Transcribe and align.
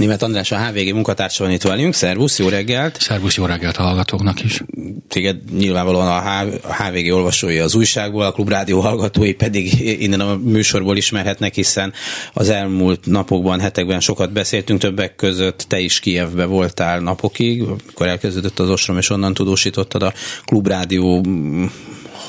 Német 0.00 0.22
András, 0.22 0.52
a 0.52 0.66
HVG 0.66 0.92
munkatársa 0.92 1.44
van 1.44 1.52
itt 1.52 1.62
velünk. 1.62 1.94
Szervusz, 1.94 2.38
jó 2.38 2.48
reggelt! 2.48 3.00
Szervusz, 3.00 3.36
jó 3.36 3.44
reggelt 3.44 3.76
a 3.76 3.82
hallgatóknak 3.82 4.44
is. 4.44 4.62
Téged 5.08 5.36
nyilvánvalóan 5.56 6.06
a 6.06 6.42
HVG 6.72 7.12
olvasói 7.12 7.58
az 7.58 7.74
újságból, 7.74 8.24
a 8.24 8.32
Klubrádió 8.32 8.80
hallgatói 8.80 9.34
pedig 9.34 9.80
innen 10.02 10.20
a 10.20 10.36
műsorból 10.36 10.96
ismerhetnek, 10.96 11.54
hiszen 11.54 11.92
az 12.32 12.48
elmúlt 12.48 13.06
napokban, 13.06 13.60
hetekben 13.60 14.00
sokat 14.00 14.32
beszéltünk, 14.32 14.80
többek 14.80 15.16
között 15.16 15.64
te 15.68 15.78
is 15.78 16.00
Kievbe 16.00 16.44
voltál 16.44 17.00
napokig, 17.00 17.62
amikor 17.62 18.06
elkezdődött 18.06 18.58
az 18.58 18.70
ostrom, 18.70 18.98
és 18.98 19.10
onnan 19.10 19.34
tudósítottad 19.34 20.02
a 20.02 20.12
Klubrádió 20.44 21.24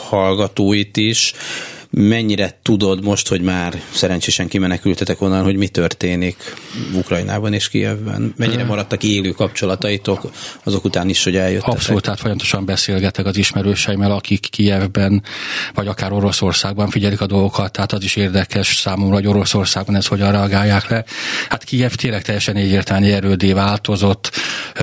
hallgatóit 0.10 0.98
is 0.98 1.34
mennyire 1.94 2.60
tudod 2.62 3.04
most, 3.04 3.28
hogy 3.28 3.42
már 3.42 3.82
szerencsésen 3.92 4.48
kimenekültetek 4.48 5.22
onnan, 5.22 5.44
hogy 5.44 5.56
mi 5.56 5.68
történik 5.68 6.36
Ukrajnában 6.94 7.54
és 7.54 7.70
Kievben? 7.70 8.34
Mennyire 8.38 8.64
maradtak 8.64 9.04
élő 9.04 9.30
kapcsolataitok 9.30 10.32
azok 10.64 10.84
után 10.84 11.10
is, 11.10 11.24
hogy 11.24 11.36
eljöttetek? 11.36 11.74
Abszolút, 11.74 12.02
tehát 12.02 12.20
folyamatosan 12.20 12.66
beszélgetek 12.66 13.26
az 13.26 13.38
ismerőseimmel, 13.38 14.12
akik 14.12 14.48
Kievben, 14.50 15.24
vagy 15.74 15.88
akár 15.88 16.12
Oroszországban 16.12 16.90
figyelik 16.90 17.22
a 17.22 17.26
dolgokat, 17.26 17.72
tehát 17.72 17.92
az 17.92 18.04
is 18.04 18.16
érdekes 18.16 18.76
számomra, 18.76 19.16
hogy 19.16 19.28
Oroszországban 19.28 19.96
ez 19.96 20.08
hogyan 20.08 20.32
reagálják 20.32 20.90
le. 20.90 21.04
Hát 21.50 21.64
Kiev 21.64 21.92
tényleg 21.92 22.22
teljesen 22.22 22.56
egyértelmű 22.56 23.12
erődé 23.12 23.54
változott, 23.54 24.32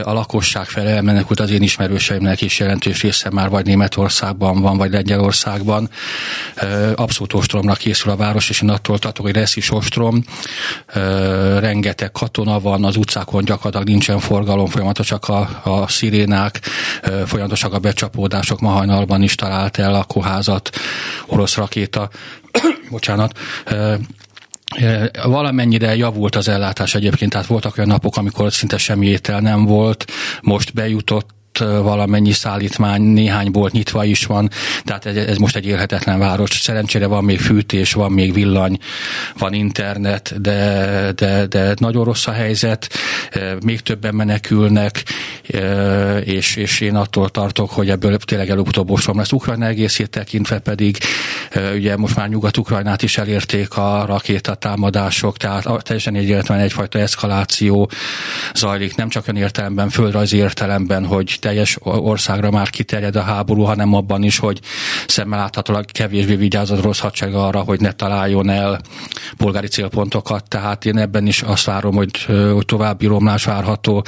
a 0.03 0.13
lakosság 0.13 0.67
fele 0.67 0.91
elmenekült 0.91 1.41
az 1.41 1.51
én 1.51 1.63
ismerőseimnek 1.63 2.41
is 2.41 2.59
jelentős 2.59 3.03
része 3.03 3.31
már 3.31 3.49
vagy 3.49 3.65
Németországban 3.65 4.61
van, 4.61 4.77
vagy 4.77 4.91
Lengyelországban 4.91 5.91
abszolút 6.99 7.33
ostromra 7.33 7.75
készül 7.75 8.11
a 8.11 8.17
város, 8.17 8.51
és 8.51 8.63
én 8.63 8.71
attól 8.71 8.99
tartok, 8.99 9.25
hogy 9.25 9.35
lesz 9.35 9.57
is 9.57 9.71
ostrom. 9.71 10.25
Rengeteg 11.59 12.13
katona 12.13 12.61
van, 12.61 12.85
az 12.85 12.97
utcákon 12.97 13.45
gyakorlatilag 13.45 13.89
nincsen 13.89 14.19
forgalom, 14.19 14.67
folyamatosak 14.67 15.29
a, 15.29 15.61
a 15.65 15.89
szirénák, 15.89 16.61
folyamatosak 17.27 17.73
a 17.73 17.79
becsapódások. 17.79 18.61
Ma 18.61 18.71
hajnalban 18.71 19.23
is 19.23 19.35
talált 19.35 19.79
el 19.79 19.95
a 19.95 20.05
koházat 20.05 20.71
orosz 21.27 21.57
rakéta. 21.57 22.11
Bocsánat 22.91 23.39
Valamennyire 25.23 25.97
javult 25.97 26.37
az 26.37 26.49
ellátás 26.49 26.95
egyébként, 26.95 27.31
tehát 27.31 27.47
voltak 27.47 27.77
olyan 27.77 27.89
napok, 27.89 28.17
amikor 28.17 28.53
szinte 28.53 28.79
semmi 28.79 29.07
étel 29.07 29.41
nem 29.41 29.65
volt, 29.65 30.05
most 30.43 30.75
bejutott 30.75 31.38
valamennyi 31.59 32.33
szállítmány, 32.33 33.03
néhány 33.03 33.51
bolt 33.51 33.73
nyitva 33.73 34.05
is 34.05 34.25
van, 34.25 34.51
tehát 34.85 35.07
ez, 35.07 35.17
ez 35.17 35.37
most 35.37 35.57
egy 35.57 35.67
élhetetlen 35.67 36.19
város. 36.19 36.51
Szerencsére 36.51 37.07
van 37.07 37.25
még 37.25 37.41
fűtés, 37.41 37.93
van 37.93 38.13
még 38.13 38.33
villany, 38.33 38.79
van 39.39 39.53
internet, 39.53 40.41
de, 40.41 41.13
de, 41.15 41.47
de 41.47 41.75
nagyon 41.79 42.05
rossz 42.05 42.27
a 42.27 42.33
helyzet, 42.33 42.89
még 43.65 43.81
többen 43.81 44.15
menekülnek, 44.15 45.05
és, 46.25 46.57
és 46.57 46.81
én 46.81 46.95
attól 46.95 47.29
tartok, 47.29 47.71
hogy 47.71 47.91
ebből 47.91 48.17
tényleg 48.17 48.51
előbb-utóbb 48.51 49.17
lesz. 49.17 49.33
Ukrajna 49.33 49.67
egészét 49.67 50.11
tekintve 50.11 50.59
pedig 50.59 50.99
ugye 51.75 51.97
most 51.97 52.17
már 52.17 52.29
Nyugat-Ukrajnát 52.29 53.03
is 53.03 53.19
elérték 53.19 53.77
a 53.77 54.05
rakétatámadások, 54.07 55.37
tehát 55.37 55.83
teljesen 55.83 56.15
egyértelműen 56.15 56.67
egyfajta 56.67 56.99
eszkaláció 56.99 57.91
zajlik, 58.55 58.97
nem 58.97 59.09
csak 59.09 59.29
olyan 59.29 59.43
értelemben, 59.43 59.89
földrajzi 59.89 60.37
értelemben, 60.37 61.05
hogy 61.05 61.37
teljes 61.49 61.79
országra 61.83 62.51
már 62.51 62.71
kiterjed 62.71 63.17
a 63.17 63.23
háború, 63.23 63.63
hanem 63.63 63.95
abban 63.95 64.23
is, 64.23 64.39
hogy 64.39 64.61
szemmel 65.07 65.39
láthatólag 65.39 65.85
kevésbé 65.85 66.35
vigyáz 66.35 66.71
az 66.71 66.81
rossz 66.81 66.99
hadsereg 66.99 67.35
arra, 67.35 67.61
hogy 67.61 67.81
ne 67.81 67.93
találjon 67.93 68.51
el 68.51 68.81
polgári 69.37 69.67
célpontokat. 69.67 70.49
Tehát 70.49 70.85
én 70.85 70.99
ebben 70.99 71.27
is 71.27 71.43
azt 71.43 71.65
várom, 71.65 71.95
hogy, 71.95 72.25
hogy 72.53 72.65
további 72.65 73.07
romlás 73.07 73.45
várható. 73.45 74.05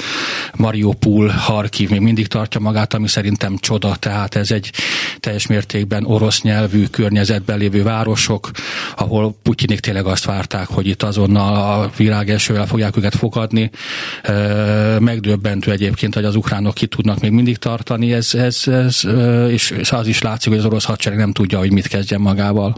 Mariupol, 0.55 1.27
Harkiv 1.27 1.89
még 1.89 1.99
mindig 1.99 2.27
tartja 2.27 2.59
magát, 2.59 2.93
ami 2.93 3.07
szerintem 3.07 3.57
csoda, 3.57 3.95
tehát 3.95 4.35
ez 4.35 4.51
egy 4.51 4.71
teljes 5.19 5.47
mértékben 5.47 6.05
orosz 6.05 6.41
nyelvű 6.41 6.85
környezetben 6.85 7.57
lévő 7.57 7.83
városok, 7.83 8.51
ahol 8.95 9.35
Putyinék 9.43 9.79
tényleg 9.79 10.05
azt 10.05 10.25
várták, 10.25 10.67
hogy 10.67 10.87
itt 10.87 11.03
azonnal 11.03 11.55
a 11.55 11.91
virágesővel 11.97 12.65
fogják 12.67 12.97
őket 12.97 13.15
fogadni. 13.15 13.69
Megdöbbentő 14.99 15.71
egyébként, 15.71 16.13
hogy 16.13 16.25
az 16.25 16.35
ukránok 16.35 16.73
ki 16.73 16.87
tudnak 16.87 17.19
még 17.19 17.30
mindig 17.31 17.57
tartani, 17.57 18.13
ez, 18.13 18.33
ez, 18.33 18.61
ez 18.67 19.01
és 19.49 19.91
az 19.91 20.07
is 20.07 20.21
látszik, 20.21 20.49
hogy 20.49 20.59
az 20.59 20.65
orosz 20.65 20.83
hadsereg 20.83 21.17
nem 21.17 21.31
tudja, 21.31 21.57
hogy 21.57 21.71
mit 21.71 21.87
kezdjen 21.87 22.21
magával. 22.21 22.75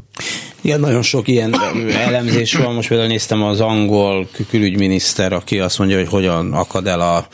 Igen, 0.62 0.80
nagyon 0.80 1.02
sok 1.02 1.28
ilyen 1.28 1.56
elemzés 1.94 2.54
van. 2.54 2.74
Most 2.74 2.88
például 2.88 3.10
néztem 3.10 3.44
az 3.44 3.60
angol 3.60 4.28
külügyminiszter, 4.50 5.34
aki 5.34 5.60
azt 5.60 5.78
mondja, 5.78 5.98
hogy 5.98 6.08
hogyan 6.08 6.54
akad 6.54 6.88
el 6.88 7.02
a, 7.02 7.28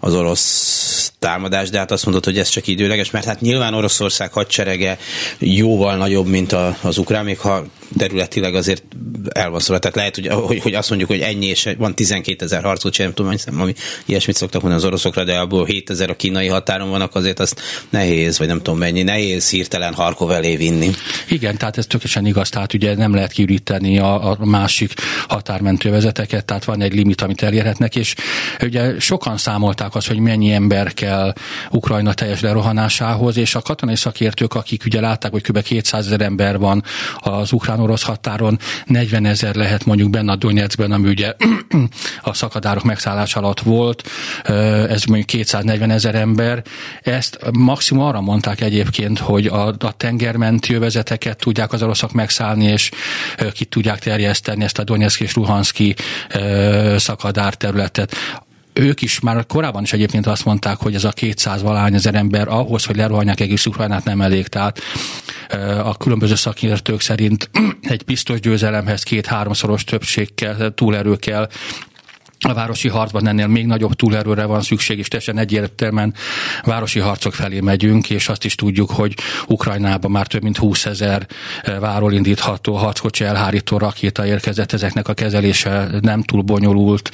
az 0.00 0.14
orosz 0.14 1.12
támadás, 1.18 1.70
de 1.70 1.78
hát 1.78 1.90
azt 1.90 2.04
mondod, 2.04 2.24
hogy 2.24 2.38
ez 2.38 2.48
csak 2.48 2.66
időleges, 2.66 3.10
mert 3.10 3.24
hát 3.24 3.40
nyilván 3.40 3.74
Oroszország 3.74 4.32
hadserege 4.32 4.98
jóval 5.38 5.96
nagyobb, 5.96 6.26
mint 6.26 6.52
a, 6.52 6.76
az 6.80 6.98
ukrán, 6.98 7.24
még 7.24 7.38
ha 7.38 7.64
területileg 7.96 8.54
azért 8.54 8.82
el 9.32 9.50
van 9.50 9.60
szóval. 9.60 9.78
Tehát 9.78 9.96
lehet, 9.96 10.14
hogy, 10.14 10.26
hogy, 10.26 10.60
hogy 10.62 10.74
azt 10.74 10.88
mondjuk, 10.88 11.10
hogy 11.10 11.20
ennyi, 11.20 11.46
és 11.46 11.68
van 11.78 11.94
12 11.94 12.44
ezer 12.44 12.62
harcot, 12.62 12.98
nem 12.98 13.12
tudom, 13.12 13.30
hiszem, 13.30 13.60
ami 13.60 13.74
ilyesmit 14.06 14.36
szoktak 14.36 14.60
mondani 14.62 14.82
az 14.82 14.88
oroszokra, 14.88 15.24
de 15.24 15.38
abból 15.38 15.64
7 15.64 15.90
ezer 15.90 16.10
a 16.10 16.16
kínai 16.16 16.46
határon 16.46 16.90
vannak, 16.90 17.14
azért 17.14 17.40
azt 17.40 17.60
nehéz, 17.90 18.38
vagy 18.38 18.46
nem 18.46 18.56
tudom 18.56 18.78
mennyi, 18.78 19.02
nehéz 19.02 19.50
hirtelen 19.50 19.94
Harkov 19.94 20.30
elé 20.30 20.56
vinni. 20.56 20.90
Igen, 21.28 21.56
tehát 21.56 21.78
ez 21.78 21.86
tökéletesen 21.86 22.26
igaz, 22.26 22.48
tehát 22.48 22.74
ugye 22.74 22.94
nem 22.94 23.14
lehet 23.14 23.32
kiüríteni 23.32 23.98
a, 23.98 24.30
a 24.30 24.44
másik 24.44 24.92
határmentővezeteket, 25.28 26.44
tehát 26.44 26.64
van 26.64 26.82
egy 26.82 26.94
limit, 26.94 27.20
amit 27.20 27.42
elérhetnek, 27.42 27.96
és 27.96 28.14
ugye 28.62 29.00
sokan 29.00 29.36
számolták 29.36 29.94
azt, 29.94 30.08
hogy 30.08 30.18
mennyi 30.18 30.52
ember 30.52 30.94
kell 30.94 31.32
Ukrajna 31.70 32.14
teljes 32.14 32.40
lerohanásához, 32.40 33.36
és 33.36 33.54
a 33.54 33.60
katonai 33.60 33.96
szakértők, 33.96 34.54
akik 34.54 34.82
ugye 34.84 35.00
látták, 35.00 35.32
hogy 35.32 35.42
kb. 35.42 35.62
200 35.62 36.06
ezer 36.06 36.20
ember 36.20 36.58
van 36.58 36.84
az 37.16 37.52
ukrán-orosz 37.82 38.02
határon, 38.02 38.58
40 38.86 39.26
ezer 39.26 39.54
lehet 39.54 39.84
mondjuk 39.84 40.10
benne 40.10 40.32
a 40.32 40.36
Donetskben, 40.36 40.92
ami 40.92 41.08
ugye 41.08 41.34
a 42.22 42.34
szakadárok 42.34 42.84
megszállás 42.84 43.36
alatt 43.36 43.60
volt, 43.60 44.08
ez 44.88 45.04
mondjuk 45.04 45.26
240 45.26 45.90
ezer 45.90 46.14
ember. 46.14 46.62
Ezt 47.02 47.38
maximum 47.52 48.04
arra 48.04 48.20
mondták 48.20 48.60
egyébként, 48.60 49.18
hogy 49.18 49.46
a, 49.46 49.66
a 49.66 49.92
tengermenti 49.96 50.74
övezeteket 50.74 51.38
tudják 51.38 51.72
az 51.72 51.82
oroszok 51.82 52.12
megszállni, 52.12 52.64
és 52.64 52.90
ki 53.52 53.64
tudják 53.64 53.98
terjeszteni 53.98 54.64
ezt 54.64 54.78
a 54.78 54.84
Donetsk 54.84 55.20
és 55.20 55.34
Luhanszki 55.34 55.94
szakadár 56.96 57.54
területet 57.54 58.16
ők 58.72 59.02
is 59.02 59.20
már 59.20 59.46
korábban 59.46 59.82
is 59.82 59.92
egyébként 59.92 60.26
azt 60.26 60.44
mondták, 60.44 60.76
hogy 60.76 60.94
ez 60.94 61.04
a 61.04 61.10
200 61.10 61.62
valány 61.62 61.94
ezer 61.94 62.14
ember 62.14 62.48
ahhoz, 62.48 62.84
hogy 62.84 62.96
lerohanják 62.96 63.40
egész 63.40 63.66
Ukrajnát 63.66 64.04
nem 64.04 64.20
elég. 64.20 64.46
Tehát 64.46 64.80
a 65.82 65.96
különböző 65.96 66.34
szakértők 66.34 67.00
szerint 67.00 67.50
egy 67.82 68.04
biztos 68.04 68.40
győzelemhez 68.40 69.02
két-háromszoros 69.02 69.84
többség 69.84 70.34
kell, 70.34 70.72
túlerő 70.74 71.16
kell, 71.16 71.48
a 72.48 72.54
városi 72.54 72.88
harcban 72.88 73.26
ennél 73.26 73.46
még 73.46 73.66
nagyobb 73.66 73.94
túlerőre 73.94 74.44
van 74.44 74.62
szükség, 74.62 74.98
és 74.98 75.08
teljesen 75.08 75.38
egyértelműen 75.38 76.14
városi 76.62 76.98
harcok 76.98 77.34
felé 77.34 77.60
megyünk, 77.60 78.10
és 78.10 78.28
azt 78.28 78.44
is 78.44 78.54
tudjuk, 78.54 78.90
hogy 78.90 79.14
Ukrajnában 79.46 80.10
már 80.10 80.26
több 80.26 80.42
mint 80.42 80.56
20 80.56 80.86
ezer 80.86 81.26
eh, 81.62 81.78
váról 81.78 82.12
indítható 82.12 82.74
harckocsi 82.74 83.24
elhárító 83.24 83.78
rakéta 83.78 84.26
érkezett, 84.26 84.72
ezeknek 84.72 85.08
a 85.08 85.14
kezelése 85.14 85.88
nem 86.00 86.22
túl 86.22 86.42
bonyolult, 86.42 87.10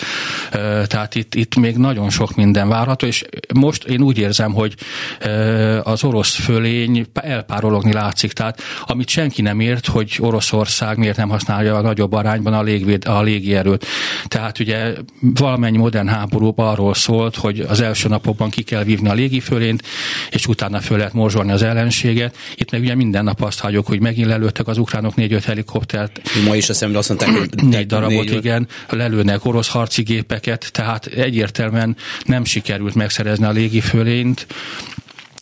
eh, 0.50 0.87
tehát 0.87 1.14
itt, 1.14 1.35
itt 1.35 1.56
még 1.56 1.76
nagyon 1.76 2.11
sok 2.11 2.35
minden 2.35 2.69
várható, 2.69 3.06
és 3.06 3.25
most 3.55 3.85
én 3.85 4.00
úgy 4.00 4.19
érzem, 4.19 4.53
hogy 4.53 4.75
eh, 5.19 5.87
az 5.87 6.05
orosz 6.05 6.35
fölény 6.35 7.06
elpárologni 7.14 7.93
látszik, 7.93 8.32
tehát 8.32 8.61
amit 8.87 9.08
senki 9.08 9.43
nem 9.43 9.61
ért, 9.61 9.87
hogy 9.87 10.17
Oroszország 10.20 10.97
miért 10.99 11.17
nem 11.17 11.29
használja 11.29 11.76
a 11.76 11.81
nagyobb 11.81 12.12
arányban 12.12 12.53
a, 12.53 12.62
légvéd, 12.62 13.06
a 13.06 13.23
légierőt. 13.23 13.87
Tehát 14.26 14.58
ugye 14.58 14.94
valamennyi 15.20 15.76
modern 15.76 16.09
háborúban 16.09 16.69
arról 16.69 16.94
szólt, 16.94 17.37
hogy 17.37 17.61
az 17.61 17.81
első 17.81 18.09
napokban 18.09 18.50
ki 18.50 18.62
kell 18.62 18.85
vívni 18.85 19.09
a 19.09 19.12
légifölényt, 19.12 19.82
és 20.31 20.47
utána 20.47 20.81
föl 20.81 20.99
lehet 20.99 21.12
morzsolni 21.12 21.53
az 21.53 21.62
ellenséget. 21.62 22.37
Itt 22.55 22.70
meg 22.70 22.81
ugye 22.81 22.94
minden 22.94 23.25
nap 23.25 23.43
azt 23.43 23.61
hagyjuk, 23.61 23.87
hogy 23.87 24.00
megint 24.00 24.26
lelőttek 24.26 24.67
az 24.67 24.79
ukránok 24.79 25.15
négy-öt 25.15 25.44
helikoptert. 25.44 26.20
Ma 26.47 26.56
is 26.56 26.69
a 26.69 26.75
szemben 26.75 26.99
azt 26.99 27.09
mondták, 27.09 27.31
hogy 27.31 27.49
négy 27.62 27.87
darabot, 27.87 28.25
négy, 28.25 28.32
igen, 28.32 28.69
lelőnek 28.88 29.44
orosz 29.44 29.69
harci 29.69 30.03
gépeket, 30.03 30.73
tehát 30.73 31.06
egyértelműen 31.06 31.97
nem 32.25 32.44
sikerült 32.44 32.94
megszerezni 32.94 33.44
a 33.44 33.50
légifölényt 33.50 34.47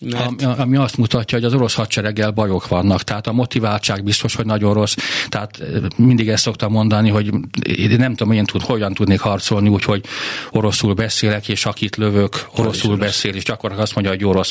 Mert... 0.01 0.43
Ami, 0.43 0.55
ami 0.59 0.77
azt 0.77 0.97
mutatja, 0.97 1.39
hogy 1.39 1.47
az 1.47 1.55
orosz 1.55 1.75
hadsereggel 1.75 2.31
bajok 2.31 2.69
vannak, 2.69 3.03
tehát 3.03 3.27
a 3.27 3.33
motiváltság 3.33 4.05
biztos, 4.05 4.35
hogy 4.35 4.47
nagyon 4.47 4.75
rossz. 4.75 4.95
Tehát 5.29 5.63
mindig 5.97 6.29
ezt 6.29 6.43
szoktam 6.43 6.73
mondani, 6.73 7.11
hogy 7.11 7.31
én 7.77 7.97
nem 7.99 8.15
tudom, 8.15 8.33
én 8.33 8.45
tud, 8.45 8.63
hogyan 8.63 8.95
tudnék 8.95 9.21
harcolni, 9.21 9.69
úgyhogy 9.69 10.05
oroszul 10.51 10.95
beszélek, 10.95 11.49
és 11.49 11.67
akit 11.67 11.97
lövök, 11.97 12.47
oroszul 12.57 12.97
beszél, 12.97 13.35
és 13.35 13.45
gyakorlatilag 13.45 13.83
azt 13.83 13.95
mondja, 13.95 14.13
hogy 14.13 14.25
orosz. 14.25 14.51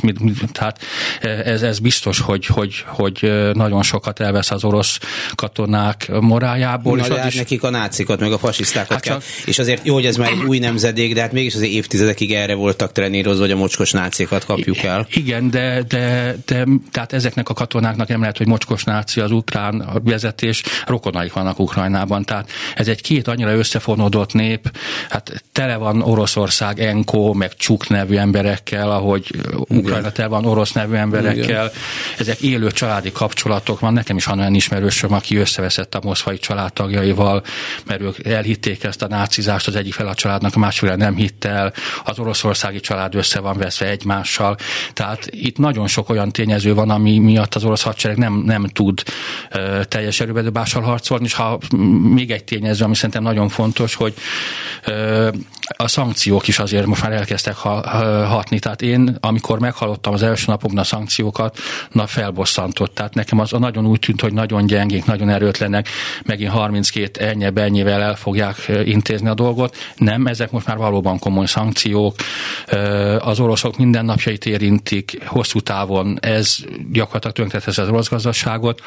Tehát 0.52 0.80
ez, 1.46 1.62
ez 1.62 1.80
biztos, 1.80 2.20
hogy, 2.20 2.46
hogy, 2.46 2.84
hogy 2.88 3.32
nagyon 3.54 3.84
sokat 3.84 4.20
elvesz 4.20 4.52
az 4.52 4.64
orosz 4.64 5.00
katonák 5.36 6.12
morájából. 6.20 6.98
Na, 6.98 7.06
és 7.06 7.14
hát 7.14 7.28
is... 7.28 7.36
nekik 7.36 7.64
a 7.64 7.70
nácikat, 7.70 8.20
meg 8.20 8.32
a 8.32 8.38
fasisztákat 8.38 8.92
hát 8.92 9.02
kell. 9.02 9.14
Csak... 9.14 9.24
És 9.46 9.60
azért 9.60 9.86
jó, 9.86 9.94
hogy 9.94 10.06
ez 10.06 10.16
már 10.16 10.32
egy 10.32 10.44
új 10.44 10.60
nemzedék, 10.60 11.14
de 11.14 11.22
hát 11.22 11.32
mégis 11.32 11.56
azért 11.56 11.72
évtizedekig 11.72 12.34
erre 12.34 12.54
voltak 12.54 12.92
trenírozva, 12.92 13.42
hogy 13.42 13.52
a 13.52 13.56
mocskos 13.56 13.92
nácikat 13.92 14.46
kapjuk 14.46 14.78
el. 14.78 15.08
Igen, 15.14 15.35
de, 15.42 15.84
de, 15.88 16.36
de 16.46 16.66
tehát 16.92 17.14
ezeknek 17.14 17.50
a 17.50 17.54
katonáknak 17.54 18.08
nem 18.08 18.20
lehet, 18.20 18.38
hogy 18.38 18.48
mocskos 18.48 18.84
náci 18.84 19.20
az 19.20 19.32
ukrán 19.32 20.02
vezetés, 20.04 20.64
rokonaik 20.86 21.34
vannak 21.34 21.60
Ukrajnában. 21.60 22.24
Tehát 22.24 22.50
ez 22.76 22.88
egy 22.88 23.02
két 23.02 23.28
annyira 23.28 23.54
összefonódott 23.56 24.34
nép, 24.34 24.78
hát 25.10 25.44
tele 25.52 25.76
van 25.76 26.02
Oroszország, 26.02 26.80
Enko, 26.80 27.34
meg 27.34 27.56
Csuk 27.56 27.88
nevű 27.88 28.16
emberekkel, 28.16 28.92
ahogy 28.92 29.32
Ukrajna 29.68 30.12
tele 30.12 30.28
van 30.28 30.46
orosz 30.46 30.72
nevű 30.72 30.96
emberekkel. 30.96 31.44
Igen. 31.44 31.70
Ezek 32.18 32.40
élő 32.40 32.72
családi 32.72 33.12
kapcsolatok 33.12 33.80
van. 33.80 33.94
Nekem 33.94 34.18
is 34.18 34.26
van 34.26 34.40
olyan 34.40 34.54
ismerősöm, 34.54 35.14
aki 35.14 35.36
összeveszett 35.36 35.96
a 35.96 36.00
moszkvai 36.04 36.38
családtagjaival, 36.38 37.44
mert 37.86 38.02
ők 38.02 38.26
elhitték 38.26 38.84
ezt 38.84 39.02
a 39.02 39.08
nácizást, 39.08 39.68
az 39.68 39.76
egyik 39.76 39.94
fel 39.94 40.08
a 40.08 40.14
családnak, 40.14 40.56
a 40.56 40.60
másik 40.60 40.96
nem 40.96 41.16
hitt 41.16 41.46
el, 41.46 41.74
az 42.04 42.20
oroszországi 42.20 42.80
család 42.80 43.16
össze 43.16 43.40
van 43.40 43.58
veszve 43.58 43.90
egymással. 43.90 44.58
Tehát 44.94 45.25
itt 45.32 45.58
nagyon 45.58 45.88
sok 45.88 46.10
olyan 46.10 46.32
tényező 46.32 46.74
van, 46.74 46.90
ami 46.90 47.18
miatt 47.20 47.56
az 47.56 47.64
orosz 47.64 47.82
hadsereg 47.82 48.18
nem, 48.18 48.34
nem 48.34 48.68
tud 48.68 49.04
uh, 49.54 49.84
teljes 49.84 50.20
erőbedobással 50.20 50.82
harcolni, 50.82 51.26
és 51.26 51.34
ha 51.34 51.60
még 52.14 52.32
egy 52.32 52.44
tényező, 52.44 52.84
ami 52.84 52.96
szerintem 52.96 53.24
nagyon 53.24 53.50
fontos, 53.50 53.96
hogy 53.96 54.14
uh, 54.88 55.28
a 55.68 55.88
szankciók 55.88 56.48
is 56.48 56.60
azért 56.60 56.86
most 56.86 57.02
már 57.02 57.12
elkezdtek 57.12 57.56
ha, 57.56 57.90
hatni. 58.28 58.60
Tehát 58.60 58.82
én, 58.82 59.18
amikor 59.20 59.60
meghallottam 59.60 60.14
az 60.14 60.24
első 60.24 60.46
napokban 60.48 60.80
a 60.80 60.84
szankciókat, 60.84 61.58
na 61.92 62.08
felbosszantott. 62.08 62.94
Tehát 62.94 63.14
nekem 63.14 63.40
az 63.40 63.52
nagyon 63.52 63.86
úgy 63.86 64.00
tűnt, 64.00 64.22
hogy 64.22 64.34
nagyon 64.34 64.66
gyengék, 64.66 65.06
nagyon 65.06 65.30
erőtlenek, 65.30 65.90
megint 66.26 66.52
32 66.52 67.26
ennyi 67.26 67.48
ennyivel 67.56 68.02
el 68.02 68.16
fogják 68.16 68.72
intézni 68.86 69.28
a 69.28 69.34
dolgot. 69.34 69.76
Nem, 69.96 70.28
ezek 70.28 70.52
most 70.52 70.68
már 70.68 70.78
valóban 70.78 71.20
komoly 71.20 71.46
szankciók. 71.46 72.16
Az 73.20 73.40
oroszok 73.40 73.78
mindennapjait 73.78 74.46
érintik, 74.46 75.15
hosszú 75.26 75.60
távon 75.60 76.18
ez 76.22 76.58
gyakorlatilag 76.92 77.36
tönkretesz 77.36 77.78
az 77.78 77.88
orosz 77.88 78.10
gazdaságot, 78.10 78.82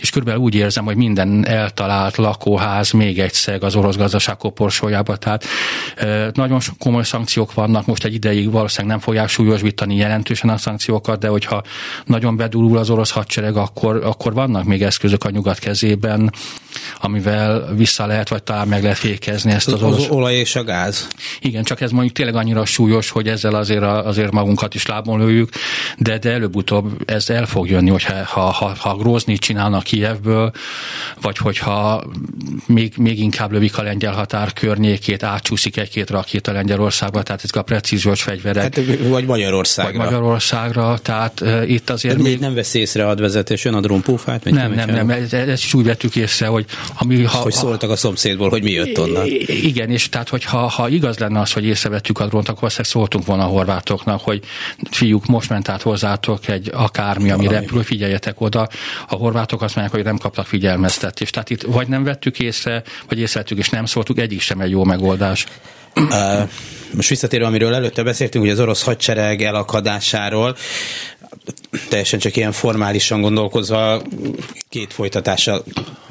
és 0.00 0.10
körülbelül 0.10 0.40
úgy 0.40 0.54
érzem, 0.54 0.84
hogy 0.84 0.96
minden 0.96 1.46
eltalált 1.46 2.16
lakóház 2.16 2.90
még 2.90 3.18
egyszer 3.18 3.62
az 3.62 3.76
orosz 3.76 3.96
gazdaság 3.96 4.36
koporsójába. 4.36 5.16
Tehát 5.16 5.44
nagyon 6.32 6.60
sok 6.60 6.78
komoly 6.78 7.02
szankciók 7.02 7.54
vannak, 7.54 7.86
most 7.86 8.04
egy 8.04 8.14
ideig 8.14 8.50
valószínűleg 8.50 8.96
nem 8.96 9.04
fogják 9.04 9.28
súlyosbítani 9.28 9.96
jelentősen 9.96 10.50
a 10.50 10.56
szankciókat, 10.56 11.18
de 11.18 11.28
hogyha 11.28 11.62
nagyon 12.04 12.36
bedurul 12.36 12.78
az 12.78 12.90
orosz 12.90 13.10
hadsereg, 13.10 13.56
akkor, 13.56 13.96
akkor 14.04 14.32
vannak 14.32 14.64
még 14.64 14.82
eszközök 14.82 15.24
a 15.24 15.30
nyugat 15.30 15.58
kezében, 15.58 16.32
amivel 17.00 17.74
vissza 17.74 18.06
lehet, 18.06 18.28
vagy 18.28 18.42
talán 18.42 18.68
meg 18.68 18.82
lehet 18.82 18.98
fékezni 18.98 19.52
ezt 19.52 19.66
az, 19.66 19.72
az 19.72 19.82
orosz... 19.82 20.08
olaj 20.08 20.34
és 20.34 20.56
a 20.56 20.64
gáz. 20.64 21.08
Igen, 21.40 21.62
csak 21.62 21.80
ez 21.80 21.90
mondjuk 21.90 22.14
tényleg 22.14 22.34
annyira 22.34 22.64
súlyos, 22.64 23.10
hogy 23.10 23.28
ezzel 23.28 23.54
azért, 23.54 23.82
azért 23.82 24.30
magunkat 24.30 24.74
is 24.74 24.86
lábon 24.86 25.18
lőjük, 25.18 25.50
de, 25.98 26.18
de 26.18 26.30
előbb-utóbb 26.30 27.10
ez 27.10 27.30
el 27.30 27.46
fog 27.46 27.68
jönni, 27.68 27.90
hogyha 27.90 28.24
ha, 28.24 28.40
ha, 28.40 28.74
ha 28.78 28.96
Grózni 28.96 29.38
csinálnak 29.38 29.82
Kijevből, 29.82 30.52
vagy 31.20 31.36
hogyha 31.36 32.04
még, 32.66 32.92
még 32.96 33.18
inkább 33.18 33.52
lövik 33.52 33.78
a 33.78 33.82
lengyel 33.82 34.12
határ 34.12 34.52
környékét, 34.52 35.22
átcsúszik 35.22 35.76
egy-két 35.76 36.10
rakéta 36.10 36.52
Lengyelországba, 36.52 37.22
tehát 37.22 37.44
ezek 37.44 37.56
a 37.56 37.62
precíziós 37.62 38.22
fegyverek. 38.22 38.62
Hát, 38.62 38.80
vagy 39.08 39.24
Magyarországra. 39.24 39.92
Vagy 39.92 40.04
Magyarországra, 40.04 40.98
tehát 40.98 41.40
uh, 41.40 41.70
itt 41.70 41.90
azért 41.90 42.16
de 42.16 42.22
még... 42.22 42.38
Nem 42.38 42.54
vesz 42.54 42.74
észre 42.74 43.08
advezetés, 43.08 43.64
jön 43.64 43.74
a 43.74 43.80
drónpófát? 43.80 44.44
Nem, 44.44 44.72
nem, 44.72 44.90
nem, 44.90 45.10
ez, 45.10 45.32
ezt 45.32 45.64
is 45.64 45.74
úgy 45.74 45.84
vettük 45.84 46.16
észre, 46.16 46.46
hogy... 46.46 46.64
Ami, 46.94 47.24
ha, 47.24 47.36
hogy 47.36 47.52
szóltak 47.52 47.90
a 47.90 47.96
szomszédból, 47.96 48.48
hogy 48.48 48.62
mi 48.62 48.70
jött 48.70 48.98
onnan. 48.98 49.26
Igen, 49.46 49.90
és 49.90 50.08
tehát, 50.08 50.28
hogy 50.28 50.44
ha, 50.44 50.58
ha 50.68 50.88
igaz 50.88 51.18
lenne 51.18 51.40
az, 51.40 51.52
hogy 51.52 51.64
észrevettük 51.64 52.18
a 52.18 52.26
drónt, 52.26 52.48
akkor 52.48 52.72
szóltunk 52.72 53.26
volna 53.26 53.44
a 53.44 53.46
horvátoknak, 53.46 54.20
hogy 54.20 54.40
fiúk, 54.90 55.26
most 55.26 55.48
ment 55.48 55.61
át 55.68 55.82
hozzátok 55.82 56.48
egy 56.48 56.70
akármi, 56.72 57.30
ami 57.30 57.44
Valami. 57.44 57.64
repül, 57.64 57.82
figyeljetek 57.82 58.40
oda. 58.40 58.68
A 59.08 59.14
horvátok 59.14 59.62
azt 59.62 59.74
mondják, 59.74 59.96
hogy 59.96 60.04
nem 60.04 60.18
kaptak 60.18 60.46
figyelmeztetést. 60.46 61.32
Tehát 61.32 61.50
itt 61.50 61.62
vagy 61.62 61.88
nem 61.88 62.04
vettük 62.04 62.38
észre, 62.38 62.82
vagy 63.08 63.18
észrevettük 63.18 63.58
és 63.58 63.68
nem 63.68 63.84
szóltuk, 63.84 64.18
egyik 64.18 64.40
sem 64.40 64.60
egy 64.60 64.70
jó 64.70 64.84
megoldás. 64.84 65.46
Uh, 65.96 66.48
most 66.94 67.08
visszatérve, 67.08 67.46
amiről 67.46 67.74
előtte 67.74 68.02
beszéltünk, 68.02 68.44
hogy 68.44 68.52
az 68.52 68.60
orosz 68.60 68.82
hadsereg 68.82 69.42
elakadásáról, 69.42 70.56
teljesen 71.88 72.18
csak 72.18 72.36
ilyen 72.36 72.52
formálisan 72.52 73.20
gondolkozva 73.20 74.02
két 74.68 74.92
folytatással 74.92 75.64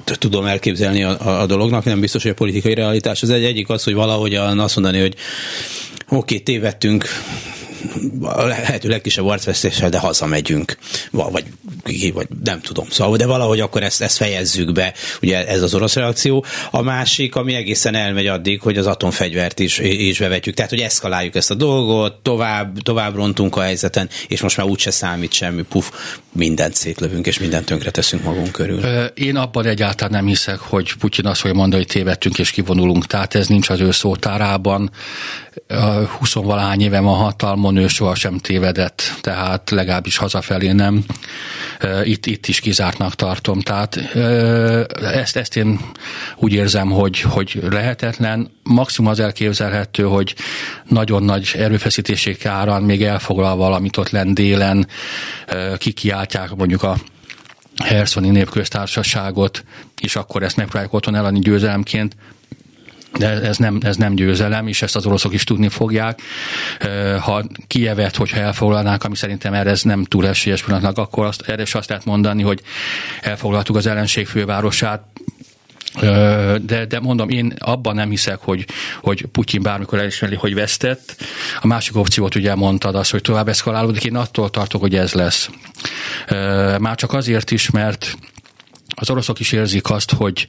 tudom 0.04 0.45
elképzelni 0.45 1.04
a, 1.04 1.42
a 1.42 1.45
dolognak, 1.45 1.83
nem 1.83 2.00
biztos, 2.00 2.21
hogy 2.21 2.31
a 2.31 2.36
politikai 2.36 2.74
realitás 2.74 3.21
az 3.21 3.30
egy, 3.30 3.44
egyik 3.44 3.69
az, 3.69 3.83
hogy 3.83 3.94
valahogyan 3.94 4.59
azt 4.59 4.75
mondani, 4.75 5.00
hogy 5.00 5.15
oké, 6.09 6.15
okay, 6.15 6.39
tévedtünk, 6.42 7.06
a 8.22 8.44
lehető 8.44 8.89
legkisebb 8.89 9.25
arcvesztéssel, 9.25 9.89
de 9.89 9.98
hazamegyünk, 9.98 10.78
vagy, 11.12 11.44
vagy 12.13 12.28
nem 12.44 12.62
tudom. 12.62 12.86
Szóval, 12.89 13.18
de 13.18 13.25
valahogy 13.25 13.60
akkor 13.60 13.83
ezt, 13.83 14.01
ezt 14.01 14.18
fejezzük 14.18 14.72
be, 14.72 14.94
ugye 15.22 15.48
ez 15.48 15.62
az 15.62 15.74
orosz 15.74 15.95
reakció. 15.95 16.45
A 16.72 16.81
másik, 16.81 17.36
ami 17.36 17.54
egészen 17.54 17.95
elmegy 17.95 18.28
addig, 18.28 18.62
hogy 18.62 18.78
az 18.78 18.88
atomfegyvert 18.88 19.60
is, 19.60 19.80
is 19.80 20.19
bevetjük. 20.19 20.56
Tehát, 20.56 20.72
hogy 20.72 20.80
eszkaláljuk 20.80 21.36
ezt 21.36 21.51
a 21.51 21.56
dolgot, 21.56 22.13
tovább, 22.13 22.78
tovább 22.78 23.16
rontunk 23.16 23.56
a 23.56 23.62
helyzeten, 23.62 24.10
és 24.28 24.42
most 24.42 24.57
már 24.57 24.68
úgyse 24.68 24.92
számít 24.92 25.33
semmi, 25.33 25.62
puf, 25.62 25.92
mindent 26.31 26.75
szétlövünk, 26.75 27.28
és 27.28 27.39
mindent 27.39 27.66
tönkre 27.66 27.92
teszünk 27.92 28.24
magunk 28.24 28.51
körül. 28.51 28.83
Én 29.13 29.36
abban 29.36 29.66
egyáltalán 29.66 30.12
nem 30.12 30.25
hiszek, 30.25 30.60
hogy 30.60 30.94
Putyin 30.94 31.25
azt 31.25 31.39
fogja 31.39 31.56
mondani, 31.56 31.81
hogy 31.81 31.92
tévedtünk 31.92 32.39
és 32.39 32.51
kivonulunk. 32.51 33.06
Tehát 33.06 33.36
ez 33.36 33.48
nincs 33.48 33.69
az 33.69 33.80
ő 33.80 33.92
szótárában. 33.92 34.92
20 36.19 36.33
valahány 36.33 36.81
éve 36.81 37.00
van 37.00 37.18
hatalmon, 37.18 37.70
ő 37.77 37.88
sohasem 37.88 38.38
tévedett, 38.38 39.01
tehát 39.21 39.69
legalábbis 39.69 40.18
hazafelé 40.18 40.71
nem. 40.71 41.03
Itt, 42.03 42.25
itt 42.25 42.47
is 42.47 42.59
kizártnak 42.59 43.15
tartom. 43.15 43.62
Tehát 43.62 43.95
ezt, 45.01 45.35
ezt 45.35 45.56
én 45.56 45.79
úgy 46.35 46.53
érzem, 46.53 46.89
hogy, 46.89 47.21
hogy 47.21 47.59
lehetetlen. 47.69 48.51
Maximum 48.63 49.12
az 49.12 49.19
elképzelhető, 49.19 50.03
hogy 50.03 50.35
nagyon 50.87 51.23
nagy 51.23 51.51
erőfeszítések 51.57 52.45
árán 52.45 52.83
még 52.83 53.04
elfoglal 53.04 53.56
valamit 53.56 53.97
ott 53.97 54.09
lent 54.09 54.33
délen, 54.33 54.87
kikiáltják 55.78 56.56
mondjuk 56.56 56.83
a 56.83 56.97
Herszoni 57.83 58.30
Népköztársaságot, 58.30 59.63
és 60.01 60.16
akkor 60.16 60.44
ezt 60.44 60.56
megpróbálják 60.56 60.94
otthon 60.94 61.16
eladni 61.16 61.40
győzelemként, 61.40 62.16
de 63.18 63.27
ez 63.27 63.57
nem, 63.57 63.77
ez 63.81 63.95
nem 63.95 64.15
győzelem, 64.15 64.68
és 64.68 64.81
ezt 64.81 64.95
az 64.95 65.06
oroszok 65.06 65.33
is 65.33 65.44
tudni 65.44 65.69
fogják. 65.69 66.21
Ha 67.19 67.44
Kievet, 67.68 68.15
hogyha 68.15 68.39
elfoglalnák, 68.39 69.03
ami 69.03 69.15
szerintem 69.15 69.53
erre 69.53 69.69
ez 69.69 69.81
nem 69.81 70.03
túl 70.03 70.27
esélyes 70.27 70.63
pillanatnak, 70.63 70.97
akkor 70.97 71.25
azt, 71.25 71.41
erre 71.41 71.61
is 71.61 71.75
azt 71.75 71.89
lehet 71.89 72.06
mondani, 72.06 72.41
hogy 72.41 72.61
elfoglaltuk 73.21 73.75
az 73.75 73.85
ellenség 73.85 74.27
fővárosát, 74.27 75.01
de, 76.61 76.85
de 76.85 76.99
mondom, 76.99 77.30
én 77.30 77.53
abban 77.59 77.95
nem 77.95 78.09
hiszek, 78.09 78.39
hogy, 78.39 78.65
hogy 79.01 79.25
Putyin 79.25 79.61
bármikor 79.61 79.99
elismeri, 79.99 80.35
hogy 80.35 80.53
vesztett. 80.53 81.15
A 81.61 81.68
másik 81.68 81.95
opciót 81.95 82.35
ugye 82.35 82.56
mondtad 82.56 82.95
az, 82.95 83.09
hogy 83.09 83.21
tovább 83.21 83.47
eszkalálódik. 83.47 84.03
Én 84.03 84.15
attól 84.15 84.49
tartok, 84.49 84.81
hogy 84.81 84.95
ez 84.95 85.13
lesz. 85.13 85.49
Már 86.80 86.95
csak 86.95 87.13
azért 87.13 87.51
is, 87.51 87.69
mert 87.69 88.18
az 88.95 89.10
oroszok 89.10 89.40
is 89.40 89.52
érzik 89.52 89.90
azt, 89.90 90.12
hogy 90.12 90.45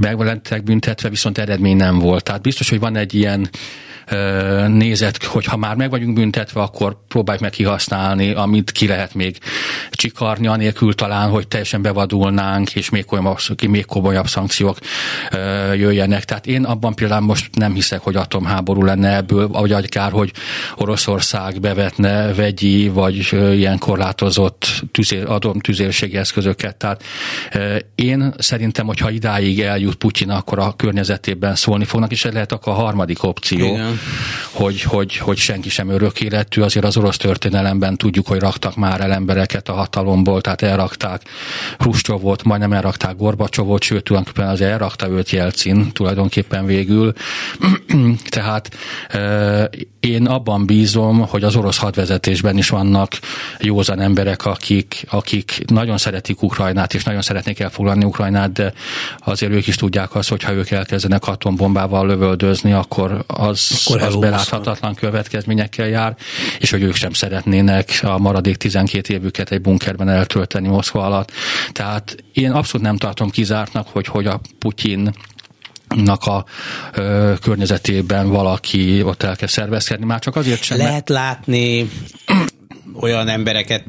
meg 0.00 0.16
büntetve, 0.64 1.08
viszont 1.08 1.38
eredmény 1.38 1.76
nem 1.76 1.98
volt. 1.98 2.24
Tehát 2.24 2.42
biztos, 2.42 2.68
hogy 2.68 2.80
van 2.80 2.96
egy 2.96 3.14
ilyen 3.14 3.50
nézet, 4.68 5.24
hogy 5.24 5.44
ha 5.44 5.56
már 5.56 5.76
meg 5.76 5.90
vagyunk 5.90 6.14
büntetve, 6.14 6.60
akkor 6.60 6.96
próbáljuk 7.08 7.42
meg 7.42 7.52
kihasználni, 7.52 8.32
amit 8.32 8.70
ki 8.70 8.86
lehet 8.86 9.14
még 9.14 9.38
csikarni, 9.90 10.46
anélkül 10.46 10.94
talán, 10.94 11.30
hogy 11.30 11.48
teljesen 11.48 11.82
bevadulnánk, 11.82 12.74
és 12.74 12.90
még, 12.90 13.04
komolyabb, 13.04 13.68
még 13.68 13.84
komolyabb 13.84 14.26
szankciók 14.26 14.78
jöjjenek. 15.74 16.24
Tehát 16.24 16.46
én 16.46 16.64
abban 16.64 16.94
például 16.94 17.20
most 17.20 17.50
nem 17.54 17.74
hiszek, 17.74 18.00
hogy 18.00 18.16
atomháború 18.16 18.82
lenne 18.82 19.16
ebből, 19.16 19.48
vagy 19.48 19.72
akár, 19.72 20.10
hogy 20.10 20.32
Oroszország 20.76 21.60
bevetne 21.60 22.34
vegyi, 22.34 22.88
vagy 22.88 23.28
ilyen 23.32 23.78
korlátozott 23.78 24.66
tüzér, 24.92 25.24
atomtüzérségi 25.26 26.16
eszközöket. 26.16 26.76
Tehát 26.76 27.02
én 27.94 28.34
szerintem, 28.38 28.86
hogyha 28.86 29.10
idáig 29.10 29.60
eljut 29.60 29.94
Putyin, 29.94 30.30
akkor 30.30 30.58
a 30.58 30.76
környezetében 30.76 31.54
szólni 31.54 31.84
fognak, 31.84 32.10
és 32.10 32.24
ez 32.24 32.32
lehet 32.32 32.52
akkor 32.52 32.72
a 32.72 32.76
harmadik 32.76 33.22
opció. 33.22 33.66
Igen 33.66 33.99
hogy, 34.50 34.82
hogy, 34.82 35.16
hogy 35.16 35.36
senki 35.36 35.68
sem 35.68 35.88
örök 35.88 36.20
életű. 36.20 36.60
Azért 36.60 36.84
az 36.84 36.96
orosz 36.96 37.16
történelemben 37.16 37.96
tudjuk, 37.96 38.26
hogy 38.26 38.40
raktak 38.40 38.76
már 38.76 39.00
el 39.00 39.12
embereket 39.12 39.68
a 39.68 39.72
hatalomból, 39.72 40.40
tehát 40.40 40.62
elrakták 40.62 41.22
Hruscsovot, 41.78 42.44
majdnem 42.44 42.72
elrakták 42.72 43.16
Gorbacsovot, 43.16 43.82
sőt, 43.82 44.04
tulajdonképpen 44.04 44.48
az 44.50 44.60
elrakta 44.60 45.08
őt 45.08 45.30
Jelcin 45.30 45.92
tulajdonképpen 45.92 46.66
végül. 46.66 47.12
tehát 48.28 48.70
én 50.00 50.26
abban 50.26 50.66
bízom, 50.66 51.26
hogy 51.28 51.44
az 51.44 51.56
orosz 51.56 51.76
hadvezetésben 51.78 52.58
is 52.58 52.68
vannak 52.68 53.12
józan 53.58 54.00
emberek, 54.00 54.46
akik, 54.46 55.06
akik 55.10 55.62
nagyon 55.66 55.98
szeretik 55.98 56.42
Ukrajnát, 56.42 56.94
és 56.94 57.04
nagyon 57.04 57.22
szeretnék 57.22 57.60
elfoglalni 57.60 58.04
Ukrajnát, 58.04 58.52
de 58.52 58.72
azért 59.18 59.52
ők 59.52 59.66
is 59.66 59.76
tudják 59.76 60.14
azt, 60.14 60.28
hogy 60.28 60.42
ha 60.42 60.52
ők 60.52 60.70
elkezdenek 60.70 61.26
atombombával 61.26 62.06
lövöldözni, 62.06 62.72
akkor 62.72 63.24
az, 63.26 63.82
az 63.90 64.16
beláthatatlan 64.16 64.94
következményekkel 64.94 65.88
jár, 65.88 66.16
és 66.58 66.70
hogy 66.70 66.82
ők 66.82 66.94
sem 66.94 67.12
szeretnének 67.12 68.00
a 68.02 68.18
maradék 68.18 68.56
12 68.56 69.14
évüket 69.14 69.50
egy 69.50 69.60
bunkerben 69.60 70.08
eltölteni 70.08 70.68
Moszkva 70.68 71.04
alatt. 71.04 71.32
Tehát 71.72 72.16
én 72.32 72.50
abszolút 72.50 72.86
nem 72.86 72.96
tartom 72.96 73.30
kizártnak, 73.30 73.88
hogy, 73.88 74.06
hogy 74.06 74.26
a 74.26 74.40
Putyin 74.58 75.10
nak 75.96 76.24
a 76.24 76.44
ö, 76.92 77.32
környezetében 77.42 78.28
valaki 78.28 79.02
ott 79.02 79.22
elkezd 79.22 79.52
szervezkedni, 79.52 80.04
már 80.04 80.18
csak 80.18 80.36
azért 80.36 80.62
sem. 80.62 80.78
Lehet 80.78 81.08
látni 81.08 81.90
olyan 83.00 83.28
embereket, 83.28 83.84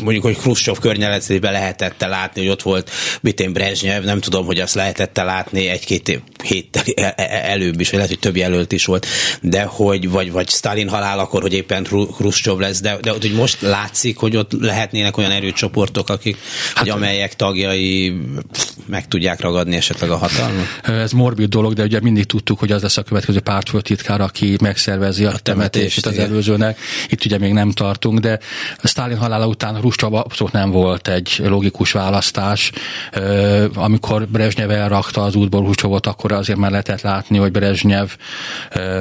mondjuk, 0.00 0.24
hogy 0.24 0.36
Khrushchev 0.36 0.76
környezetében 0.76 1.52
lehetette 1.52 2.06
látni, 2.06 2.40
hogy 2.40 2.50
ott 2.50 2.62
volt 2.62 2.90
Bitén 3.20 3.52
Brezsnyev, 3.52 4.04
nem 4.04 4.20
tudom, 4.20 4.46
hogy 4.46 4.58
azt 4.58 4.74
lehetette 4.74 5.22
látni 5.22 5.68
egy-két 5.68 6.22
héttel 6.44 7.10
előbb 7.26 7.80
is, 7.80 7.86
vagy 7.86 7.94
lehet, 7.94 8.10
hogy 8.10 8.18
több 8.18 8.36
jelölt 8.36 8.72
is 8.72 8.84
volt, 8.84 9.06
de 9.40 9.62
hogy, 9.62 10.10
vagy, 10.10 10.32
vagy 10.32 10.48
Stalin 10.48 10.88
halál 10.88 11.18
akkor, 11.18 11.42
hogy 11.42 11.52
éppen 11.52 11.82
Khrushchev 11.82 12.58
lesz, 12.58 12.80
de, 12.80 12.96
de 13.00 13.10
hogy 13.10 13.32
most 13.34 13.60
látszik, 13.60 14.16
hogy 14.16 14.36
ott 14.36 14.52
lehetnének 14.60 15.16
olyan 15.16 15.30
erőcsoportok, 15.30 16.08
akik, 16.08 16.36
hát, 16.74 16.78
hogy 16.78 16.88
amelyek 16.88 17.36
tagjai 17.36 18.14
meg 18.86 19.08
tudják 19.08 19.40
ragadni 19.40 19.76
esetleg 19.76 20.10
a 20.10 20.16
hatalmat? 20.16 20.64
Ez 20.82 21.12
morbid 21.12 21.48
dolog, 21.48 21.72
de 21.72 21.82
ugye 21.82 22.00
mindig 22.00 22.24
tudtuk, 22.24 22.58
hogy 22.58 22.72
az 22.72 22.82
lesz 22.82 22.96
a 22.96 23.02
következő 23.02 23.40
pártfőtitkár, 23.40 24.20
aki 24.20 24.56
megszervezi 24.60 25.24
a, 25.24 25.32
a 25.32 25.38
temetést 25.38 26.06
az 26.06 26.18
előzőnek. 26.18 26.78
Itt 27.08 27.24
ugye 27.24 27.38
még 27.38 27.52
nem 27.52 27.70
tartunk, 27.70 28.13
de 28.20 28.38
Stalin 28.82 29.16
halála 29.16 29.46
után 29.46 29.80
Ruscsaba 29.80 30.20
abszolút 30.20 30.52
nem 30.52 30.70
volt 30.70 31.08
egy 31.08 31.40
logikus 31.44 31.92
választás. 31.92 32.72
Amikor 33.74 34.26
Brezsnyev 34.26 34.70
elrakta 34.70 35.22
az 35.22 35.34
útból 35.34 35.64
Ruscsovot, 35.64 36.06
akkor 36.06 36.32
azért 36.32 36.58
már 36.58 36.70
lehetett 36.70 37.00
látni, 37.00 37.38
hogy 37.38 37.50
Brezsnyev 37.50 38.08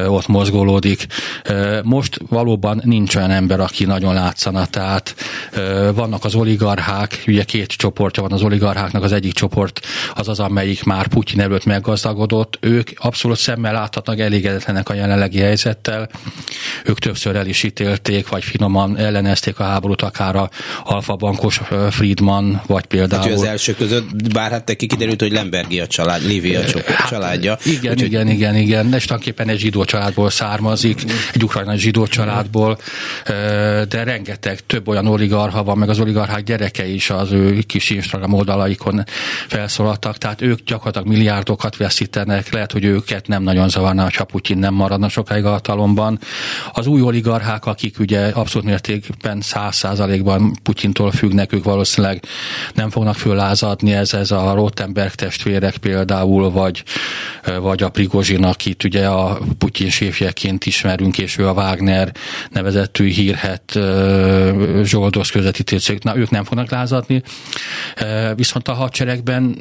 ott 0.07 0.27
mozgolódik. 0.27 1.05
Most 1.83 2.19
valóban 2.29 2.81
nincs 2.83 3.15
olyan 3.15 3.31
ember, 3.31 3.59
aki 3.59 3.85
nagyon 3.85 4.13
látszana, 4.13 4.65
tehát 4.65 5.15
vannak 5.93 6.25
az 6.25 6.35
oligarchák, 6.35 7.23
ugye 7.27 7.43
két 7.43 7.71
csoportja 7.71 8.23
van 8.23 8.31
az 8.31 8.41
oligarcháknak, 8.41 9.03
az 9.03 9.11
egyik 9.11 9.33
csoport 9.33 9.79
az 10.15 10.27
az, 10.27 10.39
amelyik 10.39 10.83
már 10.83 11.07
Putyin 11.07 11.41
előtt 11.41 11.65
meggazdagodott, 11.65 12.57
ők 12.61 12.89
abszolút 12.95 13.37
szemmel 13.37 13.73
láthatnak 13.73 14.19
elégedetlenek 14.19 14.89
a 14.89 14.93
jelenlegi 14.93 15.39
helyzettel, 15.39 16.09
ők 16.85 16.99
többször 16.99 17.35
el 17.35 17.47
is 17.47 17.63
ítélték, 17.63 18.27
vagy 18.27 18.43
finoman 18.43 18.97
ellenezték 19.03 19.59
a 19.59 19.63
háborút, 19.63 20.01
akár 20.01 20.35
a 20.35 20.49
Alfa 20.83 21.15
Bankos 21.15 21.61
Friedman, 21.89 22.61
vagy 22.67 22.85
például... 22.85 23.21
Hát 23.21 23.31
az 23.31 23.43
első 23.43 23.75
között, 23.75 24.31
bár 24.33 24.51
hát 24.51 24.75
kiderült, 24.75 25.21
hogy 25.21 25.31
Lembergi 25.31 25.79
a 25.79 25.87
család, 25.87 26.25
Lívia 26.25 26.59
a 26.59 26.63
hát, 26.85 27.07
családja. 27.07 27.57
Igen, 27.65 27.91
úgyhogy... 27.91 28.07
igen, 28.07 28.27
igen, 28.27 28.55
igen, 28.55 28.89
de 28.89 28.97
tulajdonképpen 28.97 29.49
egy 29.49 29.59
zsidó 29.59 29.83
családból 29.85 30.29
származik, 30.29 31.03
egy 31.33 31.43
ukrajnai 31.43 31.77
zsidó 31.77 32.07
családból, 32.07 32.77
de 33.89 34.03
rengeteg 34.03 34.59
több 34.65 34.87
olyan 34.87 35.07
oligarha 35.07 35.63
van, 35.63 35.77
meg 35.77 35.89
az 35.89 35.99
oligarchák 35.99 36.43
gyereke 36.43 36.87
is 36.87 37.09
az 37.09 37.31
ő 37.31 37.59
kis 37.59 37.89
Instagram 37.89 38.33
oldalaikon 38.33 39.03
felszólaltak, 39.47 40.17
tehát 40.17 40.41
ők 40.41 40.59
gyakorlatilag 40.65 41.07
milliárdokat 41.07 41.77
veszítenek, 41.77 42.53
lehet, 42.53 42.71
hogy 42.71 42.83
őket 42.83 43.27
nem 43.27 43.43
nagyon 43.43 43.69
zavarna, 43.69 44.09
ha 44.15 44.23
Putyin 44.23 44.57
nem 44.57 44.73
maradna 44.73 45.09
sokáig 45.09 45.45
a 45.45 45.49
hatalomban. 45.49 46.19
Az 46.73 46.87
új 46.87 47.01
oligarchák, 47.01 47.65
akik 47.65 47.99
ugye 47.99 48.27
abszolút 48.27 48.67
mértékben, 48.87 49.41
száz 49.41 49.75
százalékban 49.75 50.53
Putyintól 50.63 51.11
függnek, 51.11 51.53
ők 51.53 51.63
valószínűleg 51.63 52.23
nem 52.73 52.89
fognak 52.89 53.15
föllázadni, 53.15 53.93
ez, 53.93 54.13
ez 54.13 54.31
a 54.31 54.53
Rottenberg 54.53 55.11
testvérek 55.11 55.77
például, 55.77 56.51
vagy, 56.51 56.83
vagy 57.59 57.83
a 57.83 57.89
Prigozsin, 57.89 58.43
akit 58.43 58.83
ugye 58.83 59.07
a 59.07 59.39
Putyin 59.57 59.89
séfjeként 59.89 60.65
ismerünk, 60.65 61.17
és 61.17 61.37
ő 61.37 61.47
a 61.47 61.51
Wagner 61.51 62.11
nevezettű 62.49 63.07
hírhet 63.07 63.79
zsoldos 64.83 65.31
közvetítő 65.31 65.77
na 66.01 66.17
ők 66.17 66.29
nem 66.29 66.43
fognak 66.43 66.71
lázadni, 66.71 67.23
viszont 68.35 68.67
a 68.67 68.73
hadseregben 68.73 69.57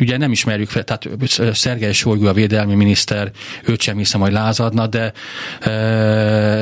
ugye 0.00 0.16
nem 0.16 0.32
ismerjük 0.32 0.68
fel, 0.68 0.84
tehát 0.84 1.08
Szergej 1.52 1.92
Solygó 1.92 2.26
a 2.26 2.32
védelmi 2.32 2.74
miniszter, 2.74 3.30
őt 3.64 3.80
sem 3.80 3.96
hiszem, 3.96 4.20
hogy 4.20 4.32
lázadna, 4.32 4.86
de, 4.86 5.12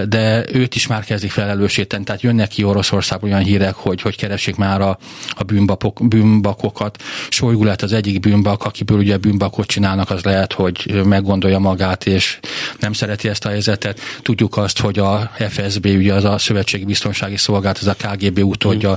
de 0.09 0.45
őt 0.53 0.75
is 0.75 0.87
már 0.87 1.05
kezdik 1.05 1.31
felelősét 1.31 1.72
tenni. 1.81 2.05
Tehát 2.05 2.23
jönnek 2.23 2.49
ki 2.49 2.64
Oroszországból 2.64 3.31
olyan 3.31 3.43
hírek, 3.43 3.75
hogy, 3.75 4.00
hogy 4.00 4.17
keresik 4.17 4.57
már 4.57 4.81
a, 4.81 4.99
a 5.31 5.43
bűnbakok, 5.43 6.09
bűnbakokat. 6.09 7.02
Solygó 7.29 7.64
lett 7.64 7.83
az 7.83 7.93
egyik 7.93 8.21
bűnbak, 8.21 8.64
akiből 8.64 8.99
ugye 8.99 9.17
bűnbakot 9.17 9.67
csinálnak, 9.67 10.11
az 10.11 10.23
lehet, 10.23 10.52
hogy 10.52 11.00
meggondolja 11.05 11.59
magát, 11.59 12.07
és 12.07 12.38
nem 12.81 12.93
szereti 12.93 13.29
ezt 13.29 13.45
a 13.45 13.49
helyzetet. 13.49 14.00
Tudjuk 14.23 14.57
azt, 14.57 14.81
hogy 14.81 14.99
a 14.99 15.31
FSB, 15.49 15.87
ugye 15.87 16.14
az 16.14 16.25
a 16.25 16.38
Szövetségi 16.38 16.85
Biztonsági 16.85 17.37
Szolgálat, 17.37 17.79
az 17.79 17.87
a 17.87 17.95
KGB 17.95 18.38
utódja, 18.38 18.91
mm. 18.91 18.95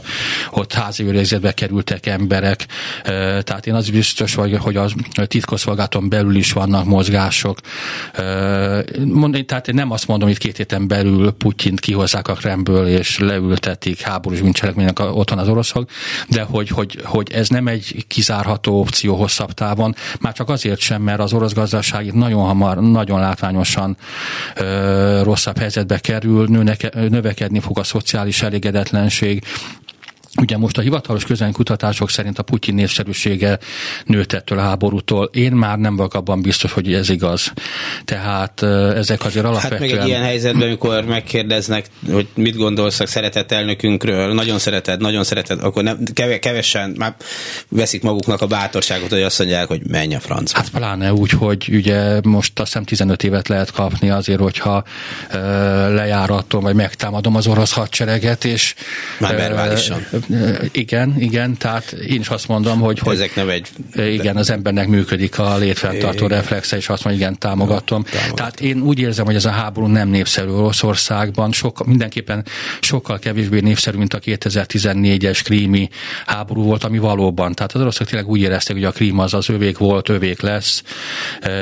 ott 0.52 0.74
házi 0.74 1.04
őrizetbe 1.04 1.52
kerültek 1.52 2.06
emberek. 2.06 2.66
Tehát 3.44 3.68
én 3.68 3.74
az 3.74 3.90
biztos 3.90 4.36
vagy, 4.36 4.58
hogy 4.58 4.76
a 4.76 5.26
titkosszolgálaton 5.26 6.10
belül 6.10 6.36
is 6.36 6.52
vannak 6.52 6.86
mozgások. 6.86 7.60
Tehát 9.46 9.68
én 9.68 9.76
nem 9.76 9.92
azt 9.92 10.08
mondom, 10.08 10.28
hogy 10.28 10.38
két 10.38 10.58
héten 10.58 10.88
belül 10.88 11.32
Putyint 11.32 11.80
kihozzák 11.80 12.28
a 12.28 12.36
Kremből, 12.66 12.88
és 12.88 13.20
leültetik 13.20 14.02
háborús 14.02 14.42
bűncselekménynek 14.42 15.00
otthon 15.00 15.38
az 15.38 15.48
oroszok, 15.48 15.90
de 16.30 16.42
hogy, 16.42 16.70
hogy, 16.70 17.00
hogy 17.04 17.32
ez 17.32 17.50
nem 17.50 17.68
egy 17.68 18.06
kizárható 18.08 18.80
opció 18.80 19.16
hosszabb 19.16 19.52
távon, 19.52 19.96
már 20.20 20.34
csak 20.34 20.50
azért 20.50 20.80
sem, 20.80 21.02
mert 21.02 21.20
az 21.20 21.34
orosz 21.34 21.54
gazdaság 21.54 22.06
itt 22.06 22.14
nagyon 22.14 22.44
hamar, 22.44 22.78
nagyon 22.82 23.20
látványosan 23.20 23.98
ö, 24.56 25.22
rosszabb 25.24 25.58
helyzetbe 25.58 26.00
kerül, 26.00 26.48
nőnek, 26.48 27.10
növekedni 27.10 27.60
fog 27.60 27.80
a 27.80 27.84
szociális 27.84 28.42
elégedetlenség, 28.42 29.44
Ugye 30.42 30.58
most 30.58 30.78
a 30.78 30.82
hivatalos 30.82 31.26
kutatások 31.52 32.10
szerint 32.10 32.40
a 32.40 32.44
Putyin 32.44 32.74
népszerűsége 32.74 33.60
nőtt 34.06 34.34
ettől 34.34 34.60
a 34.60 34.62
háborútól. 34.62 35.30
Én 35.34 35.52
már 35.52 35.78
nem 35.78 35.96
vagyok 35.96 36.14
abban 36.14 36.42
biztos, 36.42 36.72
hogy 36.72 36.94
ez 36.94 37.10
igaz. 37.10 37.54
Tehát 38.06 38.64
ezek 38.96 39.26
azért 39.26 39.46
alapvetően... 39.46 39.82
Hát 39.82 39.90
meg 39.90 40.00
egy 40.00 40.08
ilyen 40.08 40.24
helyzetben, 40.24 40.68
amikor 40.68 41.04
megkérdeznek, 41.04 41.86
hogy 42.12 42.28
mit 42.34 42.56
gondolsz 42.56 43.00
a 43.00 43.06
szeretett 43.06 43.52
elnökünkről, 43.52 44.34
nagyon 44.34 44.60
szereted, 44.60 45.02
nagyon 45.02 45.24
szereted, 45.24 45.64
akkor 45.64 45.84
nem, 45.84 45.98
kevesen 46.40 46.94
már 46.98 47.16
veszik 47.70 48.02
maguknak 48.02 48.42
a 48.42 48.48
bátorságot, 48.48 49.10
hogy 49.10 49.22
azt 49.22 49.40
mondják, 49.40 49.68
hogy 49.68 49.82
menj 49.88 50.16
a 50.16 50.20
franc. 50.20 50.52
Hát 50.52 50.70
pláne 50.70 51.14
úgy, 51.14 51.32
hogy 51.32 51.70
ugye 51.72 52.20
most 52.24 52.60
azt 52.60 52.68
hiszem 52.68 52.84
15 52.84 53.24
évet 53.24 53.48
lehet 53.48 53.72
kapni 53.72 54.10
azért, 54.10 54.40
hogyha 54.40 54.84
lejáratom, 55.90 56.64
vagy 56.64 56.76
megtámadom 56.76 57.36
az 57.36 57.48
orosz 57.48 57.72
hadsereget, 57.72 58.46
és... 58.46 58.76
Már 59.20 59.36
verbálisan 59.36 60.08
igen, 60.72 61.16
igen, 61.18 61.58
tehát 61.58 61.92
én 61.92 62.20
is 62.20 62.28
azt 62.28 62.48
mondom, 62.48 62.80
hogy, 62.80 63.00
hogy 63.00 63.14
ezek 63.14 63.36
nem 63.36 63.50
egy... 63.50 63.68
Igen, 63.96 64.38
az 64.38 64.50
embernek 64.50 64.88
működik 64.88 65.40
a 65.40 65.58
létfenntartó 65.58 66.28
reflexe, 66.28 66.78
és 66.78 66.90
azt 66.90 67.04
mondja, 67.04 67.26
igen, 67.26 67.40
támogatom. 67.40 68.04
támogatom. 68.04 68.36
Tehát 68.36 68.60
én 68.60 68.82
úgy 68.82 69.00
érzem, 69.00 69.26
hogy 69.26 69.36
ez 69.36 69.46
a 69.46 69.50
háború 69.50 69.88
nem 69.88 70.10
népszerű 70.10 70.50
Oroszországban, 70.50 71.52
sok, 71.52 71.86
mindenképpen 71.86 72.46
sokkal 72.80 73.20
kevésbé 73.20 73.60
népszerű, 73.60 73.98
mint 73.98 74.14
a 74.14 74.20
2014-es 74.20 75.40
krími 75.44 75.90
háború 76.26 76.64
volt, 76.64 76.84
ami 76.84 76.98
valóban. 76.98 77.54
Tehát 77.54 77.74
az 77.74 77.82
oroszok 77.82 78.08
tényleg 78.08 78.30
úgy 78.30 78.42
érezték, 78.42 78.76
hogy 78.76 78.86
a 78.86 78.92
krím 78.92 79.20
az 79.20 79.34
az 79.34 79.50
övék 79.50 79.78
volt, 79.78 80.10
övék 80.10 80.42
lesz, 80.42 80.84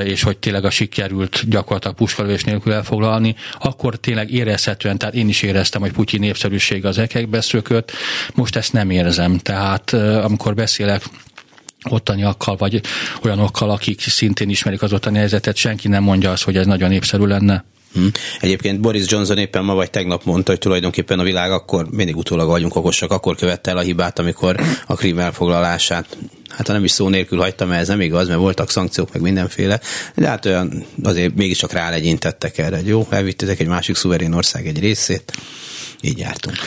és 0.03 0.24
hogy 0.24 0.38
tényleg 0.38 0.65
a 0.65 0.70
sikerült 0.70 1.50
gyakorlatilag 1.50 1.96
puskalövés 1.96 2.43
nélkül 2.43 2.74
elfoglalni, 2.74 3.36
akkor 3.60 3.96
tényleg 3.96 4.32
érezhetően, 4.32 4.98
tehát 4.98 5.15
én 5.15 5.29
is 5.29 5.41
éreztem, 5.41 5.82
hogy 5.82 5.91
Putyin 5.91 6.20
népszerűség 6.20 6.86
az 6.86 6.98
ekekbe 6.98 7.41
szökött. 7.41 7.91
Most 8.34 8.52
most 8.53 8.65
ezt 8.65 8.74
nem 8.74 8.89
érzem. 8.89 9.38
Tehát 9.38 9.93
amikor 10.24 10.53
beszélek 10.53 11.03
ottaniakkal, 11.89 12.55
vagy 12.55 12.81
olyanokkal, 13.24 13.69
akik 13.69 14.01
szintén 14.01 14.50
ismerik 14.50 14.81
az 14.81 14.93
ottani 14.93 15.17
helyzetet, 15.17 15.55
senki 15.55 15.88
nem 15.88 16.03
mondja 16.03 16.31
azt, 16.31 16.43
hogy 16.43 16.57
ez 16.57 16.65
nagyon 16.65 16.89
népszerű 16.89 17.25
lenne. 17.25 17.63
Hm. 17.93 18.05
Egyébként 18.39 18.79
Boris 18.79 19.03
Johnson 19.07 19.38
éppen 19.38 19.63
ma 19.63 19.74
vagy 19.74 19.89
tegnap 19.89 20.24
mondta, 20.24 20.51
hogy 20.51 20.60
tulajdonképpen 20.60 21.19
a 21.19 21.24
világ 21.24 21.51
akkor 21.51 21.88
mindig 21.89 22.15
utólag 22.15 22.48
vagyunk 22.48 22.75
okosak, 22.75 23.12
akkor 23.12 23.36
követte 23.36 23.72
el 23.72 23.77
a 23.77 23.81
hibát, 23.81 24.19
amikor 24.19 24.60
a 24.88 24.95
krím 24.95 25.19
elfoglalását 25.19 26.17
hát 26.50 26.67
ha 26.67 26.74
nem 26.74 26.83
is 26.83 26.91
szó 26.91 27.10
nélkül 27.10 27.39
hagytam, 27.39 27.67
mert 27.67 27.81
ez 27.81 27.88
nem 27.88 28.01
igaz, 28.01 28.27
mert 28.27 28.39
voltak 28.39 28.69
szankciók, 28.69 29.13
meg 29.13 29.22
mindenféle, 29.22 29.79
de 30.15 30.27
hát 30.27 30.45
olyan 30.45 30.86
azért 31.03 31.36
mégiscsak 31.36 31.72
rálegyintettek 31.72 32.57
erre, 32.57 32.75
hogy 32.75 32.88
jó, 32.88 33.07
elvittetek 33.10 33.60
egy 33.60 33.67
másik 33.67 33.95
szuverén 33.95 34.33
ország 34.33 34.67
egy 34.67 34.79
részét, 34.79 35.31
így 36.01 36.17
jártunk 36.17 36.57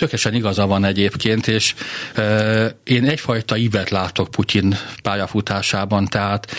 tökéletesen 0.00 0.34
igaza 0.34 0.66
van 0.66 0.84
egyébként, 0.84 1.46
és 1.46 1.74
e, 2.14 2.76
én 2.84 3.04
egyfajta 3.04 3.56
ívet 3.56 3.90
látok 3.90 4.30
Putyin 4.30 4.76
pályafutásában, 5.02 6.06
tehát 6.06 6.52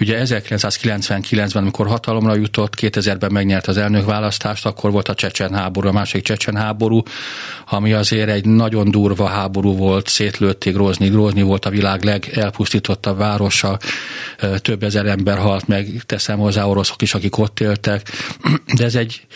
ugye 0.00 0.22
1999-ben, 0.24 1.62
amikor 1.62 1.86
hatalomra 1.86 2.34
jutott, 2.34 2.74
2000-ben 2.80 3.32
megnyert 3.32 3.66
az 3.66 3.76
elnökválasztást, 3.76 4.66
akkor 4.66 4.90
volt 4.90 5.08
a 5.08 5.14
Csecsen 5.14 5.54
háború, 5.54 5.88
a 5.88 5.92
másik 5.92 6.22
Csecsen 6.22 6.56
háború, 6.56 7.02
ami 7.66 7.92
azért 7.92 8.28
egy 8.28 8.44
nagyon 8.44 8.90
durva 8.90 9.26
háború 9.26 9.76
volt, 9.76 10.08
szétlőtték 10.08 10.74
Grózni. 10.74 11.08
Grózni 11.08 11.42
volt 11.42 11.64
a 11.64 11.70
világ 11.70 12.04
legelpusztítottabb 12.04 13.18
városa, 13.18 13.78
több 14.56 14.82
ezer 14.82 15.06
ember 15.06 15.38
halt 15.38 15.66
meg, 15.66 16.02
teszem 16.06 16.38
hozzá 16.38 16.64
oroszok 16.64 17.02
is, 17.02 17.14
akik 17.14 17.38
ott 17.38 17.60
éltek, 17.60 18.10
de 18.76 18.84
ez 18.84 18.94
egy 18.94 19.26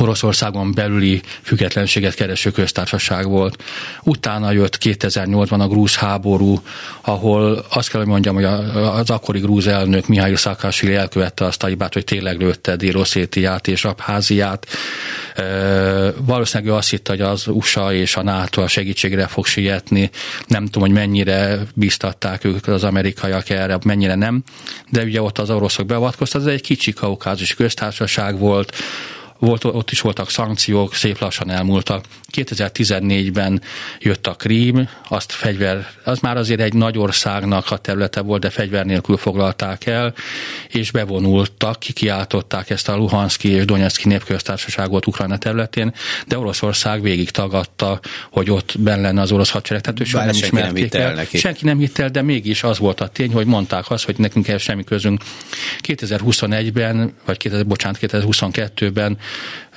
Oroszországon 0.00 0.72
belüli 0.74 1.22
függetlenséget 1.42 2.14
kereső 2.14 2.50
köztársaság 2.50 3.28
volt. 3.28 3.62
Utána 4.02 4.50
jött 4.50 4.78
2008-ban 4.80 5.60
a 5.60 5.68
grúz 5.68 5.96
háború, 5.96 6.60
ahol 7.00 7.64
azt 7.70 7.90
kell, 7.90 8.00
hogy 8.00 8.08
mondjam, 8.08 8.34
hogy 8.34 8.44
az 8.74 9.10
akkori 9.10 9.40
grúz 9.40 9.66
elnök 9.66 10.06
Mihály 10.06 10.34
Szakásvili 10.34 10.94
elkövette 10.94 11.44
azt 11.44 11.62
a 11.62 11.66
hibát, 11.66 11.92
hogy 11.92 12.04
tényleg 12.04 12.40
lőtte 12.40 12.76
Dél-Oszétiát 12.76 13.68
és 13.68 13.84
Abháziát. 13.84 14.66
Valószínűleg 16.16 16.72
ő 16.72 16.76
azt 16.76 16.90
hitte, 16.90 17.12
hogy 17.12 17.20
az 17.20 17.46
USA 17.46 17.92
és 17.92 18.16
a 18.16 18.22
NATO 18.22 18.62
a 18.62 18.68
segítségre 18.68 19.26
fog 19.26 19.46
sietni. 19.46 20.10
Nem 20.46 20.64
tudom, 20.64 20.82
hogy 20.82 20.96
mennyire 20.96 21.58
biztatták 21.74 22.44
ők 22.44 22.66
az 22.66 22.84
amerikaiak 22.84 23.50
erre, 23.50 23.78
mennyire 23.84 24.14
nem. 24.14 24.42
De 24.90 25.02
ugye 25.02 25.22
ott 25.22 25.38
az 25.38 25.50
oroszok 25.50 25.86
beavatkoztak, 25.86 26.40
ez 26.40 26.46
egy 26.46 26.60
kicsi 26.62 26.92
kaukázus 26.92 27.54
köztársaság 27.54 28.38
volt, 28.38 28.76
volt, 29.38 29.64
ott 29.64 29.90
is 29.90 30.00
voltak 30.00 30.30
szankciók, 30.30 30.94
szép 30.94 31.18
lassan 31.18 31.50
elmúltak. 31.50 32.04
2014-ben 32.34 33.62
jött 33.98 34.26
a 34.26 34.34
Krím, 34.34 34.88
azt 35.08 35.32
fegyver, 35.32 35.86
az 36.04 36.18
már 36.18 36.36
azért 36.36 36.60
egy 36.60 36.74
nagy 36.74 36.98
országnak 36.98 37.70
a 37.70 37.76
területe 37.76 38.20
volt, 38.20 38.40
de 38.40 38.50
fegyver 38.50 38.84
nélkül 38.84 39.16
foglalták 39.16 39.86
el, 39.86 40.14
és 40.68 40.90
bevonultak, 40.90 41.78
kikiáltották 41.78 42.70
ezt 42.70 42.88
a 42.88 42.96
Luhanszki 42.96 43.48
és 43.48 43.64
Donetszki 43.64 44.08
népköztársaságot 44.08 45.06
Ukrajna 45.06 45.38
területén, 45.38 45.94
de 46.26 46.38
Oroszország 46.38 47.02
végig 47.02 47.30
tagadta, 47.30 48.00
hogy 48.30 48.50
ott 48.50 48.74
benne 48.78 49.12
lenne 49.14 49.20
az 49.20 49.32
orosz 49.32 49.50
hadsereg. 49.50 49.82
Tehát 49.82 50.00
ő 50.00 50.04
nem 50.12 50.32
senki 50.32 50.56
nem 50.56 50.74
hitt 50.74 50.94
el, 50.94 51.14
neki. 51.14 51.38
Senki 51.38 51.64
nem 51.64 51.78
hitt 51.78 51.98
el, 51.98 52.08
de 52.08 52.22
mégis 52.22 52.62
az 52.62 52.78
volt 52.78 53.00
a 53.00 53.08
tény, 53.08 53.32
hogy 53.32 53.46
mondták 53.46 53.90
azt, 53.90 54.04
hogy 54.04 54.18
nekünk 54.18 54.48
el 54.48 54.58
semmi 54.58 54.84
közünk. 54.84 55.22
2021-ben, 55.88 57.14
vagy 57.24 57.36
2000, 57.36 57.66
bocsánat, 57.66 57.98
2022-ben 58.00 59.18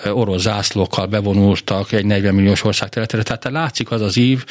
orosz 0.06 0.42
zászlókkal 0.42 1.06
bevonultak 1.06 1.92
egy 1.92 2.06
40 2.06 2.34
milliós 2.34 2.64
ország 2.64 2.90
területére. 2.90 3.24
Tehát 3.24 3.44
látszik 3.44 3.92
az 3.92 4.02
az 4.02 4.18
ív, 4.18 4.46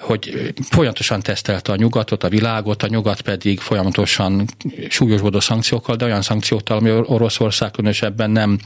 hogy 0.00 0.52
folyamatosan 0.70 1.20
tesztelte 1.20 1.72
a 1.72 1.76
nyugatot, 1.76 2.24
a 2.24 2.28
világot, 2.28 2.82
a 2.82 2.86
nyugat 2.86 3.20
pedig 3.20 3.60
folyamatosan 3.60 4.44
súlyosbodó 4.88 5.40
szankciókkal, 5.40 5.96
de 5.96 6.04
olyan 6.04 6.22
szankciókkal, 6.22 6.76
ami 6.76 6.90
Oroszország 6.90 7.70
különösebben 7.70 8.30
nem 8.30 8.58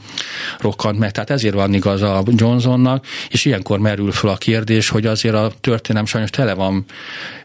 rokkant 0.59 0.99
meg. 0.99 1.11
Tehát 1.11 1.29
ezért 1.29 1.53
van 1.53 1.73
igaz 1.73 2.01
a 2.01 2.23
Johnsonnak, 2.25 3.05
és 3.29 3.45
ilyenkor 3.45 3.79
merül 3.79 4.11
fel 4.11 4.29
a 4.29 4.37
kérdés, 4.37 4.89
hogy 4.89 5.05
azért 5.05 5.35
a 5.35 5.51
történelem 5.61 6.05
sajnos 6.05 6.29
tele 6.29 6.53
van 6.53 6.85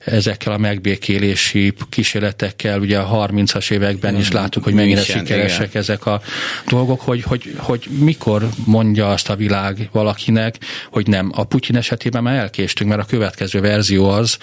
ezekkel 0.04 0.52
a 0.52 0.58
megbékélési 0.58 1.74
kísérletekkel, 1.88 2.80
ugye 2.80 2.98
a 2.98 3.28
30-as 3.28 3.70
években 3.70 4.16
is 4.16 4.30
láttuk, 4.30 4.64
hogy 4.64 4.74
mennyire 4.74 5.02
sikeresek 5.02 5.68
igen. 5.68 5.82
ezek 5.82 6.06
a 6.06 6.20
dolgok, 6.68 7.00
hogy, 7.00 7.22
hogy, 7.22 7.54
hogy 7.56 7.86
mikor 7.98 8.48
mondja 8.64 9.08
azt 9.08 9.28
a 9.28 9.36
világ 9.36 9.88
valakinek, 9.92 10.56
hogy 10.90 11.06
nem. 11.06 11.32
A 11.34 11.44
Putyin 11.44 11.76
esetében 11.76 12.22
már 12.22 12.36
elkéstünk, 12.36 12.90
mert 12.90 13.02
a 13.02 13.04
következő 13.04 13.60
verzió 13.80 14.08
az, 14.08 14.38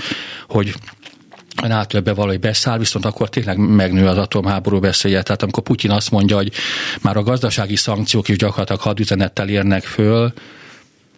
hogy 0.48 0.74
NATO 1.68 1.98
ebbe 1.98 2.14
valahogy 2.14 2.40
beszáll, 2.40 2.78
viszont 2.78 3.06
akkor 3.06 3.30
tényleg 3.30 3.58
megnő 3.58 4.08
az 4.08 4.18
atomháború 4.18 4.80
beszélje. 4.80 5.22
Tehát 5.24 5.44
amikor 5.44 5.64
Putyin 5.64 5.92
azt 5.92 6.12
mondja, 6.12 6.36
hogy 6.36 6.52
már 7.02 7.18
a 7.18 7.24
gazdasági 7.24 7.76
szankciók 7.76 8.28
is 8.28 8.38
gyakorlatilag 8.38 8.82
hadüzenettel 8.82 9.50
érnek 9.50 9.84
föl, 9.84 10.34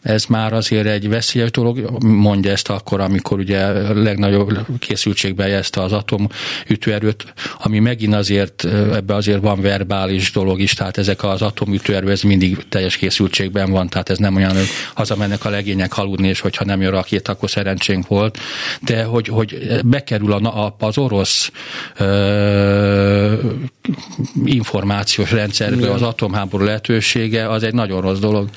ez 0.01 0.25
már 0.25 0.53
azért 0.53 0.87
egy 0.87 1.09
veszélyes 1.09 1.51
dolog, 1.51 2.03
mondja 2.03 2.51
ezt 2.51 2.69
akkor, 2.69 2.99
amikor 2.99 3.39
ugye 3.39 3.65
a 3.65 3.93
legnagyobb 3.93 4.57
készültségbe 4.79 5.47
jelezte 5.47 5.81
az 5.81 5.91
atomütőerőt, 5.91 7.33
ami 7.57 7.79
megint 7.79 8.13
azért, 8.13 8.65
ebbe 8.93 9.15
azért 9.15 9.41
van 9.41 9.61
verbális 9.61 10.31
dolog 10.31 10.59
is, 10.59 10.73
tehát 10.73 10.97
ezek 10.97 11.23
az 11.23 11.41
atomütőerő, 11.41 12.11
ez 12.11 12.21
mindig 12.21 12.65
teljes 12.69 12.97
készültségben 12.97 13.71
van, 13.71 13.87
tehát 13.87 14.09
ez 14.09 14.17
nem 14.17 14.35
olyan, 14.35 14.55
hogy 14.55 14.67
hazamennek 14.93 15.45
a 15.45 15.49
legények 15.49 15.97
aludni, 15.97 16.27
és 16.27 16.39
hogyha 16.39 16.65
nem 16.65 16.81
jön 16.81 16.91
rakét, 16.91 17.27
akkor 17.27 17.49
szerencsénk 17.49 18.07
volt, 18.07 18.37
de 18.81 19.03
hogy, 19.03 19.27
hogy 19.27 19.79
bekerül 19.85 20.33
a, 20.33 20.75
az 20.79 20.97
orosz 20.97 21.51
ö, 21.97 23.33
információs 24.45 25.31
rendszerbe 25.31 25.91
az 25.91 26.01
atomháború 26.01 26.63
lehetősége, 26.63 27.49
az 27.49 27.63
egy 27.63 27.73
nagyon 27.73 28.01
rossz 28.01 28.19
dolog. 28.19 28.49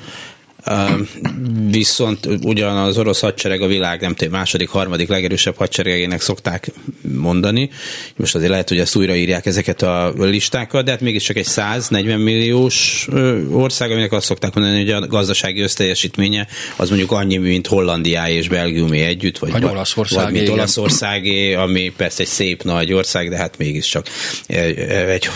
Viszont 1.70 2.26
ugyan 2.42 2.76
az 2.76 2.98
orosz 2.98 3.20
hadsereg 3.20 3.60
a 3.60 3.66
világ 3.66 4.00
nem 4.00 4.14
tudom, 4.14 4.32
második, 4.32 4.68
harmadik 4.68 5.08
legerősebb 5.08 5.56
hadseregének 5.56 6.20
szokták 6.20 6.72
mondani. 7.00 7.70
Most 8.16 8.34
azért 8.34 8.50
lehet, 8.50 8.68
hogy 8.68 8.78
ezt 8.78 8.96
újraírják 8.96 9.46
ezeket 9.46 9.82
a 9.82 10.12
listákat, 10.16 10.84
de 10.84 10.90
hát 10.90 11.00
mégiscsak 11.00 11.36
egy 11.36 11.44
140 11.44 12.20
milliós 12.20 13.08
ország, 13.50 13.90
aminek 13.90 14.12
azt 14.12 14.26
szokták 14.26 14.54
mondani, 14.54 14.78
hogy 14.78 14.90
a 14.90 15.06
gazdasági 15.06 15.60
összteljesítménye 15.60 16.46
az 16.76 16.88
mondjuk 16.88 17.12
annyi, 17.12 17.36
mint 17.36 17.66
Hollandiáé 17.66 18.36
és 18.36 18.48
Belgiumé 18.48 19.00
együtt, 19.00 19.38
vagy, 19.38 19.50
vagy 19.50 19.64
Olaszországé, 19.64 20.24
vagy 20.24 20.32
mint 20.32 20.48
Olaszországé, 20.48 21.54
ami 21.54 21.92
persze 21.96 22.22
egy 22.22 22.28
szép 22.28 22.62
nagy 22.62 22.92
ország, 22.92 23.30
de 23.30 23.36
hát 23.36 23.58
mégiscsak 23.58 24.06
egy 24.46 25.28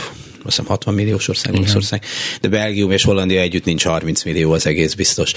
azt 0.46 0.56
hiszem 0.56 0.70
60 0.70 0.94
milliós 0.94 1.28
ország, 1.28 1.54
ország, 1.74 2.02
de 2.40 2.48
Belgium 2.48 2.90
és 2.90 3.04
Hollandia 3.04 3.40
együtt 3.40 3.64
nincs 3.64 3.84
30 3.84 4.22
millió, 4.24 4.52
az 4.52 4.66
egész 4.66 4.94
biztos. 4.94 5.32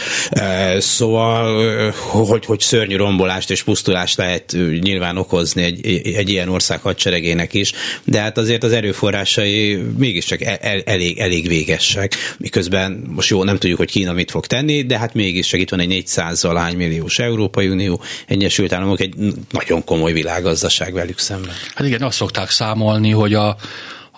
Szóval, 0.77 1.91
hogy, 2.01 2.45
hogy 2.45 2.59
szörnyű 2.59 2.95
rombolást 2.95 3.51
és 3.51 3.63
pusztulást 3.63 4.17
lehet 4.17 4.57
nyilván 4.81 5.17
okozni 5.17 5.63
egy, 5.63 6.01
egy 6.15 6.29
ilyen 6.29 6.49
ország 6.49 6.81
hadseregének 6.81 7.53
is, 7.53 7.71
de 8.03 8.19
hát 8.19 8.37
azért 8.37 8.63
az 8.63 8.71
erőforrásai 8.71 9.75
mégiscsak 9.97 10.41
el, 10.41 10.55
el, 10.55 10.81
elég, 10.85 11.17
elég 11.17 11.47
végesek, 11.47 12.15
miközben 12.37 13.03
most 13.07 13.29
jó, 13.29 13.43
nem 13.43 13.57
tudjuk, 13.57 13.77
hogy 13.77 13.91
Kína 13.91 14.13
mit 14.13 14.31
fog 14.31 14.45
tenni, 14.45 14.85
de 14.85 14.97
hát 14.97 15.13
mégiscsak 15.13 15.59
itt 15.59 15.69
van 15.69 15.79
egy 15.79 15.87
400 15.87 16.43
alány 16.43 16.75
milliós 16.75 17.19
Európai 17.19 17.67
Unió, 17.67 18.01
Egyesült 18.27 18.73
Államok, 18.73 18.99
egy 18.99 19.13
nagyon 19.51 19.83
komoly 19.83 20.13
világgazdaság 20.13 20.93
velük 20.93 21.19
szemben. 21.19 21.53
Hát 21.75 21.87
igen, 21.87 22.01
azt 22.01 22.17
szokták 22.17 22.49
számolni, 22.49 23.09
hogy 23.09 23.33
a 23.33 23.57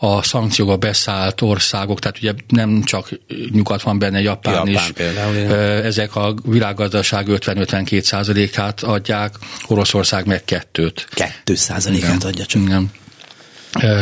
a 0.04 0.24
szankcióba 0.24 0.78
beszállt 0.78 1.42
országok, 1.42 2.00
tehát 2.00 2.18
ugye 2.18 2.34
nem 2.48 2.84
csak 2.84 3.10
nyugat 3.52 3.82
van 3.82 4.00
benne, 4.00 4.22
Japán, 4.22 4.54
Japán 4.54 4.68
is. 4.68 4.92
Például, 4.94 5.36
ezek 5.84 6.16
a 6.16 6.34
világgazdaság 6.44 7.26
50-52 7.30 8.02
százalékát 8.02 8.84
adják, 8.84 9.36
Oroszország 9.68 10.26
meg 10.26 10.44
kettőt. 10.44 11.08
Kettő 11.14 11.56
százalékát 11.56 12.24
adja 12.24 12.46
csak. 12.46 12.62
Igen. 12.62 12.92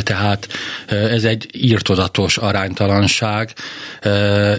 Tehát 0.04 0.48
ez 0.88 1.24
egy 1.24 1.50
írtozatos 1.52 2.38
aránytalanság. 2.38 3.54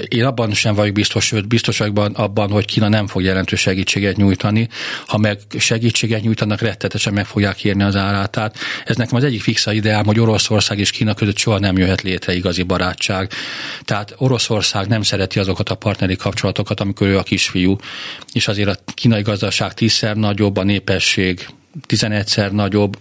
Én 0.09 0.25
abban 0.25 0.53
sem 0.53 0.75
vagyok 0.75 0.95
biztos, 0.95 1.25
sőt 1.25 1.49
biztos 1.49 1.79
vagyok 1.79 2.11
abban, 2.13 2.51
hogy 2.51 2.65
Kína 2.65 2.89
nem 2.89 3.07
fog 3.07 3.23
jelentős 3.23 3.61
segítséget 3.61 4.17
nyújtani. 4.17 4.69
Ha 5.07 5.19
meg 5.19 5.39
segítséget 5.59 6.23
nyújtanak, 6.23 6.61
rettetesen 6.61 7.13
meg 7.13 7.27
fogják 7.27 7.65
érni 7.65 7.83
az 7.83 7.97
árát. 7.97 8.31
Tehát 8.31 8.59
ez 8.85 8.97
nekem 8.97 9.17
az 9.17 9.25
egyik 9.25 9.43
fixa 9.43 9.73
ideám, 9.73 10.05
hogy 10.05 10.21
Oroszország 10.21 10.79
és 10.79 10.91
Kína 10.91 11.15
között 11.15 11.39
soha 11.39 11.59
nem 11.59 11.79
jöhet 11.79 12.03
létre 12.03 12.35
igazi 12.35 12.63
barátság. 12.63 13.33
Tehát 13.85 14.15
Oroszország 14.17 14.89
nem 14.89 15.03
szereti 15.03 15.39
azokat 15.39 15.69
a 15.69 15.75
partneri 15.75 16.17
kapcsolatokat, 16.17 16.81
amikor 16.81 17.07
ő 17.07 17.19
a 17.19 17.23
kisfiú, 17.23 17.77
és 18.33 18.49
azért 18.49 18.69
a 18.69 18.93
kínai 18.95 19.23
gazdaság 19.23 19.75
tízszer 19.75 20.17
nagyobb, 20.17 20.57
a 20.57 20.63
népesség 20.63 21.47
11-szer 21.89 22.51
nagyobb, 22.51 22.99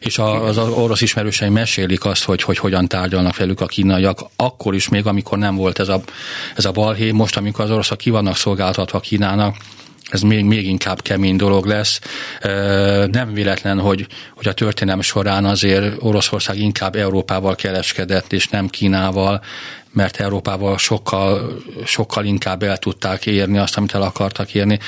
és 0.00 0.18
az 0.18 0.58
orosz 0.58 1.00
ismerőseim 1.00 1.52
mesélik 1.52 2.04
azt, 2.04 2.24
hogy, 2.24 2.42
hogy 2.42 2.58
hogyan 2.58 2.88
tárgyalnak 2.88 3.36
velük 3.36 3.60
a 3.60 3.66
kínaiak, 3.66 4.20
akkor 4.36 4.74
is 4.74 4.88
még, 4.88 5.06
amikor 5.06 5.38
nem 5.38 5.56
volt 5.56 5.78
ez 5.78 5.88
a, 5.88 6.02
ez 6.56 6.64
a 6.64 6.70
balhé, 6.70 7.10
most, 7.10 7.36
amikor 7.36 7.64
az 7.64 7.70
oroszok 7.70 7.98
ki 7.98 8.10
vannak 8.10 8.36
szolgáltatva 8.36 9.00
Kínának, 9.00 9.56
ez 10.10 10.20
még, 10.20 10.44
még 10.44 10.66
inkább 10.66 11.02
kemény 11.02 11.36
dolog 11.36 11.66
lesz. 11.66 12.00
Nem 13.10 13.32
véletlen, 13.32 13.80
hogy, 13.80 14.06
hogy 14.34 14.48
a 14.48 14.52
történelem 14.52 15.00
során 15.00 15.44
azért 15.44 15.94
Oroszország 15.98 16.58
inkább 16.58 16.96
Európával 16.96 17.54
kereskedett, 17.54 18.32
és 18.32 18.48
nem 18.48 18.68
Kínával, 18.68 19.42
mert 19.92 20.16
Európával 20.20 20.78
sokkal, 20.78 21.56
sokkal 21.84 22.24
inkább 22.24 22.62
el 22.62 22.76
tudták 22.76 23.26
érni 23.26 23.58
azt, 23.58 23.76
amit 23.76 23.94
el 23.94 24.02
akartak 24.02 24.54
érni. 24.54 24.78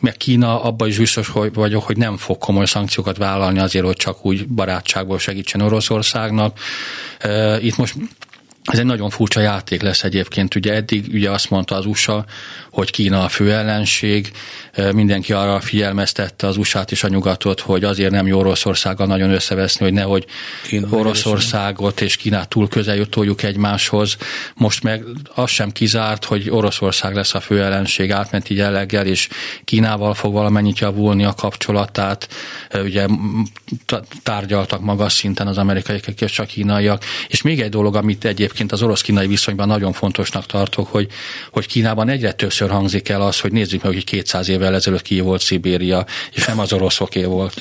Meg 0.00 0.16
Kína 0.16 0.62
abban 0.62 0.88
is 0.88 0.98
biztos 0.98 1.28
hogy 1.28 1.52
vagyok, 1.52 1.82
hogy 1.82 1.96
nem 1.96 2.16
fog 2.16 2.38
komoly 2.38 2.66
szankciókat 2.66 3.16
vállalni 3.16 3.58
azért, 3.58 3.84
hogy 3.84 3.96
csak 3.96 4.26
úgy 4.26 4.48
barátságból 4.48 5.18
segítsen 5.18 5.60
Oroszországnak. 5.60 6.58
Itt 7.60 7.76
most 7.76 7.94
ez 8.64 8.78
egy 8.78 8.84
nagyon 8.84 9.10
furcsa 9.10 9.40
játék 9.40 9.82
lesz 9.82 10.04
egyébként. 10.04 10.54
Ugye 10.54 10.74
eddig 10.74 11.06
ugye 11.12 11.30
azt 11.30 11.50
mondta 11.50 11.74
az 11.74 11.86
USA, 11.86 12.24
hogy 12.70 12.90
Kína 12.90 13.24
a 13.24 13.28
fő 13.28 13.52
ellenség, 13.52 14.32
mindenki 14.92 15.32
arra 15.32 15.60
figyelmeztette 15.60 16.46
az 16.46 16.56
USA-t 16.56 16.90
és 16.90 17.04
a 17.04 17.08
nyugatot, 17.08 17.60
hogy 17.60 17.84
azért 17.84 18.10
nem 18.10 18.26
jó 18.26 18.38
Oroszországgal 18.38 19.06
nagyon 19.06 19.30
összeveszni, 19.30 19.84
hogy 19.84 19.94
nehogy 19.94 20.26
Kína 20.66 20.86
Oroszországot 20.90 22.00
és 22.00 22.16
Kínát 22.16 22.48
túl 22.48 22.68
közel 22.68 22.96
jutoljuk 22.96 23.42
egymáshoz. 23.42 24.16
Most 24.54 24.82
meg 24.82 25.04
az 25.34 25.50
sem 25.50 25.72
kizárt, 25.72 26.24
hogy 26.24 26.50
Oroszország 26.50 27.14
lesz 27.14 27.34
a 27.34 27.40
fő 27.40 27.62
ellenség 27.62 28.12
átmenti 28.12 28.54
jelleggel, 28.54 29.06
és 29.06 29.28
Kínával 29.64 30.14
fog 30.14 30.32
valamennyit 30.32 30.78
javulni 30.78 31.24
a 31.24 31.34
kapcsolatát. 31.34 32.28
Ugye 32.74 33.06
tárgyaltak 34.22 34.80
magas 34.80 35.12
szinten 35.12 35.46
az 35.46 35.58
amerikaiak 35.58 36.20
és 36.20 36.38
a 36.38 36.44
kínaiak. 36.44 37.04
És 37.28 37.42
még 37.42 37.60
egy 37.60 37.70
dolog, 37.70 37.96
amit 37.96 38.24
egyébként 38.24 38.52
az 38.68 38.82
orosz-kínai 38.82 39.26
viszonyban 39.26 39.66
nagyon 39.66 39.92
fontosnak 39.92 40.46
tartok, 40.46 40.88
hogy, 40.88 41.08
hogy 41.50 41.66
Kínában 41.66 42.08
egyre 42.08 42.32
többször 42.32 42.70
hangzik 42.70 43.08
el 43.08 43.20
az, 43.20 43.40
hogy 43.40 43.52
nézzük 43.52 43.82
meg, 43.82 43.92
hogy 43.92 44.04
200 44.04 44.48
év 44.48 44.54
évvel 44.54 44.74
ezelőtt 44.74 45.02
ki 45.02 45.20
volt 45.20 45.40
Szibéria, 45.40 46.06
és 46.32 46.44
nem 46.44 46.58
az 46.58 46.72
oroszoké 46.72 47.24
volt. 47.24 47.60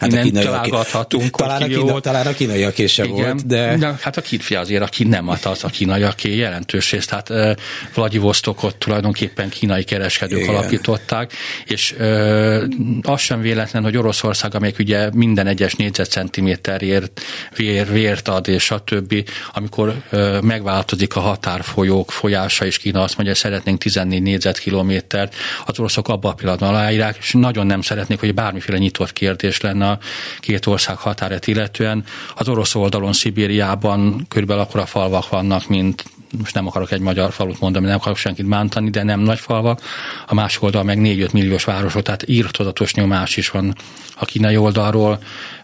Hát 0.00 0.12
Innen 0.12 0.44
találgathatunk, 0.44 1.36
talán, 1.36 1.62
a 1.62 1.66
kína, 1.66 1.80
volt. 1.80 2.02
talán 2.02 2.26
a 2.26 2.32
kínaiaké 2.32 2.86
se 2.86 3.04
Igen, 3.04 3.16
volt, 3.16 3.46
de... 3.46 3.76
de... 3.76 3.98
Hát 4.00 4.16
a 4.16 4.20
kínfia 4.20 4.60
azért, 4.60 4.82
aki 4.82 5.04
nem 5.04 5.28
az, 5.28 5.46
az 5.46 5.64
a 5.64 5.68
kínaiaké 5.68 6.36
jelentős 6.36 6.90
részt. 6.90 7.10
Hát 7.10 7.30
uh, 7.30 7.50
Vladivostokot 7.94 8.76
tulajdonképpen 8.76 9.48
kínai 9.48 9.84
kereskedők 9.84 10.38
Igen. 10.38 10.54
alapították, 10.54 11.32
és 11.64 11.94
uh, 11.98 12.62
az 13.02 13.20
sem 13.20 13.40
véletlen, 13.40 13.82
hogy 13.82 13.96
Oroszország, 13.96 14.54
amelyik 14.54 14.78
ugye 14.78 15.08
minden 15.14 15.46
egyes 15.46 15.74
négyzetcentiméterért 15.74 17.20
vér, 17.56 17.92
vért 17.92 18.28
ad, 18.28 18.48
és 18.48 18.70
a 18.70 18.78
többi, 18.78 19.24
amikor 19.52 19.94
uh, 20.12 20.31
megváltozik 20.40 21.16
a 21.16 21.20
határfolyók 21.20 22.10
folyása, 22.10 22.64
és 22.64 22.78
Kína 22.78 23.02
azt 23.02 23.16
mondja, 23.16 23.34
hogy 23.34 23.42
szeretnénk 23.42 23.78
14 23.78 24.22
négyzetkilométert, 24.22 25.34
az 25.66 25.78
oroszok 25.78 26.08
abba 26.08 26.28
a 26.28 26.34
pillanatban 26.34 26.68
aláírják, 26.68 27.16
és 27.16 27.32
nagyon 27.32 27.66
nem 27.66 27.80
szeretnék, 27.80 28.20
hogy 28.20 28.34
bármiféle 28.34 28.78
nyitott 28.78 29.12
kérdés 29.12 29.60
lenne 29.60 29.90
a 29.90 29.98
két 30.40 30.66
ország 30.66 30.96
határát 30.96 31.46
illetően. 31.46 32.04
Az 32.36 32.48
orosz 32.48 32.74
oldalon, 32.74 33.12
Szibériában 33.12 34.26
körülbelül 34.28 34.62
akkora 34.62 34.86
falvak 34.86 35.28
vannak, 35.28 35.68
mint 35.68 36.04
most 36.38 36.54
nem 36.54 36.66
akarok 36.66 36.92
egy 36.92 37.00
magyar 37.00 37.32
falut 37.32 37.60
mondani, 37.60 37.86
nem 37.86 37.96
akarok 37.96 38.16
senkit 38.16 38.48
bántani, 38.48 38.90
de 38.90 39.02
nem 39.02 39.20
nagy 39.20 39.38
falvak. 39.38 39.80
A 40.26 40.34
másik 40.34 40.62
oldal 40.62 40.82
meg 40.82 40.98
4-5 40.98 41.32
milliós 41.32 41.64
városok, 41.64 42.02
tehát 42.02 42.28
írtozatos 42.28 42.94
nyomás 42.94 43.36
is 43.36 43.50
van 43.50 43.74
a 44.16 44.24
kínai 44.24 44.56
oldalról. 44.56 45.18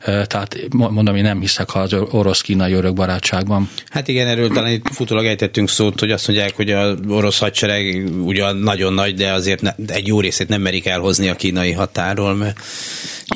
Tehát 0.05 0.57
mondom, 0.71 1.17
én 1.17 1.23
nem 1.23 1.41
hiszek 1.41 1.75
az 1.75 1.93
orosz-kínai 1.93 2.73
örök 2.73 2.95
barátságban. 2.95 3.71
Hát 3.91 4.09
igen, 4.09 4.27
erről 4.27 4.49
talán 4.49 4.73
itt 4.73 4.89
futólag 4.93 5.25
ejtettünk 5.25 5.69
szót, 5.69 6.01
hogy 6.01 6.11
azt 6.11 6.29
mondják, 6.29 6.57
hogy 6.57 6.71
az 6.71 6.99
orosz 7.09 7.39
hadsereg 7.39 8.09
ugyan 8.25 8.57
nagyon 8.57 8.93
nagy, 8.93 9.15
de 9.15 9.33
azért 9.33 9.63
ne, 9.63 9.75
egy 9.87 10.07
jó 10.07 10.21
részét 10.21 10.49
nem 10.49 10.61
merik 10.61 10.87
elhozni 10.87 11.29
a 11.29 11.35
kínai 11.35 11.73
határól, 11.73 12.35
mert 12.35 12.61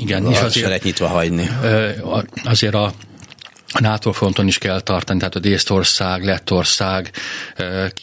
igen, 0.01 0.31
és 0.31 0.41
azért, 0.41 0.85
nyitva 0.85 1.07
hagyni. 1.09 1.49
Azért 2.45 2.75
a 2.75 2.93
a 3.73 3.81
NATO 3.81 4.13
fronton 4.13 4.47
is 4.47 4.59
kell 4.59 4.81
tartani, 4.81 5.19
tehát 5.19 5.35
a 5.35 5.39
Désztország, 5.39 6.25
Lettország 6.25 7.11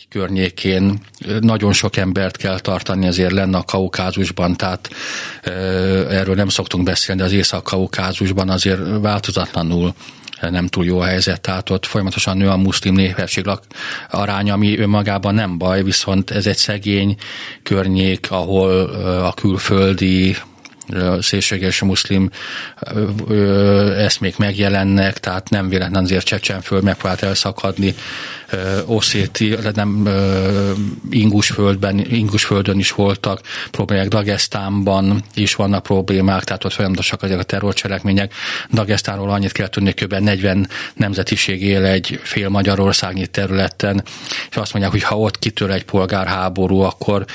környékén 0.10 1.00
nagyon 1.40 1.74
sok 1.74 1.98
embert 1.98 2.38
kell 2.38 2.60
tartani, 2.60 3.08
azért 3.08 3.32
lenne 3.32 3.58
a 3.58 3.64
Kaukázusban, 3.64 4.56
tehát 4.56 4.90
erről 6.10 6.36
nem 6.36 6.50
szoktunk 6.50 6.84
beszélni, 6.84 7.22
de 7.22 7.28
az 7.28 7.34
Észak-Kaukázusban 7.34 8.50
azért 8.50 8.80
változatlanul 9.02 9.94
nem 10.42 10.68
túl 10.68 10.86
jó 10.86 11.00
a 11.00 11.06
helyzet, 11.06 11.42
tehát 11.42 11.70
ott 11.70 11.86
folyamatosan 11.86 12.38
nő 12.38 12.50
a 12.50 12.58
muszlim 12.58 12.94
népesség 12.94 13.46
aránya, 14.10 14.54
ami 14.54 14.78
önmagában 14.78 15.34
nem 15.34 15.58
baj, 15.58 15.84
viszont 15.84 16.32
ez 16.32 16.46
egy 16.46 16.58
szegény 16.58 17.16
környék, 17.64 18.32
ahol 18.32 18.90
a 19.24 19.34
külföldi 19.34 20.36
szélséges 21.20 21.82
muszlim 21.82 22.30
eszmék 23.98 24.38
megjelennek, 24.38 25.18
tehát 25.18 25.50
nem 25.50 25.70
véletlen 25.70 26.04
azért 26.04 26.26
Csecsenföld 26.26 26.84
megpróbált 26.84 27.24
elszakadni, 27.24 27.96
Oszéti, 28.86 29.58
nem 29.74 30.08
Ingusföldben, 31.10 32.00
Ingusföldön 32.00 32.80
is 32.80 32.92
voltak 32.92 33.42
problémák, 33.72 34.08
Dagestánban 34.08 35.24
is 35.34 35.56
vannak 35.56 35.84
problémák, 35.84 36.44
tehát 36.44 36.66
ott 36.66 36.74
folyamatosak 36.74 37.24
ezek 37.24 37.40
a 37.40 37.44
terrorcselekmények. 37.44 38.34
Dagestánról 38.72 39.30
annyit 39.30 39.52
kell 39.52 39.68
tudni, 39.68 39.94
kb. 39.94 40.14
40 40.14 40.70
nemzetiség 40.94 41.64
él 41.64 41.86
egy 41.86 42.20
fél 42.24 42.50
Magyarországnyi 42.50 43.28
területen, 43.28 44.04
és 44.50 44.56
azt 44.56 44.74
mondják, 44.74 44.94
hogy 44.94 45.04
ha 45.04 45.20
ott 45.20 45.40
kitör 45.40 45.70
egy 45.70 45.86
polgárháború, 45.86 46.80
akkor 46.80 47.26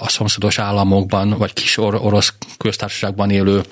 a 0.00 0.08
szomszédos 0.08 0.58
államokban, 0.58 1.30
vagy 1.38 1.52
kis 1.52 1.76
orosz 1.78 2.34
köztársaságban 2.58 3.30
élő 3.30 3.62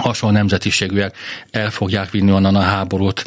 hasonló 0.00 0.36
nemzetiségűek 0.36 1.16
el 1.50 1.70
fogják 1.70 2.10
vinni 2.10 2.32
onnan 2.32 2.54
a 2.54 2.60
háborút, 2.60 3.24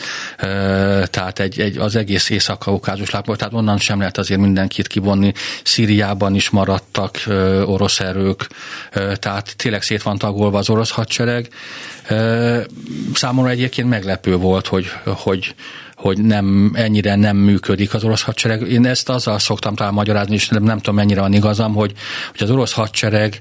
tehát 1.05 1.39
egy, 1.39 1.59
egy, 1.59 1.77
az 1.77 1.95
egész 1.95 2.29
észak-kaukázus 2.29 3.09
lábból, 3.09 3.35
tehát 3.35 3.53
onnan 3.53 3.77
sem 3.77 3.97
lehet 3.99 4.17
azért 4.17 4.39
mindenkit 4.39 4.87
kivonni. 4.87 5.33
Szíriában 5.63 6.35
is 6.35 6.49
maradtak 6.49 7.23
orosz 7.65 7.99
erők, 7.99 8.49
tehát 9.13 9.55
tényleg 9.55 9.81
szét 9.81 10.03
van 10.03 10.17
tagolva 10.17 10.57
az 10.57 10.69
orosz 10.69 10.91
hadsereg. 10.91 11.47
Számomra 13.13 13.49
egyébként 13.49 13.89
meglepő 13.89 14.35
volt, 14.35 14.67
hogy, 14.67 14.91
hogy 15.05 15.55
hogy 16.03 16.21
nem, 16.21 16.71
ennyire 16.73 17.15
nem 17.15 17.37
működik 17.37 17.93
az 17.93 18.03
orosz 18.03 18.21
hadsereg. 18.21 18.71
Én 18.71 18.85
ezt 18.85 19.09
azzal 19.09 19.39
szoktam 19.39 19.75
talán 19.75 19.93
magyarázni, 19.93 20.33
és 20.33 20.47
nem, 20.47 20.63
nem 20.63 20.77
tudom 20.77 20.95
mennyire 20.95 21.21
van 21.21 21.33
igazam, 21.33 21.73
hogy, 21.73 21.91
hogy 22.31 22.43
az 22.43 22.49
orosz 22.49 22.73
hadsereg 22.73 23.39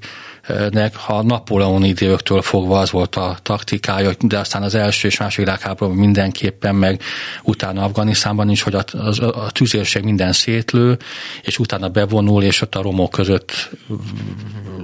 nek 0.70 0.96
ha 0.96 1.22
Napóleon 1.22 1.84
időktől 1.84 2.42
fogva 2.42 2.78
az 2.78 2.90
volt 2.90 3.16
a 3.16 3.36
taktikája, 3.42 4.10
de 4.20 4.38
aztán 4.38 4.62
az 4.62 4.74
első 4.74 5.08
és 5.08 5.18
második 5.18 5.46
világháborúban 5.46 5.98
mindenképpen, 5.98 6.74
meg 6.74 7.02
utána 7.42 7.84
Afganisztánban 7.84 8.50
is, 8.50 8.62
hogy 8.62 8.74
a, 8.74 8.84
a, 8.92 9.24
a 9.24 9.50
tüzérség 9.50 10.02
minden 10.02 10.32
szétlő, 10.32 10.98
és 11.42 11.58
utána 11.58 11.88
bevonul, 11.88 12.42
és 12.42 12.60
ott 12.60 12.74
a 12.74 12.82
romok 12.82 13.10
között 13.10 13.70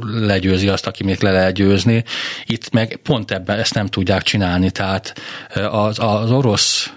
legyőzi 0.03 0.69
azt, 0.69 0.87
aki 0.87 1.05
még 1.05 1.23
le 1.23 1.33
lehet 1.33 1.55
győzni. 1.55 2.05
Itt 2.45 2.71
meg 2.71 3.01
pont 3.03 3.31
ebben 3.31 3.59
ezt 3.59 3.75
nem 3.75 3.87
tudják 3.87 4.23
csinálni, 4.23 4.71
tehát 4.71 5.15
az, 5.71 5.99
az 5.99 6.31
orosz 6.31 6.91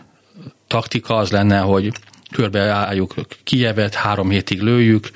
taktika 0.71 1.15
az 1.15 1.31
lenne, 1.31 1.59
hogy 1.59 1.91
körbeálljuk 2.31 3.13
Kijevet, 3.43 3.93
három 3.93 4.29
hétig 4.29 4.61
lőjük, 4.61 5.09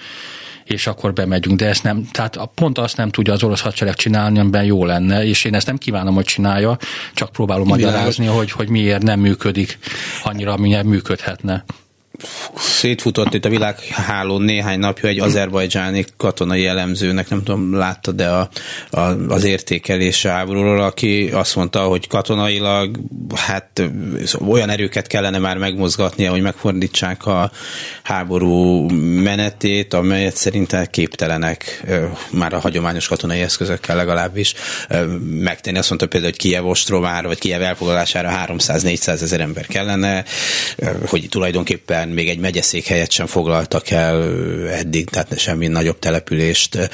és 0.63 0.87
akkor 0.87 1.13
bemegyünk. 1.13 1.59
De 1.59 1.65
ezt 1.67 1.83
nem, 1.83 2.07
tehát 2.11 2.39
pont 2.55 2.77
azt 2.77 2.97
nem 2.97 3.09
tudja 3.09 3.33
az 3.33 3.43
orosz 3.43 3.61
hadsereg 3.61 3.95
csinálni, 3.95 4.39
amiben 4.39 4.63
jó 4.63 4.85
lenne, 4.85 5.25
és 5.25 5.43
én 5.43 5.53
ezt 5.53 5.67
nem 5.67 5.77
kívánom, 5.77 6.15
hogy 6.15 6.25
csinálja, 6.25 6.77
csak 7.13 7.31
próbálom 7.31 7.67
magyarázni, 7.67 8.25
hogy, 8.25 8.51
hogy 8.51 8.69
miért 8.69 9.03
nem 9.03 9.19
működik 9.19 9.79
annyira, 10.23 10.53
amilyen 10.53 10.85
működhetne 10.85 11.63
szétfutott 12.58 13.34
itt 13.34 13.45
a 13.45 13.49
világhálón 13.49 14.41
néhány 14.41 14.80
napja 14.80 15.10
egy 15.10 15.19
azerbajdzsáni 15.19 16.06
katonai 16.17 16.65
elemzőnek, 16.65 17.30
nem 17.30 17.43
tudom, 17.43 17.75
látta, 17.75 18.12
de 18.12 18.30
a, 18.30 18.49
a, 18.89 18.99
az 19.28 19.43
értékelése 19.43 20.30
háborúról, 20.30 20.82
aki 20.82 21.30
azt 21.34 21.56
mondta, 21.56 21.80
hogy 21.80 22.08
katonailag 22.08 22.99
hát 23.36 23.82
olyan 24.47 24.69
erőket 24.69 25.08
kellene 25.08 25.38
már 25.38 25.58
megmozgatnia, 25.58 26.32
hogy 26.32 26.41
megfordítsák 26.41 27.25
a 27.25 27.51
háború 28.04 28.89
menetét, 29.21 29.93
amelyet 29.93 30.36
szerintem 30.36 30.86
képtelenek 30.86 31.84
már 32.32 32.54
a 32.54 32.60
hagyományos 32.60 33.08
katonai 33.08 33.41
eszközökkel 33.41 33.95
legalábbis 33.95 34.54
megtenni. 35.21 35.78
Azt 35.78 35.89
mondta 35.89 36.08
például, 36.08 36.32
hogy 36.32 36.41
Kiev 36.41 36.65
ostromára, 36.65 37.28
vagy 37.28 37.39
Kiev 37.39 37.62
elfoglalására 37.62 38.45
300-400 38.47 39.08
ezer 39.08 39.39
ember 39.39 39.65
kellene, 39.65 40.23
hogy 41.06 41.28
tulajdonképpen 41.30 42.04
Budapesten 42.05 42.09
még 42.09 42.29
egy 42.29 42.39
megyeszék 42.39 42.85
helyet 42.85 43.11
sem 43.11 43.25
foglaltak 43.25 43.89
el 43.89 44.23
eddig, 44.69 45.09
tehát 45.09 45.39
semmi 45.39 45.67
nagyobb 45.67 45.99
települést 45.99 46.89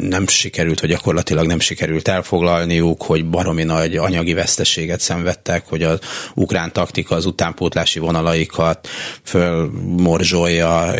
nem 0.00 0.26
sikerült, 0.26 0.80
vagy 0.80 0.90
gyakorlatilag 0.90 1.46
nem 1.46 1.60
sikerült 1.60 2.08
elfoglalniuk, 2.08 3.02
hogy 3.02 3.28
baromi 3.30 3.64
nagy 3.64 3.96
anyagi 3.96 4.32
veszteséget 4.32 5.00
szenvedtek, 5.00 5.66
hogy 5.68 5.82
az 5.82 5.98
ukrán 6.34 6.72
taktika 6.72 7.14
az 7.14 7.26
utánpótlási 7.26 7.98
vonalaikat 7.98 8.88
fölmorzsolja, 9.22 10.94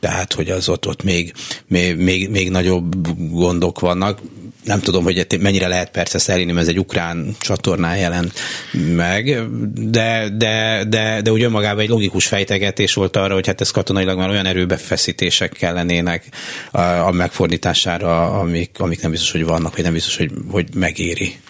tehát 0.00 0.32
hogy 0.32 0.50
az 0.50 0.68
ott, 0.68 0.86
ott 0.86 1.02
még, 1.02 1.32
még, 1.66 1.96
még, 1.96 2.30
még 2.30 2.50
nagyobb 2.50 2.94
gondok 3.30 3.80
vannak 3.80 4.18
nem 4.64 4.80
tudom, 4.80 5.04
hogy 5.04 5.26
mennyire 5.40 5.68
lehet 5.68 5.90
persze 5.90 6.18
szerint, 6.18 6.58
ez 6.58 6.68
egy 6.68 6.78
ukrán 6.78 7.36
csatornán 7.40 7.96
jelent 7.96 8.32
meg, 8.94 9.48
de, 9.74 10.28
de, 10.36 10.84
de, 10.88 11.20
de 11.22 11.32
úgy 11.32 11.42
önmagában 11.42 11.82
egy 11.82 11.88
logikus 11.88 12.26
fejtegetés 12.26 12.94
volt 12.94 13.16
arra, 13.16 13.34
hogy 13.34 13.46
hát 13.46 13.60
ez 13.60 13.70
katonailag 13.70 14.18
már 14.18 14.28
olyan 14.28 14.46
erőbefeszítések 14.46 15.52
kellenének 15.52 16.24
a, 16.70 16.80
a 16.80 17.10
megfordítására, 17.10 18.38
amik, 18.40 18.70
amik 18.78 19.02
nem 19.02 19.10
biztos, 19.10 19.30
hogy 19.30 19.44
vannak, 19.44 19.74
vagy 19.74 19.84
nem 19.84 19.92
biztos, 19.92 20.16
hogy, 20.16 20.30
hogy 20.50 20.66
megéri. 20.74 21.40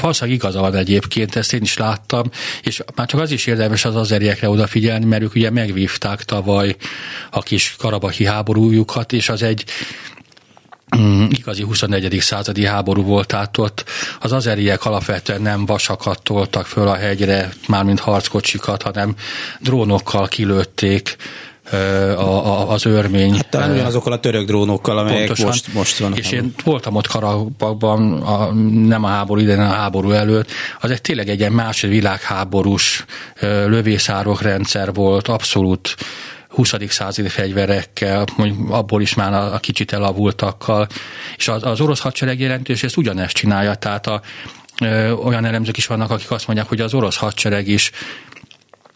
Valószínűleg 0.00 0.38
igaza 0.38 0.60
van 0.60 0.74
egyébként, 0.74 1.36
ezt 1.36 1.52
én 1.52 1.62
is 1.62 1.76
láttam, 1.76 2.30
és 2.62 2.82
már 2.94 3.06
csak 3.06 3.20
az 3.20 3.30
is 3.30 3.46
érdemes 3.46 3.84
az 3.84 3.96
azeriekre 3.96 4.48
odafigyelni, 4.48 5.04
mert 5.04 5.22
ők 5.22 5.34
ugye 5.34 5.50
megvívták 5.50 6.22
tavaly 6.22 6.76
a 7.30 7.42
kis 7.42 7.74
karabahi 7.78 8.24
háborújukat, 8.24 9.12
és 9.12 9.28
az 9.28 9.42
egy 9.42 9.64
igazi 11.28 11.62
21. 11.62 12.16
századi 12.20 12.64
háború 12.64 13.02
volt, 13.02 13.26
tehát 13.26 13.58
ott 13.58 13.84
az 14.20 14.32
azeriek 14.32 14.84
alapvetően 14.84 15.42
nem 15.42 15.66
vasakat 15.66 16.22
toltak 16.22 16.66
föl 16.66 16.88
a 16.88 16.94
hegyre, 16.94 17.52
mármint 17.68 18.00
harckocsikat, 18.00 18.82
hanem 18.82 19.14
drónokkal 19.60 20.28
kilőtték 20.28 21.16
a, 22.16 22.22
a, 22.22 22.70
az 22.70 22.86
örmény. 22.86 23.34
Hát 23.34 23.48
talán 23.48 23.70
ugyanazokkal 23.70 24.12
a 24.12 24.20
török 24.20 24.46
drónokkal, 24.46 24.98
amelyek 24.98 25.18
pontosan, 25.18 25.46
most, 25.46 25.74
most 25.74 25.98
vannak. 25.98 26.18
És 26.18 26.30
én 26.30 26.54
voltam 26.64 26.94
ott 26.94 27.06
Karabakban, 27.06 28.22
a, 28.22 28.52
nem 28.86 29.04
a 29.04 29.08
háború 29.08 29.40
idején, 29.40 29.60
a 29.60 29.72
háború 29.72 30.10
előtt. 30.10 30.50
Az 30.80 30.90
egy 30.90 31.00
tényleg 31.00 31.28
egy 31.28 31.38
ilyen 31.38 31.52
második 31.52 31.94
világháborús 31.94 33.04
lövészárok 33.66 34.42
rendszer 34.42 34.92
volt, 34.94 35.28
abszolút 35.28 35.96
20. 36.50 36.74
századi 36.88 37.28
fegyverekkel, 37.28 38.24
mondjuk 38.36 38.70
abból 38.70 39.02
is 39.02 39.14
már 39.14 39.32
a, 39.32 39.54
a 39.54 39.58
kicsit 39.58 39.92
elavultakkal, 39.92 40.86
és 41.36 41.48
az, 41.48 41.64
az 41.64 41.80
orosz 41.80 42.00
hadsereg 42.00 42.40
jelentős 42.40 42.82
ezt 42.82 42.96
ugyanezt 42.96 43.34
csinálja, 43.34 43.74
tehát 43.74 44.06
a, 44.06 44.20
olyan 45.24 45.44
elemzők 45.44 45.76
is 45.76 45.86
vannak, 45.86 46.10
akik 46.10 46.30
azt 46.30 46.46
mondják, 46.46 46.68
hogy 46.68 46.80
az 46.80 46.94
orosz 46.94 47.16
hadsereg 47.16 47.68
is 47.68 47.90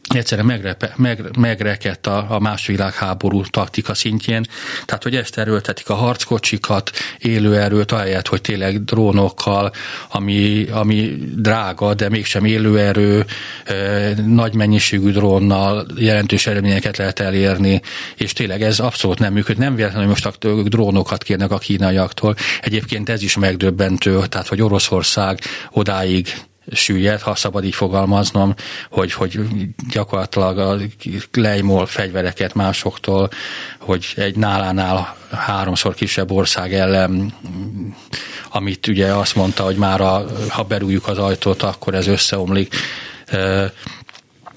egyszerűen 0.09 0.47
megrepe, 0.47 0.93
meg, 0.97 1.37
megrekedt 1.39 2.07
a, 2.07 2.27
a 2.29 2.39
más 2.39 2.67
világháború 2.67 3.43
taktika 3.45 3.95
szintjén, 3.95 4.47
tehát 4.85 5.03
hogy 5.03 5.17
ezt 5.17 5.39
erőltetik 5.39 5.89
a 5.89 5.95
harckocsikat, 5.95 6.91
élőerőt, 7.19 7.93
ahelyett, 7.93 8.29
hogy 8.29 8.41
tényleg 8.41 8.85
drónokkal, 8.85 9.73
ami, 10.09 10.67
ami 10.71 11.19
drága, 11.37 11.95
de 11.95 12.09
mégsem 12.09 12.45
élőerő, 12.45 13.25
nagy 14.27 14.55
mennyiségű 14.55 15.11
drónnal 15.11 15.87
jelentős 15.97 16.47
eredményeket 16.47 16.97
lehet 16.97 17.21
elérni, 17.21 17.81
és 18.17 18.33
tényleg 18.33 18.63
ez 18.63 18.79
abszolút 18.79 19.19
nem 19.19 19.33
működik. 19.33 19.63
Nem 19.63 19.75
véletlenül 19.75 20.09
most 20.09 20.27
a 20.27 20.33
drónokat 20.65 21.23
kérnek 21.23 21.51
a 21.51 21.59
kínaiaktól. 21.59 22.35
Egyébként 22.61 23.09
ez 23.09 23.23
is 23.23 23.37
megdöbbentő, 23.37 24.27
tehát 24.27 24.49
hogy 24.49 24.63
Oroszország 24.63 25.41
odáig 25.71 26.35
süllyed, 26.73 27.21
ha 27.21 27.35
szabad 27.35 27.65
így 27.65 27.75
fogalmaznom, 27.75 28.55
hogy, 28.91 29.13
hogy 29.13 29.41
gyakorlatilag 29.91 30.59
a 30.59 30.77
lejmol 31.33 31.87
fegyvereket 31.87 32.55
másoktól, 32.55 33.31
hogy 33.79 34.13
egy 34.17 34.37
nálánál 34.37 35.17
háromszor 35.31 35.95
kisebb 35.95 36.31
ország 36.31 36.75
ellen, 36.75 37.35
amit 38.51 38.87
ugye 38.87 39.07
azt 39.07 39.35
mondta, 39.35 39.63
hogy 39.63 39.77
már 39.77 40.01
a, 40.01 40.27
ha 40.49 40.63
berújjuk 40.63 41.09
az 41.09 41.19
ajtót, 41.19 41.63
akkor 41.63 41.95
ez 41.95 42.07
összeomlik 42.07 42.75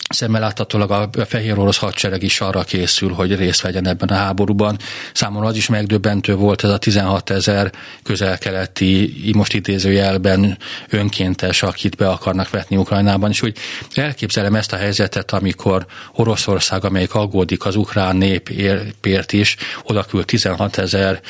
szemmel 0.10 0.41
láthatólag 0.41 0.91
a 0.91 1.10
fehér 1.26 1.60
orosz 1.60 1.78
hadsereg 1.78 2.24
is 2.24 2.41
arra 2.41 2.63
készül, 2.63 3.12
hogy 3.12 3.36
részt 3.36 3.62
vegyen 3.62 3.88
ebben 3.88 4.10
a 4.10 4.15
háborúban. 4.15 4.78
Számomra 5.13 5.48
az 5.48 5.56
is 5.56 5.67
megdöbbentő 5.67 6.36
volt 6.36 6.63
ez 6.63 6.70
a 6.70 6.78
16 6.78 7.30
ezer 7.30 7.72
közel-keleti, 8.04 9.13
most 9.36 9.54
idézőjelben 9.54 10.58
önkéntes, 10.89 11.63
akit 11.63 11.96
be 11.96 12.10
akarnak 12.10 12.50
vetni 12.50 12.76
Ukrajnában, 12.76 13.30
és 13.30 13.41
úgy 13.41 13.58
elképzelem 13.93 14.56
ezt 14.56 14.74
a 14.74 14.78
helyzetet, 14.78 15.32
amikor 15.32 15.86
Oroszország, 16.13 16.86
amelyik 16.86 17.13
aggódik 17.13 17.65
az 17.65 17.76
ukrán 17.76 18.15
népért 18.15 19.34
is, 19.34 19.56
oda 19.84 20.04
küld 20.04 20.26
16 20.26 20.78
ezer 20.78 21.22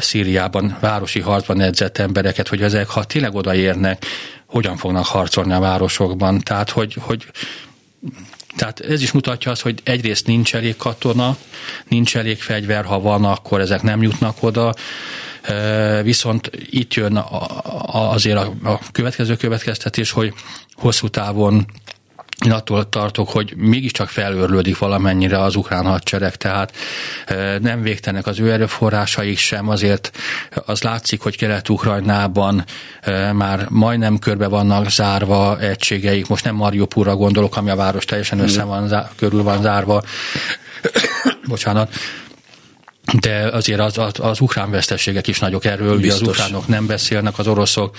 Szíriában 0.00 0.76
városi 0.80 1.20
harcban 1.20 1.60
edzett 1.60 1.98
embereket, 1.98 2.48
hogy 2.48 2.62
ezek, 2.62 2.88
ha 2.88 3.04
tényleg 3.04 3.34
odaérnek, 3.34 4.04
hogyan 4.46 4.76
fognak 4.76 5.06
harcolni 5.06 5.52
a 5.52 5.60
városokban. 5.60 6.40
Tehát, 6.40 6.70
hogy, 6.70 6.96
hogy 7.00 7.26
tehát 8.56 8.80
ez 8.80 9.02
is 9.02 9.12
mutatja 9.12 9.50
azt, 9.50 9.62
hogy 9.62 9.80
egyrészt 9.84 10.26
nincs 10.26 10.54
elég 10.54 10.76
katona, 10.76 11.36
nincs 11.88 12.16
elég 12.16 12.40
fegyver, 12.40 12.84
ha 12.84 13.00
van, 13.00 13.24
akkor 13.24 13.60
ezek 13.60 13.82
nem 13.82 14.02
jutnak 14.02 14.36
oda. 14.40 14.74
Viszont 16.02 16.50
itt 16.70 16.94
jön 16.94 17.24
azért 17.86 18.36
a 18.64 18.80
következő 18.92 19.36
következtetés, 19.36 20.10
hogy 20.10 20.32
hosszú 20.72 21.08
távon 21.08 21.66
én 22.44 22.52
attól 22.52 22.88
tartok, 22.88 23.28
hogy 23.28 23.54
mégiscsak 23.56 24.08
felőrlődik 24.08 24.78
valamennyire 24.78 25.40
az 25.40 25.56
ukrán 25.56 25.84
hadsereg, 25.84 26.36
tehát 26.36 26.76
nem 27.60 27.82
végtenek 27.82 28.26
az 28.26 28.40
ő 28.40 28.52
erőforrásaik 28.52 29.38
sem, 29.38 29.68
azért 29.68 30.10
az 30.66 30.82
látszik, 30.82 31.20
hogy 31.20 31.36
Kelet-Ukrajnában 31.36 32.64
már 33.32 33.66
majdnem 33.68 34.18
körbe 34.18 34.46
vannak 34.46 34.90
zárva 34.90 35.58
egységeik, 35.60 36.28
most 36.28 36.44
nem 36.44 36.54
Mariupurra 36.54 37.16
gondolok, 37.16 37.56
ami 37.56 37.70
a 37.70 37.76
város 37.76 38.04
teljesen 38.04 38.38
össze 38.38 38.62
van, 38.62 39.08
körül 39.16 39.42
van 39.42 39.62
zárva, 39.62 40.02
bocsánat, 41.48 41.94
de 43.20 43.48
azért 43.52 43.80
az, 43.80 43.98
az, 43.98 44.12
az 44.20 44.40
ukrán 44.40 44.70
veszteségek 44.70 45.26
is 45.26 45.38
nagyok 45.38 45.64
erről, 45.64 45.98
Biztos. 45.98 46.20
az 46.20 46.28
ukránok 46.28 46.66
nem 46.66 46.86
beszélnek, 46.86 47.38
az 47.38 47.46
oroszok 47.46 47.96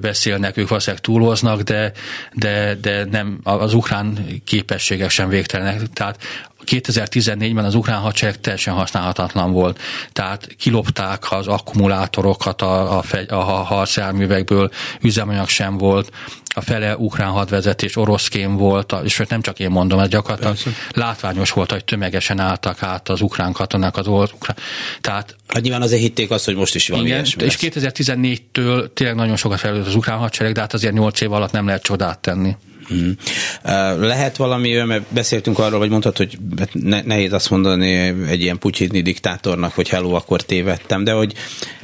beszélnek, 0.00 0.56
ők 0.56 0.68
valószínűleg 0.68 1.04
túloznak, 1.04 1.60
de, 1.60 1.92
de, 2.32 2.74
de 2.74 3.04
nem, 3.04 3.38
az 3.42 3.74
ukrán 3.74 4.26
képességek 4.44 5.10
sem 5.10 5.28
végtelenek. 5.28 5.80
Tehát 5.92 6.22
2014-ben 6.66 7.64
az 7.64 7.74
ukrán 7.74 8.00
hadsereg 8.00 8.40
teljesen 8.40 8.74
használhatatlan 8.74 9.52
volt. 9.52 9.80
Tehát 10.12 10.48
kilopták 10.58 11.32
az 11.32 11.46
akkumulátorokat 11.46 12.62
a, 12.62 12.98
a, 12.98 13.04
a, 13.28 13.34
a 13.34 13.62
harcjárművekből, 13.62 14.70
üzemanyag 15.00 15.48
sem 15.48 15.76
volt, 15.76 16.10
a 16.58 16.60
fele 16.60 16.96
ukrán 16.96 17.30
hadvezetés 17.30 17.96
oroszkén 17.96 18.56
volt, 18.56 18.94
és 19.02 19.22
nem 19.28 19.40
csak 19.40 19.58
én 19.58 19.70
mondom, 19.70 19.98
ez 19.98 20.08
gyakorlatilag 20.08 20.54
Persze. 20.54 20.70
látványos 20.90 21.50
volt, 21.50 21.70
hogy 21.70 21.84
tömegesen 21.84 22.38
álltak 22.38 22.82
át 22.82 23.08
az 23.08 23.20
ukrán 23.20 23.52
katonák 23.52 23.96
az 23.96 24.06
ukrán. 24.06 24.56
Tehát 25.00 25.36
Hát 25.48 25.62
nyilván 25.62 25.82
azért 25.82 26.00
hitték 26.00 26.30
azt, 26.30 26.44
hogy 26.44 26.56
most 26.56 26.74
is 26.74 26.88
van 26.88 27.06
igen, 27.06 27.24
és 27.24 27.56
2014-től 27.60 28.92
tényleg 28.94 29.16
nagyon 29.16 29.36
sokat 29.36 29.58
fejlődött 29.58 29.86
az 29.86 29.94
ukrán 29.94 30.18
hadsereg, 30.18 30.52
de 30.52 30.60
hát 30.60 30.74
azért 30.74 30.94
8 30.94 31.20
év 31.20 31.32
alatt 31.32 31.52
nem 31.52 31.66
lehet 31.66 31.82
csodát 31.82 32.18
tenni. 32.18 32.56
Hmm. 32.88 33.14
Lehet 34.00 34.36
valami, 34.36 34.72
mert 34.72 35.02
beszéltünk 35.08 35.58
arról, 35.58 35.78
vagy 35.78 35.90
mondtad, 35.90 36.16
hogy 36.16 36.38
hát 36.58 37.04
nehéz 37.04 37.32
azt 37.32 37.50
mondani 37.50 37.94
egy 38.28 38.40
ilyen 38.40 38.58
putyini 38.58 39.02
diktátornak, 39.02 39.72
hogy 39.72 39.88
hello, 39.88 40.12
akkor 40.14 40.42
tévedtem, 40.42 41.04
de 41.04 41.12
hogy 41.12 41.34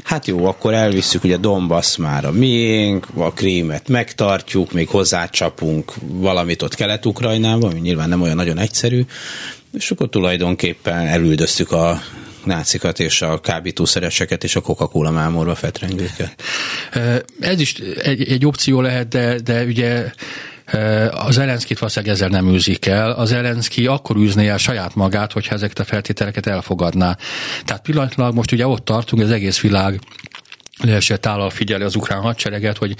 hát 0.03 0.27
jó, 0.27 0.47
akkor 0.47 0.75
elvisszük, 0.75 1.25
ugye 1.25 1.37
Donbass 1.37 1.97
már 1.97 2.25
a 2.25 2.33
miénk, 2.33 3.07
a 3.15 3.33
krímet 3.33 3.89
megtartjuk, 3.89 4.73
még 4.73 4.89
hozzácsapunk 4.89 5.93
valamit 6.01 6.63
ott 6.63 6.75
Kelet-Ukrajnában, 6.75 7.71
ami 7.71 7.81
nyilván 7.81 8.09
nem 8.09 8.23
olyan 8.23 8.37
nagyon 8.37 8.59
egyszerű, 8.59 9.05
és 9.73 9.91
akkor 9.91 10.09
tulajdonképpen 10.09 11.07
elüldöztük 11.07 11.73
a 11.73 12.03
nácikat 12.45 13.01
és 13.01 13.23
a 13.23 13.41
kábítószereseket 13.41 14.45
és 14.45 14.57
a 14.57 14.61
Coca-Cola 14.61 15.11
mámorba 15.11 15.55
fetrengőket. 15.55 16.43
Ez 17.41 17.61
is 17.61 17.75
egy, 18.03 18.29
egy 18.29 18.47
opció 18.47 18.81
lehet, 18.81 19.09
de, 19.09 19.39
de 19.41 19.65
ugye 19.65 20.11
az 21.11 21.35
Zelenszkit 21.35 21.79
valószínűleg 21.79 22.15
ezzel 22.15 22.29
nem 22.29 22.49
űzik 22.49 22.87
el. 22.87 23.11
Az 23.11 23.29
Zelenszki 23.29 23.87
akkor 23.87 24.17
űzné 24.17 24.49
el 24.49 24.59
saját 24.59 24.95
magát, 24.95 25.33
hogyha 25.33 25.55
ezeket 25.55 25.79
a 25.79 25.85
feltételeket 25.85 26.47
elfogadná. 26.47 27.17
Tehát 27.65 27.83
pillanatlag 27.83 28.35
most 28.35 28.53
ugye 28.53 28.67
ott 28.67 28.85
tartunk, 28.85 29.23
az 29.23 29.31
egész 29.31 29.61
világ 29.61 30.01
leesett 30.81 31.27
állal 31.27 31.51
figyeli 31.51 31.83
az 31.83 31.95
ukrán 31.97 32.21
hadsereget, 32.21 32.79
hogy 32.79 32.95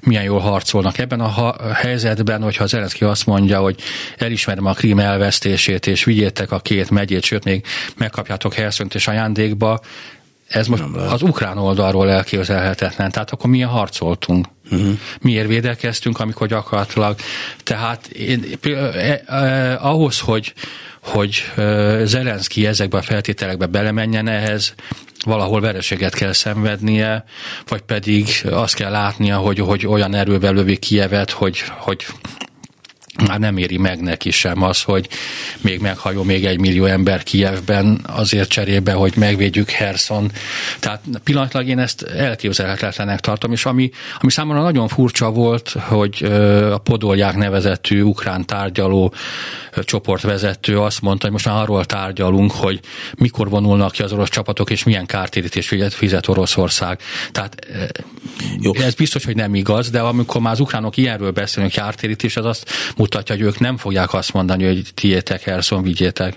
milyen 0.00 0.22
jól 0.22 0.40
harcolnak. 0.40 0.98
Ebben 0.98 1.20
a 1.20 1.26
ha- 1.26 1.72
helyzetben, 1.74 2.42
hogyha 2.42 2.66
Zelenszky 2.66 3.04
azt 3.04 3.26
mondja, 3.26 3.60
hogy 3.60 3.80
elismerem 4.16 4.66
a 4.66 4.72
krím 4.72 4.98
elvesztését, 4.98 5.86
és 5.86 6.04
vigyétek 6.04 6.50
a 6.50 6.60
két 6.60 6.90
megyét, 6.90 7.22
sőt, 7.22 7.44
még 7.44 7.64
megkapjátok 7.96 8.54
Helszönt 8.54 8.94
és 8.94 9.08
ajándékba, 9.08 9.80
ez 10.48 10.66
most 10.66 10.82
az 10.94 11.22
ukrán 11.22 11.58
oldalról 11.58 12.10
elképzelhetetlen. 12.10 13.10
Tehát 13.10 13.30
akkor 13.30 13.50
milyen 13.50 13.68
harcoltunk? 13.68 14.46
Uh-huh. 14.70 14.98
Miért 15.20 15.48
védekeztünk, 15.48 16.20
amikor 16.20 16.46
gyakorlatilag... 16.46 17.16
Tehát 17.62 18.06
én, 18.06 18.44
eh, 18.62 19.20
eh, 19.26 19.86
ahhoz, 19.86 20.20
hogy, 20.20 20.52
hogy 21.02 21.42
eh, 21.56 22.04
Zelenszky 22.04 22.66
ezekbe 22.66 22.98
a 22.98 23.02
feltételekbe 23.02 23.66
belemenjen 23.66 24.28
ehhez, 24.28 24.74
valahol 25.24 25.60
vereséget 25.60 26.14
kell 26.14 26.32
szenvednie, 26.32 27.24
vagy 27.68 27.80
pedig 27.80 28.26
azt 28.50 28.74
kell 28.74 28.90
látnia, 28.90 29.36
hogy, 29.36 29.58
hogy 29.58 29.86
olyan 29.86 30.14
erővel 30.14 30.52
lövi 30.52 30.76
Kievet, 30.76 31.30
hogy, 31.30 31.62
hogy 31.78 32.06
már 33.26 33.38
nem 33.38 33.56
éri 33.56 33.78
meg 33.78 34.00
neki 34.00 34.30
sem 34.30 34.62
az, 34.62 34.82
hogy 34.82 35.08
még 35.60 35.80
meghajó 35.80 36.22
még 36.22 36.44
egy 36.44 36.60
millió 36.60 36.84
ember 36.84 37.22
Kijevben 37.22 38.00
azért 38.06 38.48
cserébe, 38.48 38.92
hogy 38.92 39.12
megvédjük 39.16 39.70
Herson. 39.70 40.30
Tehát 40.78 41.00
pillanatlag 41.24 41.68
én 41.68 41.78
ezt 41.78 42.02
elképzelhetetlenek 42.02 43.20
tartom, 43.20 43.52
és 43.52 43.64
ami, 43.64 43.90
ami 44.18 44.30
számomra 44.30 44.62
nagyon 44.62 44.88
furcsa 44.88 45.30
volt, 45.30 45.68
hogy 45.68 46.24
a 46.72 46.78
Podolják 46.78 47.36
nevezetű 47.36 48.02
ukrán 48.02 48.46
tárgyaló 48.46 49.14
csoportvezető 49.84 50.80
azt 50.80 51.00
mondta, 51.00 51.24
hogy 51.24 51.32
most 51.32 51.46
már 51.46 51.62
arról 51.62 51.84
tárgyalunk, 51.84 52.52
hogy 52.52 52.80
mikor 53.14 53.48
vonulnak 53.48 53.92
ki 53.92 54.02
az 54.02 54.12
orosz 54.12 54.28
csapatok, 54.28 54.70
és 54.70 54.84
milyen 54.84 55.06
kártérítést 55.06 55.94
fizet 55.94 56.28
Oroszország. 56.28 57.00
Tehát 57.32 57.66
Jó. 58.60 58.74
ez 58.74 58.94
biztos, 58.94 59.24
hogy 59.24 59.36
nem 59.36 59.54
igaz, 59.54 59.90
de 59.90 60.00
amikor 60.00 60.40
már 60.40 60.52
az 60.52 60.60
ukránok 60.60 60.96
ilyenről 60.96 61.30
beszélnek, 61.30 61.72
kártérítés, 61.72 62.36
az 62.36 62.44
azt 62.44 62.70
mutatja, 63.06 63.34
hogy 63.34 63.44
ők 63.44 63.58
nem 63.58 63.76
fogják 63.76 64.14
azt 64.14 64.32
mondani, 64.32 64.64
hogy 64.64 64.82
tiétek, 64.94 65.42
Herson, 65.42 65.82
vigyétek. 65.82 66.34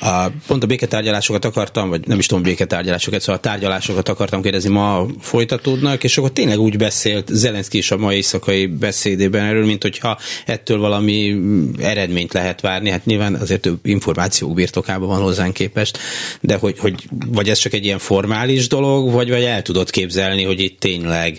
A, 0.00 0.26
pont 0.46 0.62
a 0.62 0.66
béketárgyalásokat 0.66 1.44
akartam, 1.44 1.88
vagy 1.88 2.06
nem 2.06 2.18
is 2.18 2.26
tudom 2.26 2.42
béketárgyalásokat, 2.42 3.20
szóval 3.20 3.34
a 3.36 3.40
tárgyalásokat 3.40 4.08
akartam 4.08 4.42
kérdezni, 4.42 4.70
ma 4.70 5.06
folytatódnak, 5.20 6.04
és 6.04 6.18
akkor 6.18 6.30
tényleg 6.30 6.58
úgy 6.58 6.76
beszélt 6.76 7.28
Zelenszky 7.32 7.78
is 7.78 7.90
a 7.90 7.96
mai 7.96 8.14
éjszakai 8.16 8.66
beszédében 8.66 9.44
erről, 9.44 9.64
mint 9.64 9.82
hogyha 9.82 10.18
ettől 10.46 10.78
valami 10.78 11.36
eredményt 11.78 12.32
lehet 12.32 12.60
várni. 12.60 12.90
Hát 12.90 13.04
nyilván 13.04 13.34
azért 13.34 13.60
több 13.60 13.78
információk 13.82 14.54
birtokában 14.54 15.08
van 15.08 15.20
hozzánk 15.20 15.54
képest, 15.54 15.98
de 16.40 16.56
hogy, 16.56 16.78
hogy 16.78 16.94
vagy 17.26 17.48
ez 17.48 17.58
csak 17.58 17.72
egy 17.72 17.84
ilyen 17.84 17.98
formális 17.98 18.68
dolog, 18.68 19.12
vagy, 19.12 19.30
vagy 19.30 19.42
el 19.42 19.62
tudod 19.62 19.90
képzelni, 19.90 20.44
hogy 20.44 20.60
itt 20.60 20.80
tényleg 20.80 21.38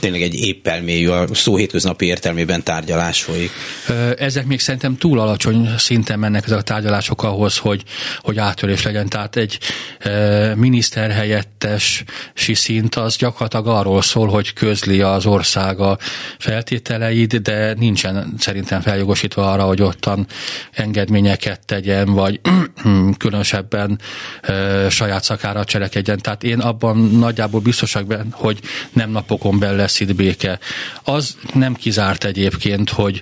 tényleg 0.00 0.22
egy 0.22 0.34
épp 0.34 0.66
elmélyű, 0.66 1.08
a 1.08 1.34
szó 1.34 1.56
hétköznapi 1.56 2.06
értelmében 2.06 2.62
tárgyalás 2.62 3.24
folyik. 3.32 3.50
Ezek 4.18 4.46
még 4.46 4.60
szerintem 4.60 4.96
túl 4.96 5.20
alacsony 5.20 5.68
szinten 5.78 6.18
mennek 6.18 6.44
ezek 6.44 6.58
a 6.58 6.62
tárgyalások 6.62 7.22
ahhoz, 7.22 7.58
hogy, 7.58 7.82
hogy 8.18 8.38
áttörés 8.38 8.82
legyen. 8.82 9.08
Tehát 9.08 9.36
egy 9.36 9.58
e, 9.98 10.54
miniszterhelyettesi 10.54 12.54
szint 12.54 12.94
az 12.94 13.16
gyakorlatilag 13.16 13.66
arról 13.66 14.02
szól, 14.02 14.28
hogy 14.28 14.52
közli 14.52 15.00
az 15.00 15.26
országa 15.26 15.98
feltételeit, 16.38 17.42
de 17.42 17.74
nincsen 17.74 18.34
szerintem 18.38 18.80
feljogosítva 18.80 19.52
arra, 19.52 19.62
hogy 19.62 19.82
ottan 19.82 20.26
engedményeket 20.72 21.60
tegyen, 21.66 22.12
vagy 22.12 22.40
különösebben 23.18 23.98
saját 24.88 25.24
szakára 25.24 25.64
cselekedjen. 25.64 26.18
Tehát 26.18 26.44
én 26.44 26.58
abban 26.58 26.98
nagyjából 26.98 27.60
biztosak 27.60 28.06
benne, 28.06 28.30
hogy 28.30 28.60
nem 28.92 29.10
napokon 29.10 29.58
belül 29.58 29.76
lesz 29.76 30.00
itt 30.00 30.14
béke. 30.14 30.58
Az 31.04 31.36
nem 31.54 31.74
kizárt 31.74 32.24
egyébként, 32.24 32.90
hogy 32.90 33.21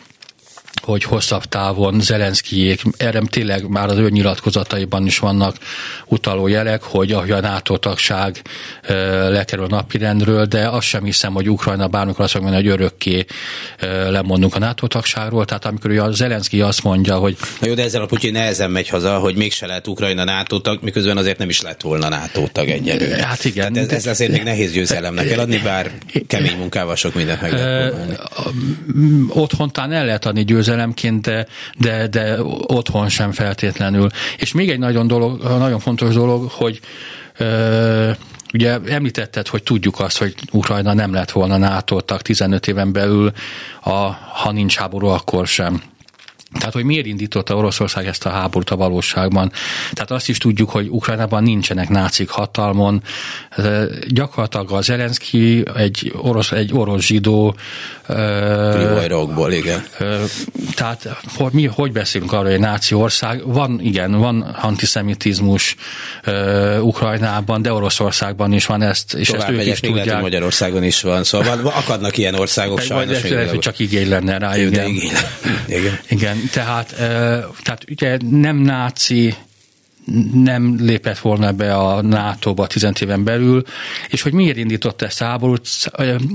hogy 0.81 1.03
hosszabb 1.03 1.43
távon 1.43 2.01
Zelenszkijék, 2.01 2.81
erre 2.97 3.21
tényleg 3.29 3.67
már 3.67 3.89
az 3.89 3.97
ő 3.97 4.09
nyilatkozataiban 4.09 5.05
is 5.05 5.19
vannak 5.19 5.55
utaló 6.05 6.47
jelek, 6.47 6.83
hogy 6.83 7.11
a 7.11 7.39
NATO 7.39 7.77
tagság 7.77 8.41
lekerül 9.29 9.65
a 9.65 9.67
napirendről, 9.67 10.45
de 10.45 10.67
azt 10.67 10.87
sem 10.87 11.03
hiszem, 11.03 11.33
hogy 11.33 11.49
Ukrajna 11.49 11.87
bármikor 11.87 12.23
azt 12.23 12.39
mondja, 12.39 12.55
hogy 12.55 12.67
örökké 12.67 13.25
lemondunk 14.07 14.55
a 14.55 14.59
NATO 14.59 14.87
tagságról. 14.87 15.45
Tehát 15.45 15.65
amikor 15.65 15.97
a 15.97 16.11
Zelenszki 16.11 16.61
azt 16.61 16.83
mondja, 16.83 17.17
hogy... 17.17 17.37
Na 17.59 17.67
jó, 17.67 17.73
de 17.73 17.83
ezzel 17.83 18.01
a 18.01 18.05
Putyin 18.05 18.31
nehezen 18.31 18.71
megy 18.71 18.89
haza, 18.89 19.17
hogy 19.17 19.35
mégse 19.35 19.65
lehet 19.65 19.87
Ukrajna 19.87 20.23
NATO 20.23 20.59
tag, 20.59 20.79
miközben 20.81 21.17
azért 21.17 21.37
nem 21.37 21.49
is 21.49 21.61
lett 21.61 21.81
volna 21.81 22.09
NATO 22.09 22.47
tag 22.51 22.69
egyelőre. 22.69 23.25
Hát 23.25 23.45
igen. 23.45 23.73
Tehát 23.73 23.91
ez, 23.91 23.97
ez 23.97 24.07
azért 24.07 24.31
még 24.31 24.43
nehéz 24.43 24.71
győzelemnek 24.71 25.27
kell 25.27 25.39
adni, 25.39 25.57
bár 25.57 25.91
kemény 26.27 26.57
munkával 26.57 26.95
sok 26.95 27.15
mindent 27.15 27.41
meg 27.41 27.51
lehet 27.51 27.93
Otthon 29.29 29.71
el 29.73 30.05
lehet 30.05 30.25
adni 30.25 30.43
győzelem 30.43 30.70
győzelemként, 30.71 31.21
de, 31.21 31.45
de, 31.77 32.07
de 32.07 32.43
otthon 32.67 33.09
sem 33.09 33.31
feltétlenül. 33.31 34.09
És 34.37 34.51
még 34.51 34.69
egy 34.69 34.79
nagyon, 34.79 35.07
dolog, 35.07 35.43
nagyon 35.43 35.79
fontos 35.79 36.13
dolog, 36.13 36.49
hogy 36.49 36.79
ö, 37.37 38.11
Ugye 38.53 38.79
említetted, 38.85 39.47
hogy 39.47 39.63
tudjuk 39.63 39.99
azt, 39.99 40.17
hogy 40.17 40.35
Ukrajna 40.51 40.93
nem 40.93 41.13
lett 41.13 41.31
volna 41.31 41.57
NATO 41.57 42.01
tag 42.01 42.21
15 42.21 42.67
éven 42.67 42.91
belül, 42.91 43.31
a, 43.81 43.97
ha 44.33 44.51
nincs 44.51 44.75
háború, 44.75 45.07
akkor 45.07 45.47
sem. 45.47 45.81
Tehát, 46.59 46.73
hogy 46.73 46.83
miért 46.83 47.05
indította 47.05 47.55
Oroszország 47.55 48.05
ezt 48.05 48.25
a 48.25 48.29
háborút 48.29 48.69
a 48.69 48.75
valóságban. 48.75 49.51
Tehát 49.93 50.11
azt 50.11 50.29
is 50.29 50.37
tudjuk, 50.37 50.69
hogy 50.69 50.87
Ukrajnában 50.89 51.43
nincsenek 51.43 51.89
nácik 51.89 52.29
hatalmon. 52.29 53.03
Gyakorlatilag 54.07 54.71
az 54.71 54.85
Zelenszky 54.85 55.63
egy 55.75 56.13
orosz, 56.17 56.51
egy 56.51 56.73
orosz 56.73 57.03
zsidó. 57.03 57.55
Prihajrokból, 58.05 59.51
igen. 59.51 59.85
Tehát 60.75 61.07
hogy, 61.35 61.51
mi 61.51 61.65
hogy 61.65 61.91
beszélünk 61.91 62.31
arról, 62.31 62.43
hogy 62.43 62.53
egy 62.53 62.59
náci 62.59 62.93
ország? 62.93 63.41
Van, 63.45 63.79
igen, 63.83 64.11
van 64.11 64.41
antiszemitizmus 64.41 65.75
Ukrajnában, 66.81 67.61
de 67.61 67.73
Oroszországban 67.73 68.53
is 68.53 68.65
van 68.65 68.81
ezt, 68.81 69.13
és 69.13 69.27
Tovább 69.27 69.49
ezt 69.49 69.59
ők 69.59 69.65
is 69.65 69.79
tudják. 69.79 70.05
Lehet, 70.05 70.21
Magyarországon 70.21 70.83
is 70.83 71.01
van, 71.01 71.23
szóval 71.23 71.59
akadnak 71.63 72.17
ilyen 72.17 72.35
országok 72.35 72.79
sajnos. 72.79 73.29
Lehet, 73.29 73.49
hogy 73.49 73.59
csak 73.59 73.79
igény 73.79 74.09
lenne 74.09 74.37
rá. 74.37 74.57
Igen. 74.57 74.87
Igen. 74.87 75.23
igen. 75.67 75.99
igen 76.07 76.40
tehát, 76.51 76.95
tehát 77.63 77.85
ugye 77.89 78.17
nem 78.29 78.55
náci 78.55 79.35
nem 80.33 80.75
lépett 80.79 81.19
volna 81.19 81.51
be 81.51 81.75
a 81.75 82.01
NATO-ba 82.01 82.67
10 82.67 82.91
éven 82.99 83.23
belül, 83.23 83.63
és 84.09 84.21
hogy 84.21 84.33
miért 84.33 84.57
indított 84.57 85.01
ezt 85.01 85.19
háborút, 85.19 85.67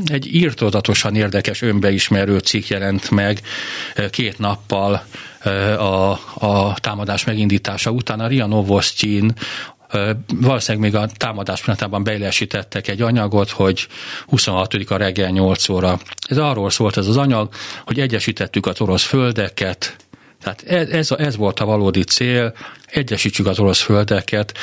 egy 0.05 0.35
írtózatosan 0.35 1.14
érdekes 1.14 1.62
önbeismerő 1.62 2.38
cikk 2.38 2.66
jelent 2.66 3.11
meg 3.11 3.40
két 4.11 4.38
nappal 4.38 5.07
a, 5.79 6.11
a 6.47 6.77
támadás 6.81 7.25
megindítása 7.25 7.90
után. 7.90 8.21
A 8.21 8.27
Ria 8.27 8.47
Novostyin 8.47 9.33
valószínűleg 10.35 10.92
még 10.92 11.01
a 11.01 11.09
támadás 11.16 11.61
pillanatában 11.61 12.05
beillesítettek 12.05 12.88
egy 12.88 13.03
anyagot, 13.03 13.51
hogy 13.51 13.87
26 14.27 14.75
a 14.88 14.96
reggel 14.96 15.31
8 15.31 15.68
óra. 15.68 15.99
Ez 16.29 16.38
arról 16.38 16.70
szólt 16.70 16.96
ez 16.96 17.07
az 17.07 17.16
anyag, 17.16 17.49
hogy 17.85 18.01
egyesítettük 18.01 18.66
az 18.66 18.81
orosz 18.81 19.05
földeket, 19.05 19.96
tehát 20.42 20.62
ez, 20.62 20.88
ez, 20.88 21.11
ez 21.11 21.37
volt 21.37 21.61
a 21.61 21.64
valódi 21.64 22.03
cél, 22.03 22.55
egyesítsük 22.87 23.46
az 23.46 23.59
orosz 23.59 23.81
földeket, 23.81 24.59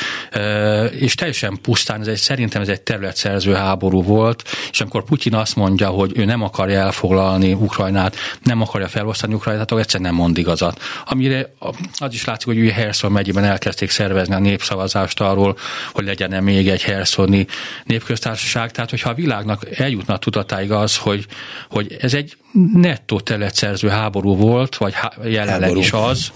és 0.91 1.15
teljesen 1.15 1.59
pusztán, 1.62 2.01
ez 2.01 2.07
egy, 2.07 2.17
szerintem 2.17 2.62
ez 2.62 2.67
egy 2.67 2.81
területszerző 2.81 3.53
háború 3.53 4.03
volt, 4.03 4.43
és 4.71 4.81
amikor 4.81 5.03
Putyin 5.03 5.36
azt 5.36 5.55
mondja, 5.55 5.88
hogy 5.88 6.12
ő 6.15 6.25
nem 6.25 6.41
akarja 6.41 6.79
elfoglalni 6.79 7.53
Ukrajnát, 7.53 8.15
nem 8.43 8.62
akarja 8.62 8.88
felosztani 8.88 9.33
Ukrajnát, 9.33 9.71
akkor 9.71 9.81
egyszerűen 9.81 10.09
nem 10.09 10.19
mond 10.19 10.38
igazat. 10.38 10.81
Amire 11.05 11.53
az 11.97 12.13
is 12.13 12.25
látszik, 12.25 12.47
hogy 12.47 12.59
ugye 12.59 12.73
Herson 12.73 13.12
megyében 13.12 13.43
elkezdték 13.43 13.89
szervezni 13.89 14.33
a 14.33 14.39
népszavazást 14.39 15.21
arról, 15.21 15.57
hogy 15.91 16.05
legyen-e 16.05 16.39
még 16.39 16.69
egy 16.69 16.83
Herszoni 16.83 17.47
népköztársaság. 17.83 18.71
Tehát, 18.71 18.89
hogyha 18.89 19.09
a 19.09 19.13
világnak 19.13 19.79
eljutna 19.79 20.17
tudatáig 20.17 20.71
az, 20.71 20.97
hogy, 20.97 21.25
hogy 21.69 21.97
ez 22.01 22.13
egy 22.13 22.38
nettó 22.73 23.19
területszerző 23.19 23.88
háború 23.88 24.36
volt, 24.36 24.75
vagy 24.75 24.95
jelenleg 25.23 25.77
is 25.77 25.91
az, 25.91 26.31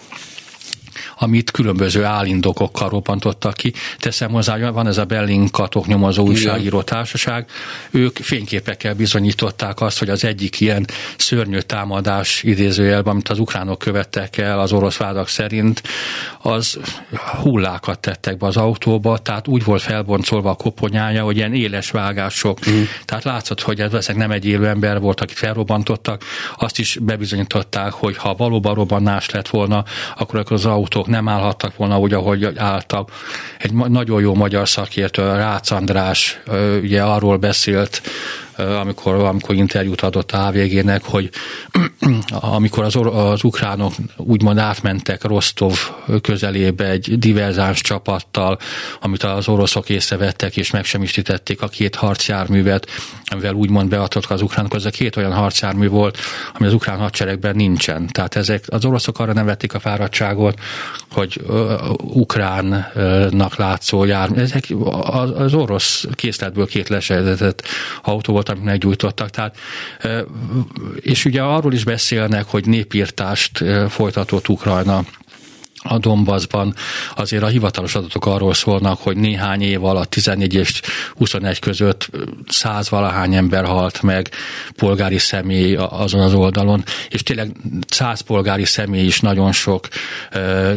amit 1.18 1.52
különböző 1.52 2.04
állindokokkal 2.04 2.90
robbantottak 2.90 3.54
ki. 3.54 3.74
Teszem 4.00 4.32
hozzá, 4.32 4.70
van 4.70 4.88
ez 4.88 4.98
a 4.98 5.06
Belling 5.06 5.52
katok 5.52 5.88
nyomozó 5.88 6.26
újságíró 6.26 6.82
társaság, 6.82 7.50
ők 7.92 8.18
fényképekkel 8.18 8.94
bizonyították 8.94 9.82
azt, 9.82 10.00
hogy 10.00 10.10
az 10.10 10.24
egyik 10.24 10.60
ilyen 10.60 10.86
szörnyű 11.18 11.60
támadás 11.60 12.44
idézőjelben, 12.44 13.14
amit 13.14 13.30
az 13.30 13.40
ukránok 13.40 13.80
követtek 13.80 14.38
el 14.38 14.60
az 14.60 14.72
orosz 14.72 14.98
vádak 14.98 15.28
szerint, 15.28 15.84
az 16.42 16.80
hullákat 17.42 18.00
tettek 18.00 18.38
be 18.38 18.46
az 18.46 18.58
autóba, 18.58 19.18
tehát 19.18 19.48
úgy 19.48 19.64
volt 19.64 19.82
felboncolva 19.82 20.50
a 20.50 20.56
koponyája, 20.56 21.24
hogy 21.24 21.36
ilyen 21.36 21.54
éles 21.54 21.92
vágások, 21.92 22.70
mm. 22.70 22.84
tehát 23.06 23.24
látszott, 23.24 23.62
hogy 23.62 23.80
ez 23.80 24.08
nem 24.16 24.32
egy 24.32 24.46
élő 24.46 24.68
ember 24.68 25.00
volt, 25.00 25.22
akit 25.22 25.38
felrobbantottak, 25.38 26.24
azt 26.58 26.80
is 26.80 26.98
bebizonyították, 27.02 27.92
hogy 27.92 28.18
ha 28.18 28.34
valóban 28.34 28.74
robbannás 28.74 29.30
lett 29.30 29.48
volna, 29.48 29.84
akkor 30.18 30.46
az 30.50 30.66
autók 30.88 31.08
nem 31.08 31.28
állhattak 31.28 31.76
volna 31.76 32.00
úgy, 32.00 32.14
ahogy 32.14 32.54
álltak. 32.58 33.12
Egy 33.58 33.74
nagyon 33.74 34.22
jó 34.22 34.34
magyar 34.36 34.70
szakértő, 34.70 35.22
Rácz 35.22 35.72
András, 35.72 36.40
ugye 36.82 37.02
arról 37.04 37.38
beszélt, 37.38 38.02
amikor, 38.58 39.14
amikor 39.14 39.56
interjút 39.56 40.02
adott 40.02 40.32
a 40.32 40.48
HVG-nek, 40.48 41.04
hogy 41.04 41.30
amikor 42.30 42.84
az, 42.84 42.96
az 42.96 43.44
ukránok 43.44 43.94
úgymond 44.18 44.58
átmentek 44.58 45.24
Rostov 45.24 45.78
közelébe 46.22 46.90
egy 46.90 47.20
diverzáns 47.20 47.82
csapattal, 47.82 48.58
amit 49.02 49.24
az 49.24 49.48
oroszok 49.48 49.90
észrevettek 49.90 50.58
és 50.58 50.72
megsemmisítették 50.72 51.62
a 51.62 51.68
két 51.68 51.96
harcjárművet, 51.96 52.88
amivel 53.26 53.54
úgymond 53.54 53.90
beadtak 53.90 54.30
az 54.30 54.42
ukránok, 54.42 54.74
ez 54.74 54.86
a 54.86 54.90
két 54.90 55.16
olyan 55.16 55.34
harcjármű 55.34 55.88
volt, 55.88 56.18
ami 56.54 56.68
az 56.68 56.74
ukrán 56.74 56.98
hadseregben 56.98 57.56
nincsen. 57.56 58.08
Tehát 58.08 58.36
ezek 58.36 58.64
az 58.68 58.86
oroszok 58.86 59.20
arra 59.20 59.34
nem 59.34 59.46
vették 59.46 59.74
a 59.74 59.80
fáradtságot, 59.80 60.60
hogy 61.12 61.42
ukránnak 61.98 63.56
látszó 63.56 64.04
jármű. 64.04 64.40
Ezek 64.40 64.66
az, 65.02 65.54
orosz 65.54 66.06
készletből 66.16 66.68
két 66.68 66.90
leseltetett 66.90 67.62
autó 68.02 68.34
volt, 68.34 68.47
volt, 68.48 68.60
amit 68.60 68.64
meggyújtottak. 68.64 69.30
Tehát, 69.30 69.58
és 71.00 71.26
ugye 71.26 71.42
arról 71.42 71.74
is 71.74 71.84
beszélnek, 71.84 72.46
hogy 72.46 72.66
népírtást 72.66 73.64
folytatott 73.90 74.50
Ukrajna 74.50 75.06
a 75.84 75.98
Donbassban 75.98 76.76
azért 77.16 77.44
a 77.44 77.48
hivatalos 77.48 77.96
adatok 77.96 78.26
arról 78.26 78.54
szólnak, 78.54 79.00
hogy 79.02 79.18
néhány 79.18 79.62
év 79.62 79.84
alatt 79.84 80.10
14 80.10 80.54
és 80.54 80.82
21 81.16 81.60
között 81.60 82.10
száz 82.48 82.90
valahány 82.90 83.36
ember 83.36 83.66
halt 83.66 84.02
meg 84.02 84.30
polgári 84.76 85.18
személy 85.18 85.76
azon 85.76 86.22
az 86.22 86.34
oldalon, 86.34 86.84
és 87.10 87.24
tényleg 87.24 87.52
száz 87.88 88.22
polgári 88.22 88.66
személy 88.66 89.06
is 89.06 89.20
nagyon 89.20 89.52
sok, 89.52 89.88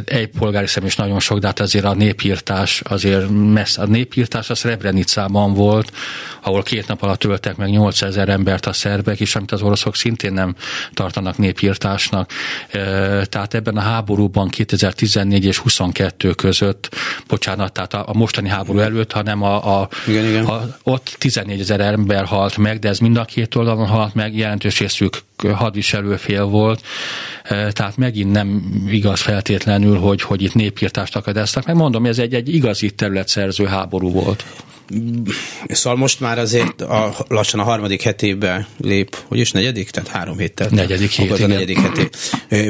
egy 0.05 0.29
polgári 0.39 0.67
személy 0.67 0.89
is 0.89 0.97
nagyon 0.97 1.21
sok, 1.21 1.39
de 1.39 1.47
hát 1.47 1.61
azért 1.61 1.85
a 1.85 1.95
népírtás 1.95 2.81
azért 2.81 3.29
messze, 3.31 3.83
a 3.83 3.87
népírtás 3.87 4.51
az 4.51 4.59
Srebrenicában 4.59 5.55
volt, 5.55 5.93
ahol 6.43 6.63
két 6.63 6.87
nap 6.87 7.03
alatt 7.03 7.25
öltek 7.25 7.57
meg 7.57 7.69
8000 7.71 8.29
embert 8.29 8.67
a 8.67 8.73
szerbek, 8.73 9.21
és 9.21 9.37
amit 9.37 9.53
az 9.53 9.63
oroszok 9.63 9.97
szintén 9.97 10.33
nem 10.33 10.55
tartanak 10.95 11.39
népírtásnak. 11.39 12.31
Tehát 13.25 13.55
ebben 13.55 13.77
a 13.77 13.81
háborúban 13.81 14.49
2000 14.49 14.90
14 14.93 15.45
és 15.45 15.59
22 15.59 16.33
között, 16.33 16.97
bocsánat, 17.27 17.73
tehát 17.73 17.95
a, 17.95 18.05
a 18.07 18.15
mostani 18.15 18.49
háború 18.49 18.79
előtt, 18.79 19.13
hanem 19.13 19.43
a, 19.43 19.81
a, 19.81 19.89
igen, 20.07 20.25
igen. 20.25 20.45
a 20.45 20.77
ott 20.83 21.17
14 21.19 21.61
ezer 21.61 21.81
ember 21.81 22.25
halt 22.25 22.57
meg, 22.57 22.79
de 22.79 22.89
ez 22.89 22.99
mind 22.99 23.17
a 23.17 23.25
két 23.25 23.55
oldalon 23.55 23.87
halt 23.87 24.15
meg, 24.15 24.37
jelentős 24.37 24.79
részük 24.79 25.19
hadviselő 25.55 26.17
fél 26.17 26.45
volt, 26.45 26.83
e, 27.43 27.73
tehát 27.73 27.97
megint 27.97 28.33
nem 28.33 28.63
igaz 28.89 29.21
feltétlenül, 29.21 29.99
hogy, 29.99 30.23
hogy 30.23 30.43
itt 30.43 30.55
népírtást 30.55 31.17
akadeztek, 31.17 31.65
meg 31.65 31.77
mondom, 31.77 32.07
ez 32.07 32.19
egy, 32.19 32.35
egy 32.35 32.55
igazi 32.55 32.91
területszerző 32.91 33.65
háború 33.65 34.11
volt. 34.11 34.45
Szóval 35.69 35.99
most 35.99 36.21
már 36.21 36.39
azért 36.39 36.81
a, 36.81 37.15
lassan 37.29 37.61
a 37.61 37.63
harmadik 37.63 38.03
hetébe 38.03 38.67
lép, 38.79 39.17
hogy 39.29 39.39
is 39.39 39.53
negyedik? 39.53 39.91
Tehát 39.91 40.09
három 40.09 40.39
héttel. 40.39 40.69
Negyedik 40.71 41.11
hét, 41.11 41.31
a 41.31 41.47
negyedik 41.47 41.79
heté 41.79 42.09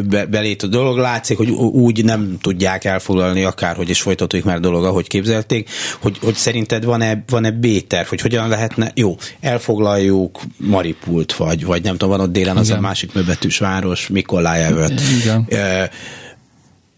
be, 0.01 0.27
belét 0.27 0.63
a 0.63 0.67
dolog. 0.67 0.99
Látszik, 0.99 1.37
hogy 1.37 1.51
úgy 1.51 2.05
nem 2.05 2.37
tudják 2.41 2.85
elfoglalni 2.85 3.45
akárhogy 3.45 3.89
is 3.89 4.01
folytatódik 4.01 4.45
már 4.45 4.61
dolog, 4.61 4.85
ahogy 4.85 5.07
képzelték, 5.07 5.71
hogy, 6.01 6.19
hogy 6.21 6.35
szerinted 6.35 6.85
van-e, 6.85 7.25
van-e 7.27 7.51
B-terv, 7.51 8.09
hogy 8.09 8.21
hogyan 8.21 8.49
lehetne, 8.49 8.93
jó, 8.95 9.17
elfoglaljuk 9.41 10.41
Maripult, 10.57 11.37
vagy, 11.37 11.65
vagy 11.65 11.83
nem 11.83 11.97
tudom, 11.97 12.17
van 12.17 12.21
ott 12.21 12.33
délen 12.33 12.57
az 12.57 12.71
a 12.71 12.81
másik 12.81 13.13
möbetűs 13.13 13.59
város, 13.59 14.09
Mikolájevöt. 14.09 15.01
Igen. 15.21 15.47
E, 15.49 15.91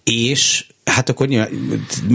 és 0.04 0.66
Hát 0.84 1.08
akkor 1.08 1.26
nyilván, 1.26 1.50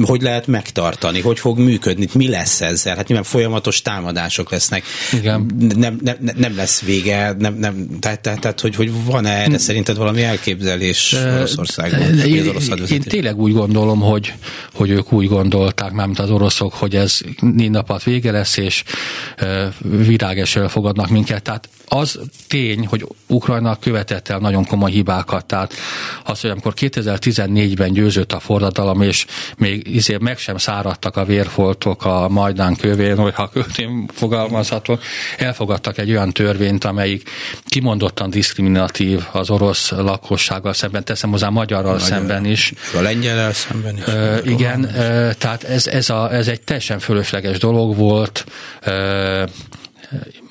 hogy 0.02 0.22
lehet 0.22 0.48
megtartani, 0.48 1.22
hogy 1.22 1.40
fog 1.40 1.60
működni, 1.60 2.08
mi 2.14 2.28
lesz 2.28 2.62
ezzel? 2.62 2.96
Hát 2.96 3.08
nyilván 3.08 3.26
folyamatos 3.26 3.82
támadások 3.82 4.52
lesznek. 4.52 4.84
Igen. 5.12 5.46
Nem, 5.76 6.00
nem, 6.02 6.18
nem 6.38 6.56
lesz 6.56 6.82
vége, 6.82 7.36
nem, 7.40 7.54
nem, 7.54 8.00
tehát, 8.00 8.20
tehát, 8.20 8.40
tehát 8.40 8.60
hogy, 8.60 8.76
hogy 8.76 9.06
van-e 9.06 9.30
erre 9.30 9.58
szerinted 9.58 9.98
valami 9.98 10.24
elképzelés 10.24 11.14
Oroszországban? 11.14 12.20
Én, 12.20 12.48
orosz 12.48 12.90
én 12.90 13.02
tényleg 13.02 13.38
úgy 13.38 13.54
gondolom, 13.54 14.00
hogy, 14.00 14.34
hogy 14.74 14.90
ők 14.90 15.12
úgy 15.14 15.28
gondolták, 15.28 15.92
mármint 15.92 16.20
az 16.20 16.30
oroszok, 16.30 16.74
hogy 16.74 16.96
ez 16.96 17.20
négy 17.40 17.72
nap 17.72 18.04
vége 18.04 18.32
lesz, 18.32 18.58
és 18.58 18.84
virágesről 19.82 20.70
fogadnak 20.70 21.10
minket. 21.10 21.42
Tehát 21.42 21.70
az 21.88 22.20
tény, 22.48 22.86
hogy 22.86 23.08
Ukrajna 23.28 23.76
követett 23.76 24.28
el 24.28 24.40
nagyon 24.40 24.66
komoly 24.66 24.92
hibákat. 24.92 25.46
Tehát 25.46 25.74
az, 26.24 26.42
hogy 26.42 26.50
amikor 26.50 26.74
2014-ben 26.76 27.94
győzött 27.94 28.32
a 28.32 28.40
forradalom, 28.58 29.02
és 29.02 29.26
még 29.58 29.96
izé 29.96 30.18
meg 30.20 30.38
sem 30.38 30.58
száradtak 30.58 31.16
a 31.16 31.26
vérfoltok 31.26 32.06
a 32.06 32.28
Majdán 32.30 32.76
kövén, 32.76 33.18
hogyha 33.18 33.50
költén 33.50 34.10
fogalmazhatok, 34.14 35.02
elfogadtak 35.38 35.98
egy 35.98 36.10
olyan 36.10 36.32
törvényt, 36.32 36.84
amelyik 36.84 37.30
kimondottan 37.66 38.30
diszkriminatív 38.30 39.26
az 39.32 39.50
orosz 39.50 39.92
lakossággal 39.92 40.74
szemben, 40.74 41.04
teszem 41.04 41.30
hozzá 41.30 41.50
magyarral 41.50 41.94
Magyar, 41.94 42.08
szemben 42.08 42.46
is. 42.46 42.74
A 42.98 43.02
lengyelel 43.02 43.54
szemben 43.54 43.98
is. 43.98 44.04
Ö, 44.06 44.38
igen, 44.44 44.84
ö, 44.84 45.30
tehát 45.38 45.64
ez, 45.64 45.88
ez, 45.88 46.10
a, 46.10 46.34
ez 46.34 46.48
egy 46.48 46.62
teljesen 46.62 47.00
fölösleges 47.00 47.58
dolog 47.58 47.96
volt. 47.96 48.46
Ö, 48.84 49.44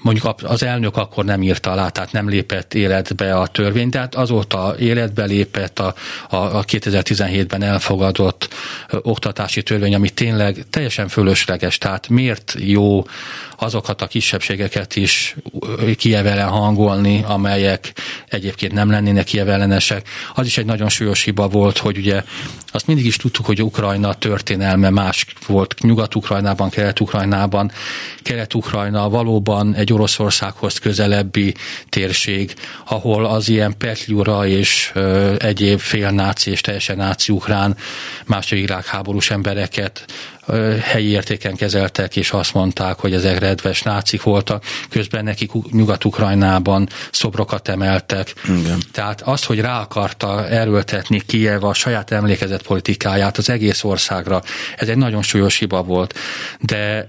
mondjuk 0.07 0.35
az 0.43 0.63
elnök 0.63 0.97
akkor 0.97 1.25
nem 1.25 1.43
írta 1.43 1.71
alá, 1.71 1.89
tehát 1.89 2.13
nem 2.13 2.29
lépett 2.29 2.75
életbe 2.75 3.35
a 3.35 3.47
törvény, 3.47 3.91
tehát 3.91 4.15
azóta 4.15 4.75
életbe 4.79 5.25
lépett 5.25 5.79
a, 5.79 5.95
a, 6.29 6.37
a 6.37 6.65
2017-ben 6.65 7.63
elfogadott 7.63 8.49
oktatási 9.03 9.63
törvény, 9.63 9.95
ami 9.95 10.11
tényleg 10.11 10.65
teljesen 10.71 11.09
fölösleges, 11.09 11.79
tehát 11.79 12.09
miért 12.09 12.55
jó 12.59 13.05
azokat 13.57 14.03
a 14.03 14.07
kisebbségeket 14.07 14.97
is 14.97 15.37
kievelen 15.97 16.49
hangolni, 16.49 17.25
amelyek 17.27 17.93
egyébként 18.29 18.73
nem 18.73 18.91
lennének 18.91 19.25
kievellenesek. 19.25 20.09
Az 20.35 20.47
is 20.47 20.59
egy 20.59 20.67
nagyon 20.67 20.89
súlyos 20.89 21.23
hiba 21.23 21.49
volt, 21.49 21.79
hogy 21.79 21.97
ugye 21.97 22.23
azt 22.77 22.87
mindig 22.87 23.07
is 23.07 23.17
tudtuk, 23.17 23.47
hogy 23.47 23.63
Ukrajna 23.63 24.15
történelme 24.15 24.91
más 24.91 25.27
volt 25.47 25.75
Nyugat-Ukrajnában, 25.81 26.71
Kelet-Ukrajnában. 26.71 27.71
Kelet-Ukrajna 28.23 29.09
valóban 29.09 29.75
egy 29.75 29.93
Oroszországhoz 29.97 30.79
közelebbi 30.79 31.55
térség, 31.89 32.55
ahol 32.85 33.27
az 33.27 33.49
ilyen 33.49 33.77
petlyura 33.79 34.47
és 34.47 34.93
egyéb 35.39 35.79
félnáci 35.79 36.51
és 36.51 36.61
teljesen 36.61 36.97
náci 36.97 37.33
ukrán 37.33 37.77
második 38.27 38.67
világháborús 38.67 39.31
embereket 39.31 40.05
helyi 40.83 41.09
értéken 41.09 41.57
kezeltek, 41.57 42.17
és 42.17 42.31
azt 42.31 42.55
mondták, 42.55 42.99
hogy 42.99 43.13
ezek 43.13 43.39
redves 43.39 43.83
nácik 43.83 44.23
voltak, 44.23 44.65
közben 44.91 45.25
nekik 45.25 45.51
Nyugat-Ukrajnában 45.71 46.89
szobrokat 47.11 47.69
emeltek. 47.69 48.35
Igen. 48.45 48.79
Tehát 48.93 49.23
az, 49.23 49.45
hogy 49.45 49.61
rá 49.61 49.81
akarta 49.81 50.49
erőltetni 50.49 51.21
Kiev 51.27 51.65
a 51.65 51.75
saját 51.75 52.11
emlékezett 52.11 52.63
politikáját 52.63 53.39
az 53.39 53.51
egész 53.51 53.85
országra, 53.85 54.43
ez 54.77 54.89
egy 54.89 54.97
nagyon 54.97 55.23
súlyos 55.23 55.59
hiba 55.59 55.83
volt. 55.83 56.15
De, 56.61 57.09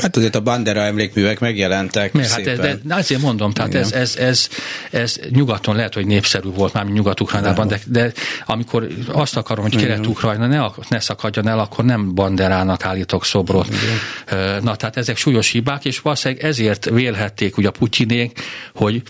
hát 0.00 0.16
azért 0.16 0.34
a 0.34 0.40
Bandera 0.40 0.80
emlékművek 0.80 1.40
megjelentek 1.40 2.12
mert, 2.12 2.30
hát 2.30 2.46
ez, 2.46 2.58
de, 2.58 2.94
azért 2.94 3.20
mondom, 3.20 3.52
tehát 3.52 3.74
ez, 3.74 3.92
ez, 3.92 4.16
ez, 4.16 4.48
ez, 4.90 5.16
nyugaton 5.30 5.76
lehet, 5.76 5.94
hogy 5.94 6.06
népszerű 6.06 6.48
volt 6.48 6.72
már 6.72 6.84
Nyugat-Ukrajnában, 6.84 7.68
de, 7.68 7.80
de 7.86 8.12
amikor 8.46 8.88
azt 9.12 9.36
akarom, 9.36 9.64
hogy 9.64 9.76
Kelet-Ukrajna 9.76 10.46
ne, 10.46 10.66
ne 10.88 11.00
szakadjon 11.00 11.48
el, 11.48 11.58
akkor 11.58 11.84
nem 11.84 12.14
Bandera 12.14 12.37
Banderának 12.38 12.84
állítok 12.84 13.24
szobrot. 13.24 13.66
Igen. 13.66 14.62
Na, 14.62 14.76
tehát 14.76 14.96
ezek 14.96 15.16
súlyos 15.16 15.50
hibák, 15.50 15.84
és 15.84 16.00
valószínűleg 16.00 16.44
ezért 16.44 16.84
vélhették 16.90 17.56
ugye 17.56 17.68
a 17.68 17.70
Putyinék, 17.70 18.40
hogy 18.74 19.02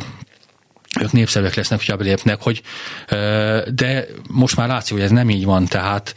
ők 1.02 1.12
népszerűek 1.12 1.54
lesznek, 1.54 1.78
hogyha 1.78 1.96
belépnek, 1.96 2.42
hogy, 2.42 2.62
de 3.74 4.06
most 4.28 4.56
már 4.56 4.68
látszik, 4.68 4.92
hogy 4.92 5.02
ez 5.02 5.10
nem 5.10 5.30
így 5.30 5.44
van, 5.44 5.66
tehát 5.66 6.14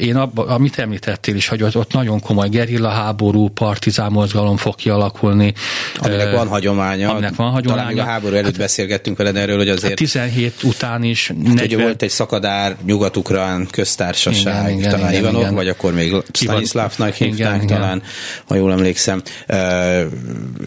én 0.00 0.16
abba, 0.16 0.46
amit 0.46 0.78
említettél 0.78 1.34
is, 1.34 1.48
hogy 1.48 1.62
ott 1.62 1.92
nagyon 1.92 2.20
komoly 2.20 2.48
gerilla 2.48 2.88
háború, 2.88 3.48
partizán 3.48 4.12
mozgalom 4.12 4.56
fog 4.56 4.74
kialakulni. 4.74 5.52
Aminek 5.98 6.32
van 6.32 6.48
hagyománya. 6.48 7.10
Aminek 7.10 7.34
van 7.34 7.50
hagyománya. 7.50 7.88
Talán 7.88 8.08
a 8.08 8.10
háború 8.10 8.34
előtt 8.34 8.44
hát, 8.44 8.58
beszélgettünk 8.58 9.16
veled 9.16 9.36
erről, 9.36 9.56
hogy 9.56 9.68
azért... 9.68 9.94
17 9.94 10.52
hát 10.52 10.62
után 10.62 11.02
is. 11.02 11.28
Hát 11.28 11.36
40... 11.36 11.64
ugye 11.64 11.76
volt 11.76 12.02
egy 12.02 12.10
szakadár 12.10 12.76
nyugat-ukrán 12.84 13.66
köztársaság, 13.70 14.76
igen, 14.76 14.90
talán 14.90 15.08
igen, 15.08 15.20
Ivanov, 15.20 15.40
igen. 15.40 15.54
vagy 15.54 15.68
akkor 15.68 15.92
még 15.92 16.14
Stanislavnak 16.32 17.14
hívták 17.14 17.64
talán, 17.64 18.02
ha 18.48 18.54
jól 18.54 18.72
emlékszem. 18.72 19.22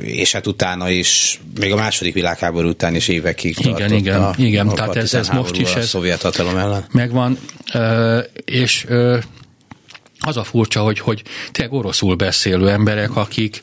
És 0.01 0.31
hát 0.31 0.47
utána 0.47 0.89
is, 0.89 1.39
még 1.59 1.71
a 1.71 1.75
második 1.75 2.13
világháború 2.13 2.67
után 2.67 2.95
is 2.95 3.07
évekig 3.15 3.55
igen, 3.59 3.93
igen, 3.93 4.23
a, 4.23 4.33
igen. 4.37 4.67
A 4.67 4.73
tehát 4.73 4.95
ez, 4.95 5.13
ez 5.13 5.29
most 5.29 5.57
is 5.57 5.73
ez 5.73 5.87
szovjet 5.87 6.21
hatalom 6.21 6.57
ellen. 6.57 6.85
Megvan, 6.91 7.37
és 8.45 8.85
az 10.19 10.37
a 10.37 10.43
furcsa, 10.43 10.81
hogy, 10.81 10.99
hogy 10.99 11.21
tényleg 11.51 11.73
oroszul 11.73 12.15
beszélő 12.15 12.69
emberek, 12.69 13.15
akik 13.15 13.61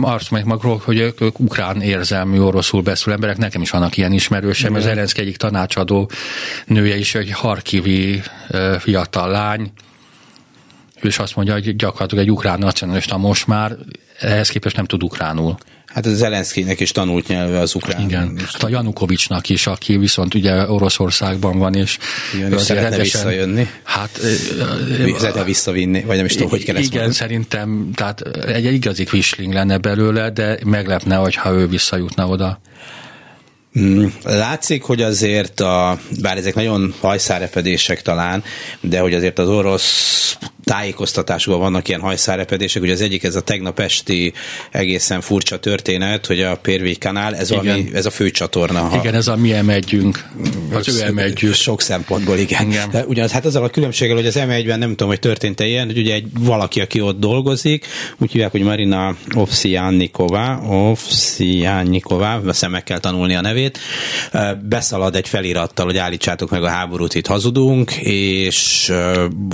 azt 0.00 0.30
meg 0.30 0.44
magról, 0.44 0.82
hogy 0.84 0.98
ők, 0.98 1.20
ők 1.20 1.40
ukrán 1.40 1.80
érzelmű 1.80 2.38
oroszul 2.38 2.82
beszélő 2.82 3.14
emberek, 3.14 3.36
nekem 3.36 3.62
is 3.62 3.70
vannak 3.70 3.96
ilyen 3.96 4.12
ismerősem, 4.12 4.74
az 4.74 4.86
Elenszki 4.86 5.20
egyik 5.20 5.36
tanácsadó 5.36 6.10
nője 6.66 6.96
is, 6.96 7.14
egy 7.14 7.30
harkivi 7.30 8.22
fiatal 8.78 9.30
lány, 9.30 9.72
is 11.02 11.18
azt 11.18 11.36
mondja, 11.36 11.54
hogy 11.54 11.76
gyakorlatilag 11.76 12.24
egy 12.24 12.30
ukrán 12.30 12.58
nacionalista 12.58 13.16
most 13.16 13.46
már, 13.46 13.76
ehhez 14.20 14.48
képest 14.48 14.76
nem 14.76 14.84
tud 14.84 15.02
ukránul. 15.02 15.56
Hát 15.94 16.06
az 16.06 16.16
Zelenszkinek 16.16 16.80
is 16.80 16.92
tanult 16.92 17.26
nyelve 17.26 17.58
az 17.58 17.74
ukrán. 17.74 18.00
Igen, 18.00 18.38
hát 18.52 18.62
a 18.62 18.68
Janukovicsnak 18.68 19.48
is, 19.48 19.66
aki 19.66 19.96
viszont 19.96 20.34
ugye 20.34 20.70
Oroszországban 20.70 21.58
van, 21.58 21.74
és 21.74 21.98
igen, 22.34 22.58
szeretne 22.58 22.88
rendesen, 22.88 23.02
visszajönni. 23.02 23.68
Hát 23.82 24.20
szeretne 25.18 25.44
visszavinni, 25.44 26.00
vagy 26.00 26.16
nem 26.16 26.24
is 26.24 26.32
tudom, 26.32 26.48
hogy 26.48 26.64
kell 26.64 26.76
ezt 26.76 26.84
Igen, 26.84 26.96
mondani. 26.96 27.18
szerintem, 27.18 27.90
tehát 27.94 28.20
egy, 28.46 28.66
egy 28.66 28.74
igazi 28.74 29.04
quisling 29.04 29.52
lenne 29.52 29.78
belőle, 29.78 30.30
de 30.30 30.58
meglepne, 30.64 31.16
hogyha 31.16 31.52
ő 31.52 31.66
visszajutna 31.66 32.26
oda. 32.26 32.60
Mm, 33.78 34.06
látszik, 34.24 34.82
hogy 34.82 35.02
azért, 35.02 35.60
a, 35.60 35.98
bár 36.20 36.36
ezek 36.36 36.54
nagyon 36.54 36.94
hajszárepedések 37.00 38.02
talán, 38.02 38.44
de 38.80 39.00
hogy 39.00 39.14
azért 39.14 39.38
az 39.38 39.48
orosz 39.48 40.38
tájékoztatásban 40.64 41.58
vannak 41.58 41.88
ilyen 41.88 42.00
hajszárepedések, 42.00 42.82
ugye 42.82 42.92
az 42.92 43.00
egyik 43.00 43.24
ez 43.24 43.34
a 43.34 43.40
tegnap 43.40 43.78
esti 43.78 44.32
egészen 44.70 45.20
furcsa 45.20 45.58
történet, 45.58 46.26
hogy 46.26 46.40
a 46.40 46.56
Pérvény 46.56 46.98
kanál, 46.98 47.36
ez, 47.36 47.50
valami, 47.50 47.90
ez 47.92 48.06
a 48.06 48.10
főcsatorna. 48.10 48.80
Ha 48.80 48.96
igen, 48.96 49.14
ez 49.14 49.28
a 49.28 49.36
mi 49.36 49.52
emegyünk, 49.52 50.28
vagy 50.72 50.88
ő 50.88 51.02
emegyünk. 51.02 51.54
Sok 51.54 51.80
szempontból, 51.80 52.38
igen. 52.38 52.70
igen. 52.70 52.90
De 52.90 53.04
ugyanaz, 53.04 53.30
hát 53.30 53.44
azzal 53.44 53.64
a 53.64 53.68
különbséggel, 53.68 54.16
hogy 54.16 54.26
az 54.26 54.34
m 54.34 54.66
ben 54.66 54.78
nem 54.78 54.90
tudom, 54.90 55.08
hogy 55.08 55.18
történt-e 55.18 55.66
ilyen, 55.66 55.86
hogy 55.86 55.98
ugye 55.98 56.14
egy 56.14 56.26
valaki, 56.38 56.80
aki 56.80 57.00
ott 57.00 57.18
dolgozik, 57.18 57.86
úgy 58.18 58.32
hívják, 58.32 58.50
hogy 58.50 58.62
Marina 58.62 59.16
Ovsziánnikova, 59.34 60.62
Ovsziánnikova, 60.68 62.32
azt 62.32 62.68
meg 62.68 62.82
kell 62.82 62.98
tanulni 62.98 63.34
a 63.34 63.40
nevét, 63.40 63.78
beszalad 64.68 65.16
egy 65.16 65.28
felirattal, 65.28 65.86
hogy 65.86 65.96
állítsátok 65.96 66.50
meg 66.50 66.62
a 66.62 66.68
háborút, 66.68 67.14
itt 67.14 67.26
hazudunk, 67.26 67.92
és 68.02 68.92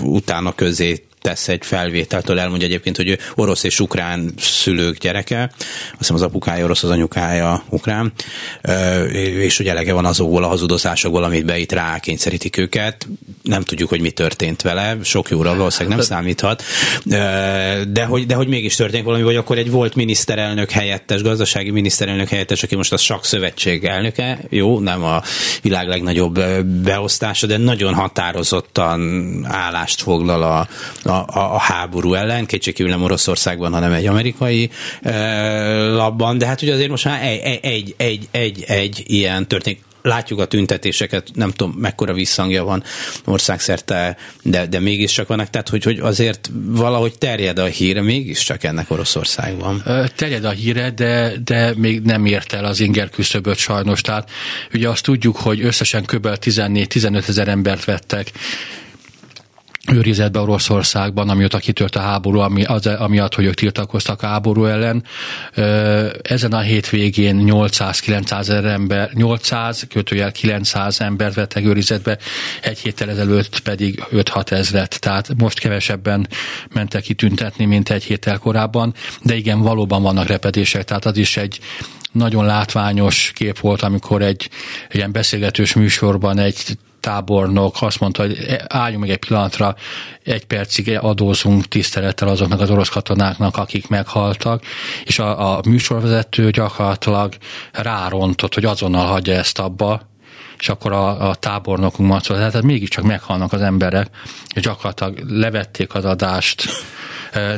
utána 0.03 0.53
közé 0.55 1.08
tesz 1.21 1.49
egy 1.49 1.65
felvételtől, 1.65 2.39
elmondja 2.39 2.67
egyébként, 2.67 2.97
hogy 2.97 3.09
ő 3.09 3.19
orosz 3.35 3.63
és 3.63 3.81
ukrán 3.81 4.33
szülők 4.39 4.99
gyereke, 4.99 5.51
azt 5.59 5.99
hiszem 5.99 6.15
az 6.15 6.23
apukája 6.23 6.65
orosz, 6.65 6.83
az 6.83 6.91
anyukája 6.91 7.63
ukrán, 7.69 8.13
és 9.15 9.57
hogy 9.57 9.69
elege 9.69 9.93
van 9.93 10.05
azokból 10.05 10.45
a 10.45 10.49
hazudozásokból, 10.49 11.25
amit 11.25 11.45
be 11.45 11.59
itt 11.59 11.73
rákényszerítik 11.73 12.57
őket. 12.57 13.07
Nem 13.43 13.63
tudjuk, 13.63 13.89
hogy 13.89 14.01
mi 14.01 14.11
történt 14.11 14.63
vele, 14.63 14.97
sok 15.03 15.29
jóra 15.31 15.57
valószínűleg 15.57 15.99
nem 15.99 16.07
számíthat, 16.07 16.63
de 17.89 18.05
hogy, 18.09 18.27
de 18.27 18.35
hogy 18.35 18.49
mégis 18.49 18.75
történt 18.75 19.05
valami, 19.05 19.23
vagy 19.23 19.37
akkor 19.37 19.59
egy 19.59 19.71
volt 19.71 19.95
miniszterelnök 19.95 20.71
helyettes, 20.71 21.23
gazdasági 21.23 21.71
miniszterelnök 21.71 22.29
helyettes, 22.29 22.63
aki 22.63 22.77
most 22.77 22.93
a 22.93 22.97
Sak 22.97 23.25
Szövetség 23.25 23.85
elnöke, 23.85 24.39
jó, 24.49 24.79
nem 24.79 25.05
a 25.05 25.23
világ 25.63 25.89
legnagyobb 25.89 26.41
beosztása, 26.65 27.47
de 27.47 27.57
nagyon 27.57 27.95
határozottan 27.95 29.45
állást 29.45 30.03
foglal 30.03 30.43
a, 30.43 30.69
a, 31.11 31.18
a, 31.27 31.55
a 31.55 31.59
háború 31.59 32.15
ellen, 32.15 32.47
kétségkívül 32.47 32.93
nem 32.93 33.03
Oroszországban, 33.03 33.73
hanem 33.73 33.93
egy 33.93 34.07
amerikai 34.07 34.71
e, 35.03 35.73
labban, 35.77 36.39
de 36.39 36.47
hát 36.47 36.63
ugye 36.63 36.73
azért 36.73 36.91
most 36.91 37.05
már 37.05 37.23
egy, 37.23 37.59
egy, 37.63 37.95
egy, 37.97 38.29
egy, 38.31 38.65
egy 38.67 39.03
ilyen 39.07 39.49
történik 39.49 39.87
látjuk 40.03 40.39
a 40.39 40.47
tüntetéseket, 40.47 41.29
nem 41.35 41.51
tudom 41.51 41.75
mekkora 41.79 42.13
visszhangja 42.13 42.65
van 42.65 42.83
országszerte, 43.25 44.17
de, 44.43 44.67
de 44.67 44.81
mégiscsak 44.81 45.29
vannak, 45.29 45.51
tehát 45.51 45.69
hogy, 45.69 45.85
hogy 45.85 45.99
azért 45.99 46.51
valahogy 46.65 47.19
terjed 47.19 47.59
a 47.59 47.65
híre 47.65 48.03
mégiscsak 48.03 48.65
ennek 48.65 48.91
Oroszországban. 48.91 49.83
Terjed 50.17 50.45
a 50.45 50.51
híre, 50.51 50.91
de, 50.91 51.33
de 51.45 51.73
még 51.77 52.03
nem 52.03 52.27
ért 52.27 52.53
el 52.53 52.65
az 52.65 52.81
inger 52.81 53.11
küszöböt 53.11 53.57
sajnos, 53.57 54.01
tehát 54.01 54.31
ugye 54.75 54.89
azt 54.89 55.03
tudjuk, 55.03 55.37
hogy 55.37 55.63
összesen 55.63 56.05
kb. 56.05 56.27
14-15 56.27 57.29
ezer 57.29 57.49
embert 57.49 57.85
vettek 57.85 58.33
őrizetbe 59.93 60.41
Oroszországban, 60.41 61.29
amióta 61.29 61.59
kitört 61.59 61.97
a 61.97 62.01
háború, 62.01 62.39
ami, 62.39 62.65
az, 62.65 62.87
amiatt, 62.87 63.35
hogy 63.35 63.45
ők 63.45 63.55
tiltakoztak 63.55 64.23
a 64.23 64.27
háború 64.27 64.65
ellen. 64.65 65.05
Ezen 66.23 66.53
a 66.53 66.61
hétvégén 66.61 67.45
800-900 67.47 68.65
ember, 68.65 69.11
800, 69.13 69.87
kötőjel 69.89 70.33
900 70.33 71.01
embert 71.01 71.35
vettek 71.35 71.65
őrizetbe, 71.65 72.19
egy 72.63 72.79
héttel 72.79 73.11
ezelőtt 73.11 73.61
pedig 73.61 74.05
5-6 74.13 74.51
ezret, 74.51 75.01
tehát 75.01 75.35
most 75.37 75.59
kevesebben 75.59 76.29
mentek 76.75 77.03
kitüntetni, 77.03 77.65
mint 77.65 77.91
egy 77.91 78.05
héttel 78.05 78.39
korábban, 78.39 78.95
de 79.23 79.37
igen, 79.37 79.61
valóban 79.61 80.03
vannak 80.03 80.27
repedések, 80.27 80.85
tehát 80.85 81.05
az 81.05 81.17
is 81.17 81.37
egy 81.37 81.59
nagyon 82.13 82.45
látványos 82.45 83.33
kép 83.35 83.59
volt, 83.59 83.83
amikor 83.83 84.23
egy 84.23 84.51
ilyen 84.91 85.13
beszélgetős 85.13 85.75
műsorban 85.75 86.39
egy 86.39 86.79
tábornok 87.01 87.77
azt 87.81 88.01
mondta, 88.01 88.23
hogy 88.23 88.57
álljunk 88.67 89.01
meg 89.01 89.11
egy 89.11 89.27
pillanatra, 89.27 89.75
egy 90.25 90.45
percig 90.45 90.99
adózunk 91.01 91.69
tisztelettel 91.69 92.29
azoknak 92.29 92.61
az 92.61 92.71
orosz 92.71 92.89
katonáknak, 92.89 93.57
akik 93.57 93.89
meghaltak, 93.89 94.63
és 95.05 95.19
a, 95.19 95.57
a 95.57 95.61
műsorvezető 95.69 96.51
gyakorlatilag 96.51 97.35
rárontott, 97.73 98.55
hogy 98.55 98.65
azonnal 98.65 99.07
hagyja 99.07 99.35
ezt 99.35 99.59
abba, 99.59 100.09
és 100.59 100.69
akkor 100.69 100.93
a, 100.93 101.29
a 101.29 101.35
tábornokunk 101.35 102.09
mondta, 102.09 102.35
hogy 102.35 102.43
hát 102.43 102.63
mégiscsak 102.63 103.05
meghalnak 103.05 103.53
az 103.53 103.61
emberek, 103.61 104.09
és 104.55 104.63
gyakorlatilag 104.63 105.23
levették 105.29 105.95
az 105.95 106.05
adást, 106.05 106.69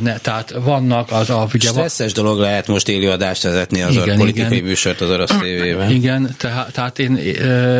ne, 0.00 0.18
tehát 0.18 0.54
vannak 0.64 1.10
az 1.12 1.30
a... 1.30 1.48
Ugye, 1.54 1.68
Stresszes 1.68 2.12
dolog 2.12 2.38
lehet 2.38 2.66
most 2.66 2.88
élőadást 2.88 3.42
vezetni 3.42 3.82
az 3.82 3.94
igen, 3.94 4.14
a 4.14 4.16
politikai 4.16 4.56
igen. 4.56 4.68
műsort 4.68 5.00
az 5.00 5.10
orosz 5.10 5.36
tévében. 5.40 5.90
Igen, 5.90 6.34
tehát, 6.38 6.72
tehát 6.72 6.98
én, 6.98 7.16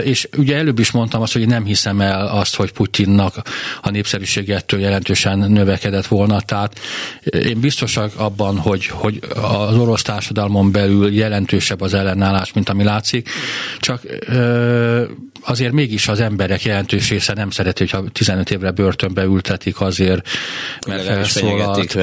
és 0.04 0.28
ugye 0.36 0.56
előbb 0.56 0.78
is 0.78 0.90
mondtam 0.90 1.22
azt, 1.22 1.32
hogy 1.32 1.46
nem 1.46 1.64
hiszem 1.64 2.00
el 2.00 2.26
azt, 2.26 2.56
hogy 2.56 2.72
Putyinnak 2.72 3.34
a 3.82 3.90
népszerűségettől 3.90 4.80
jelentősen 4.80 5.38
növekedett 5.38 6.06
volna, 6.06 6.40
tehát 6.40 6.78
én 7.24 7.60
biztosak 7.60 8.12
abban, 8.16 8.58
hogy, 8.58 8.86
hogy 8.86 9.18
az 9.42 9.76
orosz 9.76 10.02
társadalmon 10.02 10.72
belül 10.72 11.12
jelentősebb 11.12 11.80
az 11.80 11.94
ellenállás, 11.94 12.52
mint 12.52 12.68
ami 12.68 12.84
látszik, 12.84 13.28
csak 13.78 14.02
azért 15.42 15.72
mégis 15.72 16.08
az 16.08 16.20
emberek 16.20 16.62
jelentős 16.62 17.08
része 17.10 17.32
nem 17.32 17.50
szereti, 17.50 17.78
hogyha 17.78 18.04
15 18.12 18.50
évre 18.50 18.70
börtönbe 18.70 19.24
ültetik 19.24 19.80
azért, 19.80 20.28
mert 20.86 21.04
felszólalt. 21.04 21.94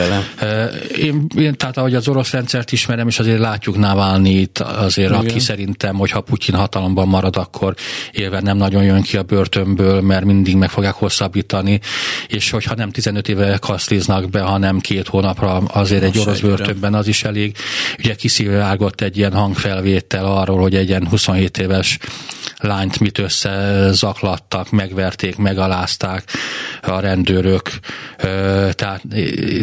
Én, 0.98 1.28
én, 1.38 1.56
tehát 1.56 1.78
ahogy 1.78 1.96
az 1.96 2.08
orosz 2.08 2.32
rendszert 2.32 2.72
ismerem, 2.72 3.08
és 3.08 3.20
azért 3.20 3.40
látjuk 3.40 3.78
Navalnyit, 3.78 4.60
azért 4.60 5.10
Igen. 5.10 5.26
aki 5.26 5.40
szerintem, 5.40 5.96
hogyha 5.96 6.22
Putyin 6.22 6.56
hatalomban 6.56 7.08
marad, 7.08 7.36
akkor 7.36 7.76
élve 8.12 8.42
nem 8.42 8.58
nagyon 8.58 8.84
jön 8.84 9.02
ki 9.02 9.18
a 9.18 9.24
börtönből, 9.24 10.02
mert 10.02 10.26
mindig 10.26 10.56
meg 10.56 10.70
fogják 10.70 10.94
hosszabbítani, 10.94 11.80
és 12.28 12.50
hogyha 12.50 12.76
nem 12.76 12.92
15 12.92 13.30
éve 13.30 13.58
kaszliznak 13.58 14.30
be, 14.30 14.42
hanem 14.42 14.80
két 14.80 15.08
hónapra 15.08 15.58
azért 15.58 16.02
Most 16.04 16.16
egy 16.16 16.22
orosz 16.22 16.40
börtönben 16.40 16.94
az 16.94 17.08
is 17.08 17.24
elég. 17.24 17.56
Ugye 17.98 18.16
kiszivárgott 18.16 19.02
egy 19.02 19.18
ilyen 19.18 19.34
hangfelvétel 19.34 20.26
arról, 20.26 20.60
hogy 20.60 20.76
egy 20.76 20.88
ilyen 20.88 21.08
27 21.08 21.58
éves 21.58 21.98
lányt 22.58 22.97
mit 23.00 23.18
összezaklattak, 23.18 24.72
megverték, 24.72 25.38
megalázták 25.38 26.24
a 26.82 27.00
rendőrök. 27.00 27.70
Tehát 28.72 29.02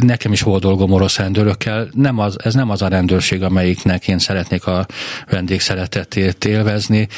nekem 0.01 0.33
is 0.33 0.43
volt 0.43 0.63
dolgom 0.63 0.93
orosz 0.93 1.17
rendőrökkel. 1.17 1.89
Nem 1.93 2.19
az, 2.19 2.37
ez 2.45 2.55
nem 2.55 2.71
az 2.71 2.83
a 2.83 2.89
rendőrség, 2.89 3.43
amelyiknek 3.43 4.09
én 4.09 4.19
szeretnék 4.19 4.67
a 4.67 4.87
vendégszeretetét 5.31 6.45
élvezni. 6.45 7.09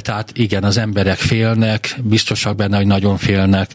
Tehát 0.00 0.30
igen, 0.34 0.64
az 0.64 0.76
emberek 0.76 1.18
félnek, 1.18 1.96
biztosak 2.02 2.56
benne, 2.56 2.76
hogy 2.76 2.86
nagyon 2.86 3.16
félnek 3.16 3.70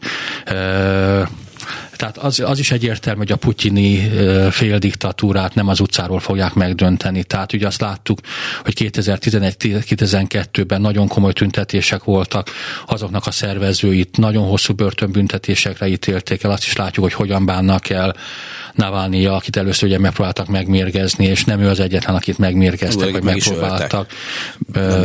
tehát 1.98 2.18
az, 2.18 2.40
az 2.40 2.58
is 2.58 2.70
egyértelmű, 2.70 3.18
hogy 3.18 3.32
a 3.32 3.36
putyini 3.36 4.10
féldiktatúrát 4.50 5.54
nem 5.54 5.68
az 5.68 5.80
utcáról 5.80 6.20
fogják 6.20 6.54
megdönteni. 6.54 7.24
Tehát 7.24 7.52
ugye 7.52 7.66
azt 7.66 7.80
láttuk, 7.80 8.20
hogy 8.64 8.74
2011-2012-ben 8.78 10.80
nagyon 10.80 11.08
komoly 11.08 11.32
tüntetések 11.32 12.04
voltak, 12.04 12.50
azoknak 12.86 13.26
a 13.26 13.30
szervezőit 13.30 14.16
nagyon 14.16 14.48
hosszú 14.48 14.74
börtönbüntetésekre 14.74 15.88
ítélték 15.88 16.42
el, 16.42 16.50
azt 16.50 16.64
is 16.64 16.76
látjuk, 16.76 17.04
hogy 17.04 17.14
hogyan 17.14 17.46
bánnak 17.46 17.90
el 17.90 18.16
Navalnyi, 18.74 19.26
akit 19.26 19.56
először 19.56 19.88
ugye 19.88 19.98
megpróbáltak 19.98 20.46
megmérgezni, 20.46 21.24
és 21.24 21.44
nem 21.44 21.60
ő 21.60 21.68
az 21.68 21.80
egyetlen, 21.80 22.14
akit 22.14 22.38
megmérgeztek, 22.38 23.10
vagy 23.10 23.22
megpróbáltak. 23.22 24.12
Ö, 24.72 25.04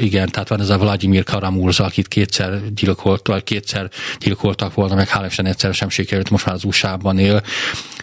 igen, 0.00 0.28
tehát 0.28 0.48
van 0.48 0.60
ez 0.60 0.68
a 0.68 0.78
Vladimir 0.78 1.24
Karamurza, 1.24 1.84
akit 1.84 2.08
kétszer 2.08 2.60
gyilkolt, 2.74 3.26
vagy 3.26 3.44
kétszer 3.44 3.90
gyilkoltak 4.18 4.74
volna, 4.74 4.94
meg 4.94 5.08
hál' 5.14 5.46
egyszer 5.46 5.74
sem 5.74 5.88
sikerült, 5.88 6.17
most 6.30 6.46
már 6.46 6.54
az 6.54 6.64
USA-ban 6.64 7.18
él. 7.18 7.42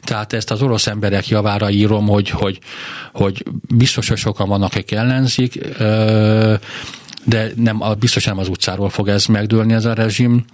Tehát 0.01 0.33
ezt 0.33 0.51
az 0.51 0.61
orosz 0.61 0.87
emberek 0.87 1.27
javára 1.27 1.69
írom, 1.69 2.07
hogy, 2.07 2.29
hogy, 2.29 2.59
hogy 3.13 3.43
biztos, 3.67 4.07
hogy 4.07 4.17
sokan 4.17 4.47
vannak, 4.47 4.73
akik 4.73 4.91
ellenzik, 4.91 5.59
de 7.25 7.51
nem, 7.55 7.83
biztos 7.99 8.25
nem 8.25 8.37
az 8.37 8.47
utcáról 8.47 8.89
fog 8.89 9.07
ez 9.07 9.25
megdőlni 9.25 9.73
ez 9.73 9.85
a 9.85 9.93
rezsim. 9.93 10.45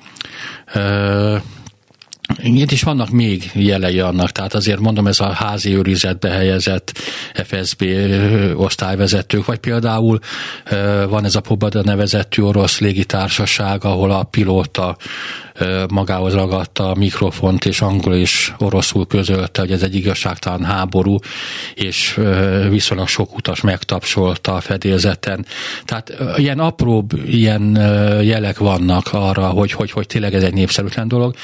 Itt 2.38 2.72
is 2.72 2.84
vannak 2.84 3.09
még 3.09 3.51
jelei 3.53 3.99
annak, 3.99 4.32
tehát 4.32 4.53
azért 4.53 4.80
mondom, 4.80 5.07
ez 5.07 5.20
a 5.20 5.32
házi 5.32 5.76
őrizetbe 5.76 6.30
helyezett 6.30 6.97
FSB 7.34 7.86
osztályvezetők, 8.55 9.45
vagy 9.45 9.59
például 9.59 10.20
van 11.09 11.26
ez 11.26 11.36
a 11.36 11.41
Pobada 11.41 11.82
nevezetű 11.84 12.41
orosz 12.41 12.80
légitársaság, 12.80 13.86
ahol 13.86 14.12
a 14.12 14.24
pilóta 14.24 14.97
magához 15.89 16.34
ragadta 16.34 16.89
a 16.89 16.95
mikrofont, 16.95 17.66
és 17.66 17.82
angol 17.82 18.16
és 18.16 18.54
oroszul 18.58 19.08
közölte, 19.08 19.62
hogy 19.62 19.72
ez 19.72 19.84
egy 19.84 19.95
igazságtalan 19.95 20.64
háború, 20.64 21.18
és 21.74 22.20
viszonylag 22.70 23.08
sok 23.08 23.36
utas 23.36 23.62
megtapsolta 23.62 24.54
a 24.54 24.62
fedélzeten. 24.62 25.45
Tehát 25.86 26.14
ilyen 26.38 26.60
apróbb 26.60 27.12
ilyen 27.28 27.76
jelek 28.24 28.58
vannak 28.58 29.10
arra, 29.12 29.47
hogy, 29.47 29.72
hogy, 29.72 29.91
hogy 29.91 30.08
tényleg 30.08 30.34
ez 30.34 30.43
egy 30.43 30.54
népszerűtlen 30.54 31.08
dolog, 31.08 31.36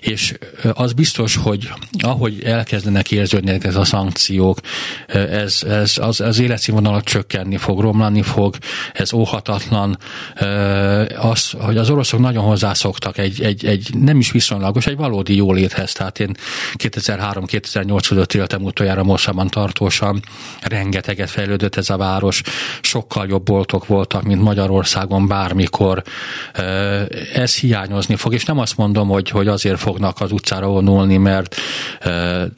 és 0.00 0.34
az 0.72 0.92
biztos, 0.92 1.36
hogy 1.36 1.70
ahogy 1.98 2.42
elkezdenek 2.44 3.10
érződni 3.10 3.58
ez 3.62 3.76
a 3.76 3.84
szankciók, 3.84 4.58
ez, 5.06 5.62
ez 5.62 5.92
az, 6.00 6.20
az 6.20 6.38
életszínvonalat 6.38 7.04
csökkenni 7.04 7.56
fog, 7.56 7.80
romlani 7.80 8.22
fog, 8.22 8.56
ez 8.92 9.12
óhatatlan. 9.12 9.98
Az, 11.16 11.50
hogy 11.50 11.76
az 11.76 11.90
oroszok 11.90 12.20
nagyon 12.20 12.44
hozzászoktak 12.44 13.18
egy, 13.18 13.40
egy 13.50 13.66
egy, 13.66 13.90
nem 13.94 14.18
is 14.18 14.30
viszonylagos, 14.30 14.86
egy 14.86 14.96
valódi 14.96 15.36
jóléthez. 15.36 15.92
Tehát 15.92 16.20
én 16.20 16.34
2003-2008 16.76 18.04
között 18.08 18.32
éltem 18.34 18.62
utoljára 18.62 19.04
Moszában 19.04 19.48
tartósan, 19.48 20.22
rengeteget 20.62 21.30
fejlődött 21.30 21.76
ez 21.76 21.90
a 21.90 21.96
város, 21.96 22.42
sokkal 22.80 23.26
jobb 23.28 23.42
boltok 23.44 23.86
voltak, 23.86 24.22
mint 24.22 24.42
Magyarországon 24.42 25.26
bármikor. 25.26 26.02
Ez 27.34 27.56
hiányozni 27.56 28.16
fog, 28.16 28.32
és 28.32 28.44
nem 28.44 28.58
azt 28.58 28.76
mondom, 28.76 29.08
hogy, 29.08 29.28
hogy 29.30 29.48
azért 29.48 29.78
fognak 29.78 30.20
az 30.20 30.32
utcára 30.32 30.66
vonulni, 30.66 31.16
mert 31.16 31.56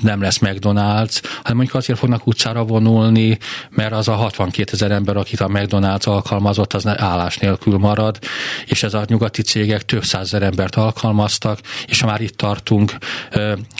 nem 0.03 0.21
lesz 0.21 0.39
McDonald's, 0.41 1.21
hanem 1.23 1.57
mondjuk 1.57 1.75
azért 1.75 1.99
fognak 1.99 2.27
utcára 2.27 2.65
vonulni, 2.65 3.39
mert 3.71 3.93
az 3.93 4.09
a 4.09 4.13
62 4.13 4.71
ezer 4.73 4.91
ember, 4.91 5.17
akit 5.17 5.41
a 5.41 5.47
McDonald's 5.47 6.05
alkalmazott, 6.05 6.73
az 6.73 6.87
állás 6.87 7.37
nélkül 7.37 7.79
marad, 7.79 8.19
és 8.67 8.83
ez 8.83 8.95
a 8.95 9.05
nyugati 9.07 9.43
cégek 9.43 9.83
több 9.83 10.05
százezer 10.05 10.43
embert 10.43 10.75
alkalmaztak, 10.83 11.59
és 11.87 12.01
ha 12.01 12.07
már 12.07 12.21
itt 12.21 12.37
tartunk, 12.37 12.93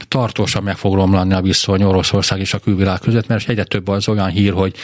tartósan 0.09 0.63
meg 0.63 0.77
fog 0.77 0.95
romlani 0.95 1.35
a 1.35 1.41
viszony 1.41 1.83
Oroszország 1.83 2.41
és 2.41 2.55
a 2.55 2.59
külvilág 2.59 2.99
között, 2.99 3.27
mert 3.27 3.49
egyre 3.49 3.65
több 3.65 3.89
az 3.89 4.09
olyan 4.09 4.29
hír, 4.29 4.53
hogy 4.53 4.75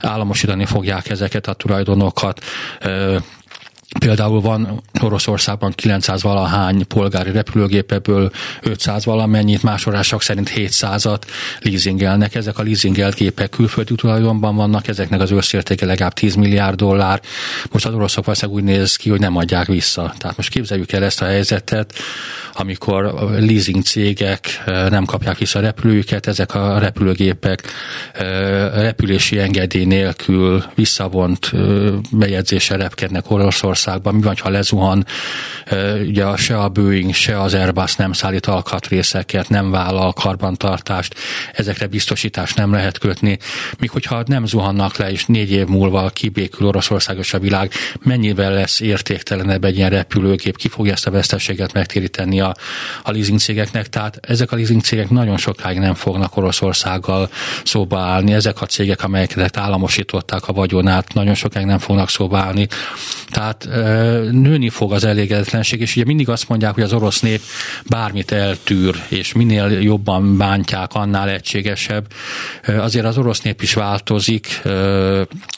államosítani 0.00 0.64
fogják 0.64 1.10
ezeket 1.10 1.46
a 1.46 1.52
tulajdonokat, 1.52 2.44
Például 3.98 4.40
van 4.40 4.82
Oroszországban 5.02 5.72
900 5.72 6.22
valahány 6.22 6.86
polgári 6.86 7.30
repülőgépeből 7.30 8.30
500 8.62 9.04
valamennyit, 9.04 9.62
más 9.62 9.82
források 9.82 10.22
szerint 10.22 10.52
700-at 10.54 11.20
leasingelnek. 11.60 12.34
Ezek 12.34 12.58
a 12.58 12.62
leasingelt 12.62 13.14
gépek 13.14 13.50
külföldi 13.50 13.94
tulajdonban 13.94 14.56
vannak, 14.56 14.88
ezeknek 14.88 15.20
az 15.20 15.30
összértéke 15.30 15.86
legalább 15.86 16.12
10 16.12 16.34
milliárd 16.34 16.76
dollár. 16.76 17.20
Most 17.72 17.86
az 17.86 17.94
oroszok 17.94 18.24
valószínűleg 18.24 18.62
úgy 18.62 18.68
néz 18.68 18.96
ki, 18.96 19.10
hogy 19.10 19.20
nem 19.20 19.36
adják 19.36 19.66
vissza. 19.66 20.14
Tehát 20.18 20.36
most 20.36 20.50
képzeljük 20.50 20.92
el 20.92 21.04
ezt 21.04 21.22
a 21.22 21.24
helyzetet, 21.24 21.92
amikor 22.52 23.04
leasing 23.38 23.82
cégek 23.82 24.62
nem 24.66 25.04
kapják 25.04 25.38
vissza 25.38 25.58
a 25.58 25.62
repülőjüket, 25.62 26.26
ezek 26.26 26.54
a 26.54 26.78
repülőgépek 26.78 27.62
repülési 28.74 29.38
engedély 29.38 29.84
nélkül 29.84 30.64
visszavont 30.74 31.52
bejegyzéssel 32.10 32.78
repkednek 32.78 33.30
Oroszországban, 33.30 33.76
Oroszországban, 33.78 34.14
mi 34.14 34.20
van, 34.20 34.36
ha 34.40 34.50
lezuhan, 34.50 35.06
ugye 36.06 36.36
se 36.36 36.58
a 36.58 36.68
Boeing, 36.68 37.14
se 37.14 37.40
az 37.40 37.54
Airbus 37.54 37.96
nem 37.96 38.12
szállít 38.12 38.46
alkatrészeket, 38.46 39.48
nem 39.48 39.70
vállal 39.70 40.12
karbantartást, 40.12 41.14
ezekre 41.52 41.86
biztosítást 41.86 42.56
nem 42.56 42.72
lehet 42.72 42.98
kötni. 42.98 43.38
Míg 43.78 43.90
hogyha 43.90 44.22
nem 44.26 44.46
zuhannak 44.46 44.96
le, 44.96 45.10
és 45.10 45.26
négy 45.26 45.50
év 45.50 45.66
múlva 45.66 46.08
kibékül 46.08 46.66
Oroszországos 46.66 47.34
a 47.34 47.38
világ, 47.38 47.72
mennyivel 48.02 48.52
lesz 48.52 48.80
értéktelenebb 48.80 49.64
egy 49.64 49.76
ilyen 49.76 49.90
repülőgép, 49.90 50.56
ki 50.56 50.68
fogja 50.68 50.92
ezt 50.92 51.06
a 51.06 51.10
veszteséget 51.10 51.72
megtéríteni 51.72 52.40
a, 52.40 52.54
a 53.02 53.10
leasing 53.10 53.38
cégeknek. 53.38 53.88
Tehát 53.88 54.18
ezek 54.22 54.52
a 54.52 54.56
leasing 54.56 54.82
cégek 54.82 55.10
nagyon 55.10 55.36
sokáig 55.36 55.78
nem 55.78 55.94
fognak 55.94 56.36
Oroszországgal 56.36 57.30
szóba 57.64 57.98
állni. 57.98 58.32
Ezek 58.32 58.60
a 58.60 58.66
cégek, 58.66 59.04
amelyeket 59.04 59.56
államosították 59.56 60.48
a 60.48 60.52
vagyonát, 60.52 61.14
nagyon 61.14 61.34
sokáig 61.34 61.66
nem 61.66 61.78
fognak 61.78 62.08
szóba 62.08 62.38
állni. 62.38 62.66
Tehát 63.30 63.67
nőni 64.30 64.68
fog 64.68 64.92
az 64.92 65.04
elégedetlenség, 65.04 65.80
és 65.80 65.96
ugye 65.96 66.04
mindig 66.04 66.28
azt 66.28 66.48
mondják, 66.48 66.74
hogy 66.74 66.82
az 66.82 66.92
orosz 66.92 67.20
nép 67.20 67.40
bármit 67.88 68.30
eltűr, 68.30 69.02
és 69.08 69.32
minél 69.32 69.80
jobban 69.80 70.36
bántják, 70.36 70.94
annál 70.94 71.28
egységesebb. 71.28 72.06
Azért 72.66 73.04
az 73.04 73.18
orosz 73.18 73.40
nép 73.40 73.62
is 73.62 73.74
változik, 73.74 74.62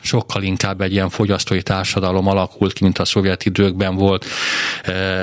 sokkal 0.01 0.43
inkább 0.43 0.81
egy 0.81 0.93
ilyen 0.93 1.09
fogyasztói 1.09 1.63
társadalom 1.63 2.27
alakult 2.27 2.73
ki, 2.73 2.85
mint 2.85 2.99
a 2.99 3.05
szovjet 3.05 3.45
időkben 3.45 3.95
volt. 3.95 4.27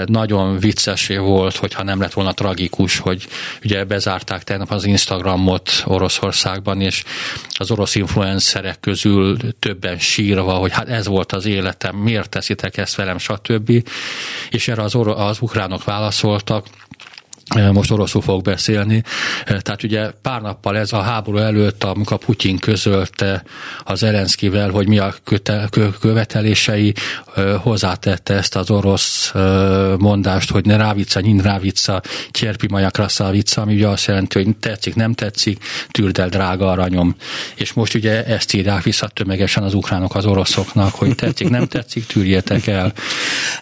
Nagyon 0.06 0.60
viccesé 0.60 1.18
volt, 1.18 1.56
hogyha 1.56 1.84
nem 1.84 2.02
lett 2.02 2.14
volna 2.14 2.34
tragikus, 2.34 2.98
hogy 2.98 3.28
ugye 3.64 3.84
bezárták 3.84 4.44
tegnap 4.44 4.72
az 4.72 4.86
Instagramot 4.86 5.84
Oroszországban, 5.86 6.82
és 6.82 7.04
az 7.50 7.72
orosz 7.72 7.96
influencerek 7.96 8.80
közül 8.80 9.38
többen 9.60 9.98
sírva, 9.98 10.54
hogy 10.54 10.72
hát 10.72 10.90
ez 10.90 11.08
volt 11.08 11.32
az 11.32 11.46
életem, 11.46 11.96
miért 11.96 12.30
teszitek 12.30 12.77
ezt 12.78 12.96
velem, 12.96 13.18
stb. 13.18 13.90
És 14.50 14.68
erre 14.68 14.82
az, 14.82 14.96
or- 14.96 15.18
az 15.18 15.38
ukránok 15.42 15.84
válaszoltak, 15.84 16.66
most 17.72 17.92
oroszul 17.92 18.22
fog 18.22 18.42
beszélni. 18.42 19.04
Tehát 19.46 19.84
ugye 19.84 20.10
pár 20.22 20.42
nappal 20.42 20.78
ez 20.78 20.94
a 20.94 21.02
háború 21.02 21.38
előtt, 21.38 21.84
amikor 21.84 22.18
Putyin 22.18 22.58
közölte 22.58 23.44
az 23.84 24.04
Elenszkivel, 24.04 24.70
hogy 24.70 24.88
mi 24.88 24.98
a 24.98 25.14
követelései, 26.00 26.94
hozzátette 27.62 28.34
ezt 28.34 28.56
az 28.56 28.70
orosz 28.70 29.34
mondást, 29.98 30.52
hogy 30.52 30.66
ne 30.66 30.76
rávica, 30.76 31.20
nyin 31.20 31.42
rávica, 31.42 32.02
cserpi 32.32 32.68
maja 32.68 32.90
kraszavica, 32.90 33.62
ami 33.62 33.74
ugye 33.74 33.88
azt 33.88 34.06
jelenti, 34.06 34.44
hogy 34.44 34.56
tetszik, 34.56 34.96
nem 34.96 35.14
tetszik, 35.14 35.64
tűrd 35.92 36.20
el, 36.20 36.30
drága 36.30 36.72
aranyom. 36.72 37.16
És 37.56 37.74
most 37.74 37.94
ugye 37.94 38.26
ezt 38.26 38.54
írják 38.54 38.84
vissza 38.84 39.08
tömegesen 39.08 39.64
az 39.64 39.74
ukránok 39.74 40.16
az 40.16 40.26
oroszoknak, 40.26 40.96
hogy 40.96 41.16
tetszik, 41.16 41.50
nem 41.50 41.68
tetszik, 41.68 42.06
tűrjétek 42.06 42.68
el. 42.68 42.94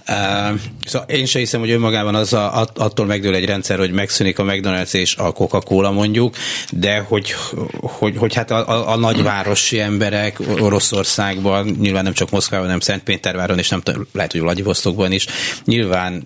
Uh, 0.07 0.59
szóval 0.85 1.07
én 1.07 1.25
sem 1.25 1.41
hiszem, 1.41 1.59
hogy 1.59 1.71
önmagában 1.71 2.15
az 2.15 2.33
a, 2.33 2.67
attól 2.75 3.05
megdől 3.05 3.35
egy 3.35 3.45
rendszer, 3.45 3.74
hogy 3.79 3.91
megszűnik 3.91 4.39
a 4.39 4.43
McDonald's 4.43 4.93
és 4.93 5.15
a 5.15 5.31
Coca-Cola 5.31 5.91
mondjuk, 5.91 6.35
de 6.71 6.99
hogy, 7.07 7.35
hogy, 7.81 8.17
hogy 8.17 8.33
hát 8.33 8.51
a, 8.51 8.67
a, 8.69 8.91
a 8.91 8.95
nagyvárosi 8.97 9.79
emberek 9.79 10.39
Oroszországban, 10.59 11.77
nyilván 11.79 12.03
nem 12.03 12.13
csak 12.13 12.29
Moszkvában, 12.29 12.65
hanem 12.65 12.79
Szentpéterváron, 12.79 13.57
és 13.57 13.69
nem 13.69 13.81
lehet, 14.11 14.31
hogy 14.31 14.41
Vladivostokban 14.41 15.11
is, 15.11 15.25
nyilván 15.65 16.23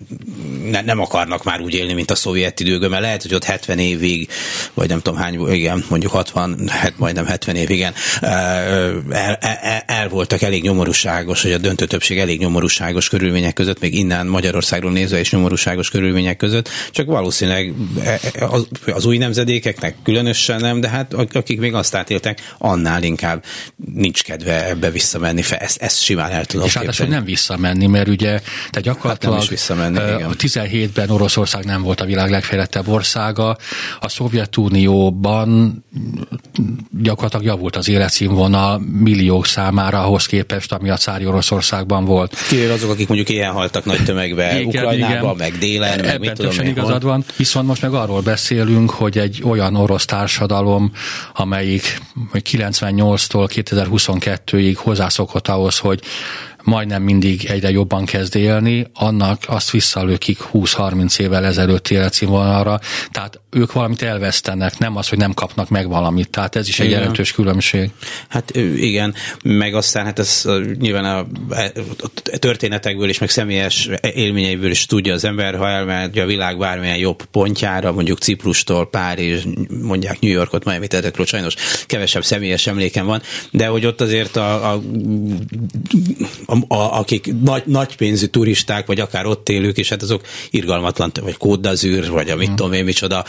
ne, 0.70 0.80
nem 0.80 1.00
akarnak 1.00 1.44
már 1.44 1.60
úgy 1.60 1.74
élni, 1.74 1.92
mint 1.92 2.10
a 2.10 2.14
szovjet 2.14 2.60
időkben, 2.60 2.90
mert 2.90 3.02
lehet, 3.02 3.22
hogy 3.22 3.34
ott 3.34 3.44
70 3.44 3.78
évig, 3.78 4.28
vagy 4.74 4.88
nem 4.88 5.00
tudom 5.00 5.18
hány, 5.18 5.52
igen, 5.52 5.84
mondjuk 5.88 6.12
60, 6.12 6.68
hát 6.68 6.92
majdnem 6.96 7.26
70 7.26 7.56
év, 7.56 7.70
igen, 7.70 7.94
el, 8.20 9.02
el, 9.40 9.82
el 9.86 10.08
voltak 10.08 10.42
elég 10.42 10.62
nyomorúságos, 10.62 11.42
hogy 11.42 11.52
a 11.52 11.58
döntő 11.58 11.86
többség 11.86 12.18
elég 12.18 12.38
nyomorúságos 12.38 13.08
körülmények 13.08 13.52
között, 13.52 13.80
még 13.80 13.94
innen 13.94 14.26
Magyarországról 14.26 14.92
nézve 14.92 15.18
és 15.18 15.30
nyomorúságos 15.30 15.90
körülmények 15.90 16.36
között, 16.36 16.68
csak 16.90 17.06
valószínűleg 17.06 17.39
az, 18.40 18.66
az 18.86 19.04
új 19.04 19.16
nemzedékeknek 19.16 19.96
különösen 20.02 20.60
nem, 20.60 20.80
de 20.80 20.88
hát 20.88 21.14
akik 21.14 21.58
még 21.58 21.74
azt 21.74 21.94
átéltek, 21.94 22.54
annál 22.58 23.02
inkább 23.02 23.44
nincs 23.94 24.22
kedve 24.22 24.68
ebbe 24.68 24.90
visszamenni, 24.90 25.42
ezt, 25.48 25.82
ezt 25.82 26.02
simán 26.02 26.30
el 26.30 26.44
tudom 26.44 26.66
És 26.66 26.74
hát 26.74 27.08
nem 27.08 27.24
visszamenni, 27.24 27.86
mert 27.86 28.08
ugye 28.08 28.40
te 28.70 28.80
gyakorlatilag 28.80 29.34
hát 29.34 29.42
nem 29.42 29.42
is 29.42 29.48
visszamenni, 29.48 29.96
igen. 29.96 30.30
a 30.30 30.34
17-ben 30.34 31.10
Oroszország 31.10 31.64
nem 31.64 31.82
volt 31.82 32.00
a 32.00 32.04
világ 32.04 32.30
legfejlettebb 32.30 32.88
országa, 32.88 33.56
a 34.00 34.08
Szovjetunióban 34.08 35.84
gyakorlatilag 37.02 37.44
javult 37.44 37.76
az 37.76 37.88
életszínvonal 37.88 38.78
milliók 38.78 39.46
számára 39.46 40.04
ahhoz 40.04 40.26
képest, 40.26 40.72
ami 40.72 40.90
a 40.90 40.96
cári 40.96 41.26
Oroszországban 41.26 42.04
volt. 42.04 42.36
Kivéve 42.48 42.72
azok, 42.72 42.90
akik 42.90 43.08
mondjuk 43.08 43.28
ilyen 43.28 43.52
haltak 43.52 43.84
nagy 43.84 44.04
tömegbe 44.04 44.60
igen, 44.60 44.66
Ukrajnába, 44.66 45.34
meg 45.34 45.58
délen, 45.58 46.00
meg 46.04 46.20
mit 46.20 46.32
tudom 46.32 46.66
igazad 46.66 47.02
van, 47.02 47.24
viszont 47.36 47.66
most 47.66 47.82
meg 47.82 47.94
arról 47.94 48.20
beszélünk, 48.20 48.90
hogy 48.90 49.18
egy 49.18 49.42
olyan 49.44 49.76
orosz 49.76 50.04
társadalom, 50.04 50.92
amelyik 51.34 52.00
98-tól 52.32 53.48
2022-ig 53.54 54.74
hozzászokott 54.76 55.48
ahhoz, 55.48 55.78
hogy 55.78 56.00
majdnem 56.62 57.02
mindig 57.02 57.44
egyre 57.44 57.70
jobban 57.70 58.04
kezd 58.04 58.36
élni, 58.36 58.86
annak 58.94 59.42
azt 59.46 59.70
visszalőkik 59.70 60.38
20-30 60.52 61.18
évvel 61.18 61.44
ezelőtt 61.44 61.88
életszínvonalra, 61.88 62.80
tehát 63.10 63.40
ők 63.50 63.72
valamit 63.72 64.02
elvesztenek, 64.02 64.78
nem 64.78 64.96
az, 64.96 65.08
hogy 65.08 65.18
nem 65.18 65.34
kapnak 65.34 65.68
meg 65.68 65.88
valamit, 65.88 66.30
tehát 66.30 66.56
ez 66.56 66.68
is 66.68 66.80
egy 66.80 66.86
igen. 66.86 66.98
jelentős 66.98 67.32
különbség. 67.32 67.90
Hát 68.28 68.56
igen, 68.76 69.14
meg 69.44 69.74
aztán 69.74 70.04
hát 70.04 70.18
ez 70.18 70.44
nyilván 70.78 71.04
a, 71.04 71.18
a 71.98 72.10
történetekből 72.38 73.08
is, 73.08 73.18
meg 73.18 73.30
személyes 73.30 73.88
élményeiből 74.14 74.70
is 74.70 74.86
tudja 74.86 75.14
az 75.14 75.24
ember, 75.24 75.56
ha 75.56 75.68
elmegy 75.68 76.18
a 76.18 76.26
világ 76.26 76.58
bármilyen 76.58 76.96
jobb 76.96 77.24
pontjára, 77.24 77.92
mondjuk 77.92 78.18
Ciprustól, 78.18 78.90
Párizs, 78.90 79.44
mondják 79.82 80.20
New 80.20 80.30
Yorkot, 80.30 80.64
Miami, 80.64 80.86
ezekről 80.88 81.26
sajnos 81.26 81.54
kevesebb 81.86 82.24
személyes 82.24 82.66
emlékem 82.66 83.06
van, 83.06 83.22
de 83.50 83.66
hogy 83.66 83.86
ott 83.86 84.00
azért 84.00 84.36
a, 84.36 84.72
a 86.46 86.49
a, 86.50 86.74
a, 86.74 86.98
akik 86.98 87.34
nagy, 87.42 87.62
nagy 87.66 87.96
pénzű 87.96 88.26
turisták, 88.26 88.86
vagy 88.86 89.00
akár 89.00 89.26
ott 89.26 89.48
élők, 89.48 89.76
és 89.76 89.88
hát 89.88 90.02
azok 90.02 90.22
irgalmatlan, 90.50 91.12
vagy 91.22 91.36
kóddazűr, 91.36 92.10
vagy 92.10 92.28
a 92.30 92.36
mit 92.36 92.46
hmm. 92.46 92.56
tudom 92.56 92.72
én 92.72 92.84
micsoda, 92.84 93.24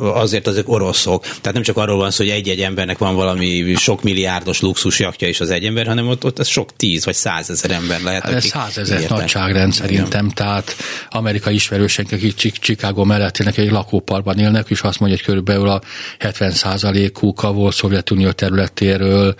azért 0.00 0.46
azok 0.46 0.68
oroszok. 0.68 1.22
Tehát 1.22 1.52
nem 1.52 1.62
csak 1.62 1.76
arról 1.76 1.96
van 1.96 2.10
szó, 2.10 2.24
hogy 2.24 2.32
egy-egy 2.32 2.60
embernek 2.60 2.98
van 2.98 3.14
valami 3.14 3.74
sok 3.74 4.02
milliárdos 4.02 4.60
luxusjaktja 4.60 5.28
is 5.28 5.40
az 5.40 5.50
egy 5.50 5.64
ember, 5.64 5.86
hanem 5.86 6.08
ott, 6.08 6.24
ott 6.24 6.38
az 6.38 6.46
sok 6.46 6.76
tíz 6.76 7.04
vagy 7.04 7.14
százezer 7.14 7.70
ember 7.70 8.02
lehet. 8.02 8.24
Ez 8.24 8.44
százezer 8.44 9.10
nagyságrend 9.10 9.72
szerintem, 9.72 10.28
tehát 10.28 10.76
amerikai 11.10 11.54
ismerősek, 11.54 12.06
akik 12.12 12.34
Chicago 12.60 13.04
mellett 13.04 13.38
élnek, 13.38 13.58
egy 13.58 13.70
lakóparban 13.70 14.38
élnek, 14.38 14.66
és 14.68 14.80
azt 14.80 14.98
mondja, 14.98 15.18
hogy 15.18 15.26
körülbelül 15.26 15.68
a 15.68 15.80
70 16.18 16.52
uk 17.20 17.42
a 17.42 17.52
volt 17.52 17.74
Szovjetunió 17.74 18.30
területéről 18.30 19.34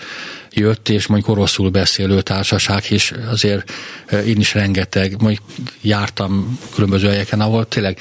jött, 0.56 0.88
és 0.88 1.06
mondjuk 1.06 1.36
oroszul 1.36 1.70
beszélő 1.70 2.20
társaság, 2.20 2.84
és 2.88 3.14
azért 3.30 3.72
én 4.26 4.36
is 4.36 4.54
rengeteg, 4.54 5.20
mondjuk 5.20 5.42
jártam 5.80 6.58
különböző 6.74 7.08
helyeken, 7.08 7.40
ahol 7.40 7.68
tényleg 7.68 7.98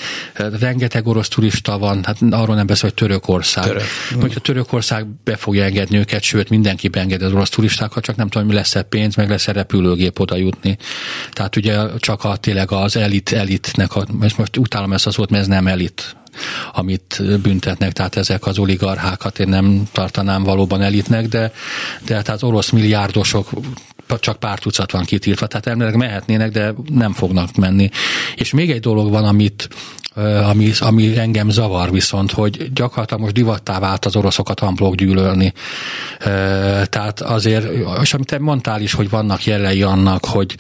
rengeteg 0.59 1.07
orosz 1.07 1.27
turista 1.27 1.77
van, 1.77 2.03
hát 2.03 2.17
arról 2.29 2.55
nem 2.55 2.65
beszél, 2.65 2.89
hogy 2.89 2.93
Törökország. 2.93 3.63
Török. 3.63 3.83
Mondjuk 4.11 4.35
a 4.35 4.39
Törökország 4.39 5.05
be 5.23 5.35
fogja 5.35 5.63
engedni 5.63 5.97
őket, 5.97 6.21
sőt 6.21 6.49
mindenki 6.49 6.87
beengedi 6.87 7.23
az 7.23 7.31
orosz 7.31 7.49
turistákat, 7.49 8.03
csak 8.03 8.15
nem 8.15 8.29
tudom, 8.29 8.47
mi 8.47 8.53
lesz-e 8.53 8.81
pénz, 8.81 9.15
meg 9.15 9.29
lesz-e 9.29 9.51
repülőgép 9.51 10.19
oda 10.19 10.35
jutni. 10.35 10.77
Tehát 11.31 11.55
ugye 11.55 11.77
csak 11.97 12.23
a, 12.23 12.35
tényleg 12.35 12.71
az 12.71 12.95
elit, 12.95 13.31
elitnek, 13.31 13.95
a, 13.95 14.05
most, 14.11 14.37
most 14.37 14.57
utálom 14.57 14.93
ezt 14.93 15.07
az 15.07 15.13
szót, 15.13 15.29
mert 15.29 15.43
ez 15.43 15.49
nem 15.49 15.67
elit 15.67 16.15
amit 16.73 17.21
büntetnek, 17.41 17.91
tehát 17.91 18.15
ezek 18.15 18.45
az 18.45 18.57
oligarchákat 18.57 19.39
én 19.39 19.47
nem 19.47 19.83
tartanám 19.91 20.43
valóban 20.43 20.81
elitnek, 20.81 21.27
de, 21.27 21.51
de 22.05 22.21
tehát 22.21 22.43
orosz 22.43 22.69
milliárdosok 22.69 23.49
csak 24.19 24.39
pár 24.39 24.59
tucat 24.59 24.91
van 24.91 25.03
kitiltva, 25.03 25.47
tehát 25.47 25.67
elméletileg 25.67 26.07
mehetnének, 26.07 26.51
de 26.51 26.73
nem 26.89 27.13
fognak 27.13 27.55
menni. 27.55 27.89
És 28.35 28.53
még 28.53 28.71
egy 28.71 28.79
dolog 28.79 29.09
van, 29.09 29.25
amit 29.25 29.69
ami, 30.43 30.71
ami 30.79 31.17
engem 31.17 31.49
zavar 31.49 31.91
viszont, 31.91 32.31
hogy 32.31 32.73
gyakorlatilag 32.73 33.21
most 33.21 33.33
divattá 33.33 33.79
vált 33.79 34.05
az 34.05 34.15
oroszokat 34.15 34.59
amplok 34.59 34.95
gyűlölni. 34.95 35.53
Tehát 36.83 37.21
azért, 37.21 37.67
és 38.01 38.13
amit 38.13 38.27
te 38.27 38.39
mondtál 38.39 38.81
is, 38.81 38.93
hogy 38.93 39.09
vannak 39.09 39.45
jelei 39.45 39.81
annak, 39.81 40.25
hogy, 40.25 40.55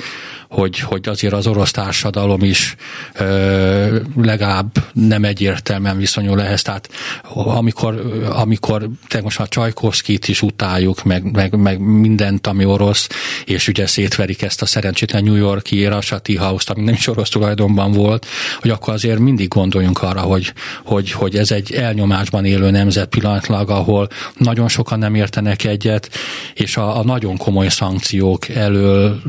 hogy, 0.55 0.79
hogy 0.79 1.07
azért 1.09 1.33
az 1.33 1.47
orosz 1.47 1.71
társadalom 1.71 2.43
is 2.43 2.75
ö, 3.13 3.97
legalább 4.15 4.65
nem 4.93 5.23
egyértelműen 5.23 5.97
viszonyul 5.97 6.41
ehhez. 6.41 6.61
Tehát 6.61 6.89
amikor, 7.33 8.23
amikor 8.29 8.89
te 9.07 9.21
most 9.21 9.39
a 9.39 9.47
Csajkovszkit 9.47 10.27
is 10.27 10.41
utáljuk, 10.41 11.03
meg, 11.03 11.31
meg, 11.31 11.55
meg 11.55 11.79
mindent, 11.79 12.47
ami 12.47 12.65
orosz, 12.65 13.07
és 13.45 13.67
ugye 13.67 13.87
szétverik 13.87 14.41
ezt 14.41 14.61
a 14.61 14.65
szerencsétlen 14.65 15.23
New 15.23 15.35
Yorki 15.35 15.85
Rasati 15.85 16.35
House-t, 16.35 16.69
ami 16.69 16.83
nem 16.83 16.93
is 16.93 17.07
orosz 17.07 17.29
tulajdonban 17.29 17.91
volt, 17.91 18.25
hogy 18.59 18.69
akkor 18.69 18.93
azért 18.93 19.19
mindig 19.19 19.47
gondoljunk 19.47 20.01
arra, 20.01 20.21
hogy, 20.21 20.53
hogy, 20.83 21.11
hogy 21.11 21.35
ez 21.35 21.51
egy 21.51 21.71
elnyomásban 21.71 22.45
élő 22.45 22.69
nemzet 22.69 23.09
pillanatlag, 23.09 23.69
ahol 23.69 24.07
nagyon 24.37 24.67
sokan 24.67 24.99
nem 24.99 25.15
értenek 25.15 25.63
egyet, 25.63 26.09
és 26.53 26.77
a, 26.77 26.97
a 26.99 27.03
nagyon 27.03 27.37
komoly 27.37 27.69
szankciók 27.69 28.49
elől 28.49 29.21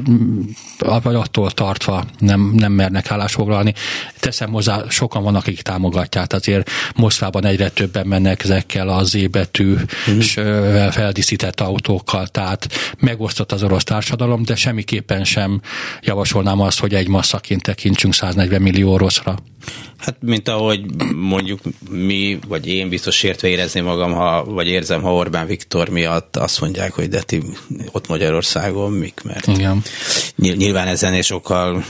vagy 0.78 1.15
attól 1.16 1.50
tartva 1.50 2.04
nem, 2.18 2.52
nem 2.56 2.72
mernek 2.72 3.10
állásfoglalni. 3.10 3.74
Teszem 4.20 4.50
hozzá, 4.50 4.84
sokan 4.88 5.22
vannak, 5.22 5.46
akik 5.46 5.62
támogatják, 5.62 6.32
azért 6.32 6.70
Moszkvában 6.94 7.44
egyre 7.44 7.68
többen 7.68 8.06
mennek 8.06 8.44
ezekkel 8.44 8.88
az 8.88 9.14
ébetű 9.14 9.74
mm. 10.10 10.18
feldíszített 10.90 11.60
autókkal, 11.60 12.26
tehát 12.26 12.68
megosztott 12.98 13.52
az 13.52 13.62
orosz 13.62 13.84
társadalom, 13.84 14.42
de 14.44 14.56
semmiképpen 14.56 15.24
sem 15.24 15.60
javasolnám 16.00 16.60
azt, 16.60 16.80
hogy 16.80 16.94
egy 16.94 17.08
masszaként 17.08 17.62
tekintsünk 17.62 18.14
140 18.14 18.62
millió 18.62 18.92
oroszra. 18.92 19.38
Hát, 19.98 20.16
mint 20.20 20.48
ahogy 20.48 20.80
mondjuk 21.14 21.60
mi, 21.90 22.38
vagy 22.48 22.66
én 22.66 22.88
biztos 22.88 23.22
értve 23.22 23.48
érezni 23.48 23.80
magam, 23.80 24.12
ha, 24.12 24.44
vagy 24.44 24.66
érzem, 24.66 25.02
ha 25.02 25.14
Orbán 25.14 25.46
Viktor 25.46 25.88
miatt 25.88 26.36
azt 26.36 26.60
mondják, 26.60 26.92
hogy 26.92 27.08
de 27.08 27.22
ti 27.22 27.42
ott 27.92 28.08
Magyarországon 28.08 28.92
mik, 28.92 29.20
mert 29.24 29.46
Igen. 29.46 29.82
Nyilván 30.36 30.88
ezen 30.88 31.22
sokkal 31.22 31.84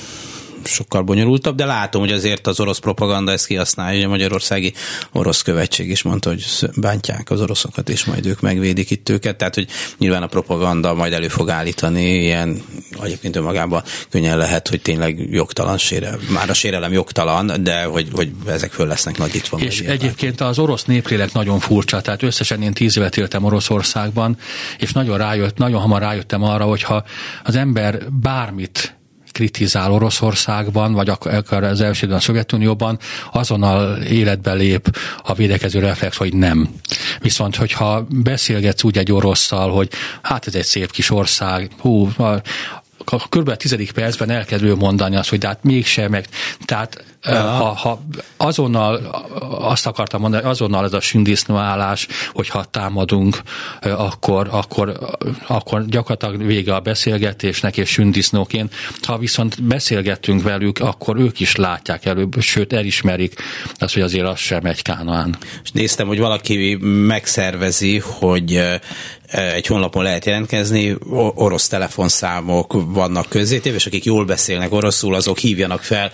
sokkal 0.66 1.02
bonyolultabb, 1.02 1.56
de 1.56 1.64
látom, 1.64 2.00
hogy 2.00 2.12
azért 2.12 2.46
az 2.46 2.60
orosz 2.60 2.78
propaganda 2.78 3.32
ezt 3.32 3.46
kihasználja, 3.46 3.96
hogy 3.96 4.06
a 4.06 4.08
magyarországi 4.08 4.72
orosz 5.12 5.42
követség 5.42 5.90
is 5.90 6.02
mondta, 6.02 6.28
hogy 6.28 6.44
bántják 6.76 7.30
az 7.30 7.40
oroszokat, 7.40 7.88
és 7.88 8.04
majd 8.04 8.26
ők 8.26 8.40
megvédik 8.40 8.90
itt 8.90 9.08
őket, 9.08 9.36
tehát 9.36 9.54
hogy 9.54 9.68
nyilván 9.98 10.22
a 10.22 10.26
propaganda 10.26 10.94
majd 10.94 11.12
elő 11.12 11.28
fog 11.28 11.50
állítani, 11.50 12.02
ilyen 12.02 12.62
egyébként 13.02 13.36
önmagában 13.36 13.82
könnyen 14.10 14.38
lehet, 14.38 14.68
hogy 14.68 14.82
tényleg 14.82 15.28
jogtalan 15.30 15.78
sérel, 15.78 16.18
már 16.30 16.50
a 16.50 16.54
sérelem 16.54 16.92
jogtalan, 16.92 17.62
de 17.62 17.84
hogy, 17.84 18.08
hogy 18.12 18.30
ezek 18.46 18.72
föl 18.72 18.86
lesznek 18.86 19.18
nagyítva. 19.18 19.58
És 19.58 19.80
egyébként 19.80 20.40
az 20.40 20.58
orosz 20.58 20.84
néplélek 20.84 21.32
nagyon 21.32 21.58
furcsa, 21.58 22.00
tehát 22.00 22.22
összesen 22.22 22.62
én 22.62 22.72
tíz 22.72 22.96
évet 22.96 23.16
éltem 23.16 23.44
Oroszországban, 23.44 24.38
és 24.78 24.92
nagyon 24.92 25.18
rájött, 25.18 25.56
nagyon 25.56 25.80
hamar 25.80 26.00
rájöttem 26.00 26.42
arra, 26.42 26.64
hogyha 26.64 27.04
az 27.44 27.56
ember 27.56 28.10
bármit 28.10 28.95
kritizál 29.36 29.92
Oroszországban, 29.92 30.92
vagy 30.92 31.08
akár 31.08 31.64
az 31.64 31.80
első 31.80 32.06
a 32.06 32.20
Szovjetunióban, 32.20 32.98
azonnal 33.32 34.02
életbe 34.02 34.52
lép 34.52 34.96
a 35.22 35.34
védekező 35.34 35.78
reflex, 35.80 36.16
hogy 36.16 36.34
nem. 36.34 36.68
Viszont, 37.20 37.56
hogyha 37.56 38.06
beszélgetsz 38.08 38.82
úgy 38.82 38.98
egy 38.98 39.12
orosszal, 39.12 39.70
hogy 39.70 39.88
hát 40.22 40.46
ez 40.46 40.54
egy 40.54 40.64
szép 40.64 40.90
kis 40.90 41.10
ország, 41.10 41.70
hú, 41.78 42.08
kb. 43.28 43.48
a 43.48 43.56
tizedik 43.56 43.92
percben 43.92 44.30
elkezdő 44.30 44.74
mondani 44.74 45.16
azt, 45.16 45.28
hogy 45.28 45.38
de 45.38 45.46
hát 45.46 45.64
mégsem, 45.64 46.10
meg, 46.10 46.26
tehát 46.64 47.04
ha, 47.32 47.64
ha 47.64 48.02
azonnal 48.36 48.94
azt 49.58 49.86
akartam 49.86 50.20
mondani, 50.20 50.44
azonnal 50.44 50.84
ez 50.84 50.92
a 50.92 51.00
sündisznóállás, 51.00 52.06
hogyha 52.32 52.64
támadunk, 52.64 53.40
akkor, 53.80 54.48
akkor, 54.50 54.98
akkor 55.46 55.86
gyakorlatilag 55.86 56.46
vége 56.46 56.74
a 56.74 56.80
beszélgetésnek 56.80 57.76
és 57.76 57.88
sündisznóként. 57.88 58.74
Ha 59.02 59.18
viszont 59.18 59.62
beszélgettünk 59.62 60.42
velük, 60.42 60.78
akkor 60.78 61.16
ők 61.16 61.40
is 61.40 61.56
látják 61.56 62.04
előbb, 62.04 62.40
sőt 62.40 62.72
elismerik 62.72 63.34
azt, 63.78 63.94
hogy 63.94 64.02
azért 64.02 64.26
az 64.26 64.38
sem 64.38 64.64
egy 64.64 64.82
kánaán. 64.82 65.36
És 65.62 65.70
néztem, 65.70 66.06
hogy 66.06 66.18
valaki 66.18 66.78
megszervezi, 67.06 67.98
hogy 67.98 68.62
egy 69.30 69.66
honlapon 69.66 70.02
lehet 70.02 70.24
jelentkezni, 70.24 70.96
orosz 71.34 71.68
telefonszámok 71.68 72.72
vannak 72.86 73.28
közzétéve, 73.28 73.76
és 73.76 73.86
akik 73.86 74.04
jól 74.04 74.24
beszélnek 74.24 74.72
oroszul, 74.72 75.14
azok 75.14 75.38
hívjanak 75.38 75.82
fel 75.82 76.10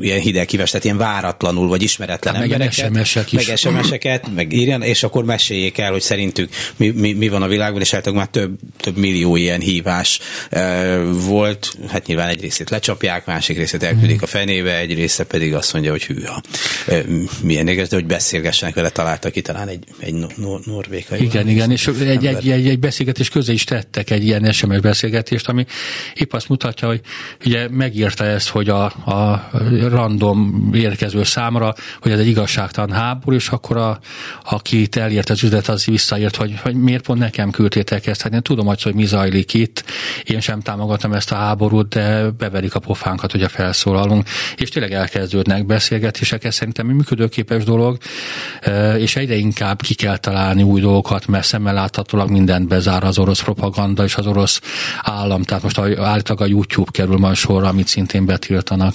ilyen 0.00 0.20
hidegkíves, 0.20 0.70
tehát 0.70 0.84
ilyen 0.84 0.96
váratlanul, 0.96 1.68
vagy 1.68 1.82
ismeretlen 1.82 2.34
hát 2.34 2.42
embereket. 2.42 2.90
Meg 2.90 3.04
SMS-ek 3.04 3.32
is. 3.32 3.46
Meg 3.46 3.56
SMS-eket, 3.56 4.34
meg 4.34 4.52
írjan, 4.52 4.82
és 4.82 5.02
akkor 5.02 5.24
meséljék 5.24 5.78
el, 5.78 5.90
hogy 5.90 6.00
szerintük 6.00 6.50
mi, 6.76 6.88
mi, 6.88 7.12
mi 7.12 7.28
van 7.28 7.42
a 7.42 7.48
világban, 7.48 7.80
és 7.80 7.90
hát 7.90 8.12
már 8.12 8.26
több, 8.26 8.58
több 8.80 8.96
millió 8.96 9.36
ilyen 9.36 9.60
hívás 9.60 10.20
e, 10.50 10.96
volt. 11.02 11.78
Hát 11.88 12.06
nyilván 12.06 12.28
egy 12.28 12.40
részét 12.40 12.70
lecsapják, 12.70 13.26
másik 13.26 13.56
részét 13.56 13.82
elküldik 13.82 14.22
a 14.22 14.26
fenébe, 14.26 14.78
egy 14.78 14.94
része 14.94 15.24
pedig 15.24 15.54
azt 15.54 15.72
mondja, 15.72 15.90
hogy 15.90 16.04
hűha. 16.04 16.42
E, 16.86 17.02
milyen 17.42 17.68
érdekes, 17.68 17.88
de 17.88 17.96
hogy 17.96 18.06
beszélgessenek 18.06 18.74
vele, 18.74 18.88
találtak 18.88 19.32
ki 19.32 19.40
talán 19.40 19.68
egy, 19.68 19.84
egy 19.98 20.14
nor- 20.14 20.66
norvékai. 20.66 21.22
Igen, 21.22 21.48
igen, 21.48 21.70
és 21.70 21.86
egy, 21.86 22.26
egy, 22.26 22.50
egy, 22.50 22.68
egy 22.68 22.78
beszélgetés 22.78 23.28
közé 23.28 23.52
is 23.52 23.64
tettek 23.64 24.10
egy 24.10 24.24
ilyen 24.24 24.52
SMS 24.52 24.80
beszélgetést, 24.80 25.48
ami 25.48 25.66
épp 26.14 26.32
azt 26.32 26.48
mutatja, 26.48 26.88
hogy 26.88 27.00
ugye 27.44 27.68
megírta 27.68 28.24
ezt, 28.24 28.48
hogy 28.48 28.68
a, 28.68 28.84
a 28.84 29.50
random 29.88 30.70
érkező 30.74 31.22
számra, 31.22 31.74
hogy 32.00 32.12
ez 32.12 32.18
egy 32.18 32.26
igazságtalan 32.26 32.92
háború, 32.92 33.36
és 33.36 33.48
akkor 33.48 33.76
a, 33.76 33.98
aki 34.44 34.88
elért 34.92 35.30
az 35.30 35.42
üzlet, 35.42 35.68
az 35.68 35.84
visszaírt, 35.84 36.36
hogy, 36.36 36.58
hogy 36.62 36.74
miért 36.74 37.04
pont 37.04 37.18
nekem 37.18 37.50
küldtétek 37.50 38.06
ezt. 38.06 38.22
Hát 38.22 38.32
én 38.32 38.42
tudom, 38.42 38.66
hogy 38.66 38.94
mi 38.94 39.04
zajlik 39.04 39.54
itt, 39.54 39.84
én 40.24 40.40
sem 40.40 40.60
támogatom 40.60 41.12
ezt 41.12 41.32
a 41.32 41.34
háborút, 41.34 41.88
de 41.88 42.30
beverik 42.30 42.74
a 42.74 42.78
pofánkat, 42.78 43.30
hogy 43.30 43.42
a 43.42 43.48
felszólalunk, 43.48 44.28
és 44.56 44.68
tényleg 44.68 44.92
elkezdődnek 44.92 45.66
beszélgetések, 45.66 46.44
ez 46.44 46.54
szerintem 46.54 46.88
egy 46.88 46.94
működőképes 46.94 47.64
dolog, 47.64 47.98
és 48.98 49.16
egyre 49.16 49.34
inkább 49.34 49.82
ki 49.82 49.94
kell 49.94 50.16
találni 50.16 50.62
új 50.62 50.80
dolgokat, 50.80 51.26
mert 51.26 51.46
szemmel 51.46 51.74
láthatólag 51.74 52.30
mindent 52.30 52.68
bezár 52.68 53.04
az 53.04 53.18
orosz 53.18 53.42
propaganda 53.42 54.04
és 54.04 54.16
az 54.16 54.26
orosz 54.26 54.60
állam, 55.02 55.42
tehát 55.42 55.62
most 55.62 55.78
állítólag 55.78 56.42
a 56.42 56.46
YouTube 56.46 56.90
kerül 56.90 57.16
majd 57.16 57.36
sorra, 57.36 57.68
amit 57.68 57.88
szintén 57.88 58.26
betiltanak. 58.26 58.94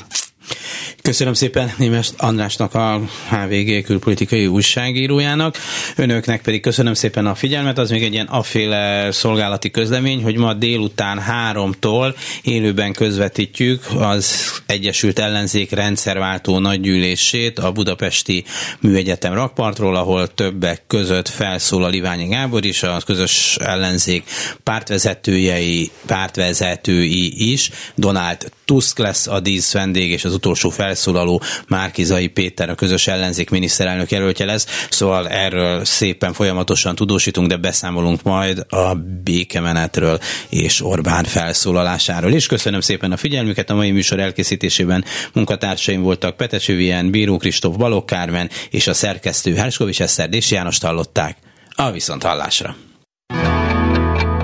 Köszönöm 1.02 1.34
szépen 1.34 1.72
Némes 1.78 2.10
Andrásnak, 2.18 2.74
a 2.74 3.02
HVG 3.30 3.84
külpolitikai 3.84 4.47
újságírójának. 4.47 5.58
Önöknek 5.95 6.41
pedig 6.41 6.62
köszönöm 6.62 6.93
szépen 6.93 7.26
a 7.26 7.36
figyelmet. 7.36 7.78
Az 7.78 7.89
még 7.89 8.04
egy 8.04 8.14
ilyen 8.14 8.26
afféle 8.26 9.12
szolgálati 9.12 9.72
közlemény, 9.72 10.24
hogy 10.24 10.36
ma 10.36 10.54
délután 10.54 11.20
háromtól 11.20 12.16
élőben 12.41 12.93
közvetítjük 12.93 13.86
az 13.97 14.52
Egyesült 14.66 15.20
Ellenzék 15.20 15.72
rendszerváltó 15.72 16.60
nagygyűlését 16.60 17.60
a 17.60 17.72
Budapesti 17.72 18.43
Műegyetem 18.80 19.34
rakpartról, 19.34 19.95
ahol 19.95 20.34
többek 20.34 20.84
között 20.88 21.28
felszól 21.28 21.84
a 21.84 21.88
Liványi 21.88 22.28
Gábor 22.28 22.66
is, 22.66 22.84
a 22.84 23.02
közös 23.06 23.58
ellenzék 23.60 24.24
pártvezetőjei, 24.64 25.91
pártvezetői 26.06 27.52
is. 27.52 27.70
Donald 27.95 28.52
Tusk 28.66 28.97
lesz 28.97 29.28
a 29.28 29.39
dísz 29.39 29.74
vendég, 29.74 30.12
és 30.12 30.26
az 30.26 30.34
utolsó 30.40 30.70
felszólaló 30.70 31.42
Márkizai 31.68 32.28
Péter, 32.28 32.70
a 32.70 32.76
közös 32.76 33.08
ellenzék 33.08 33.50
miniszterelnök 33.50 34.12
jelöltje 34.12 34.46
lesz, 34.46 34.88
szóval 34.90 35.30
erről 35.30 35.86
szépen 35.86 36.34
folyamatosan 36.34 36.96
tudósítunk, 36.96 37.48
de 37.48 37.58
beszámolunk 37.58 38.24
majd 38.24 38.66
a 38.70 38.94
békemenetről 39.24 40.20
és 40.50 40.82
Orbán 40.82 41.24
felszólalásáról 41.24 42.32
is. 42.32 42.48
Köszönöm 42.48 42.82
szépen 42.82 43.12
a 43.12 43.18
figyelmüket, 43.18 43.70
a 43.70 43.76
mai 43.76 43.92
műsor 43.92 44.20
elkészítésében 44.20 45.06
munkatársaim 45.34 46.02
voltak 46.02 46.38
Peteső 46.38 46.76
Vien, 46.76 47.12
Bíró 47.12 47.38
Kristóf, 47.38 47.76
Balogh 47.76 48.14
és 48.70 48.88
a 48.88 48.94
szerkesztő 48.94 49.56
Herskovics 49.56 50.02
Eszter 50.02 50.30
Dési 50.30 50.54
Jánost 50.54 50.84
hallották. 50.84 51.38
A 51.76 51.92
viszont 51.92 52.24
hallásra! 52.24 52.76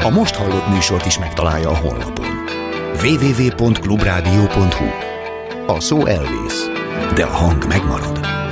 A 0.04 0.10
most 0.10 0.36
hallott 0.36 0.68
műsort 0.68 1.06
is 1.06 1.20
megtalálja 1.20 1.70
a 1.70 1.76
honlapon. 1.76 2.26
www.clubradio.hu 3.04 5.05
A 5.68 5.80
szó 5.80 6.05
elvész, 6.05 6.70
de 7.16 7.24
a 7.24 7.28
hang 7.28 7.68
megmarad. 7.68 8.45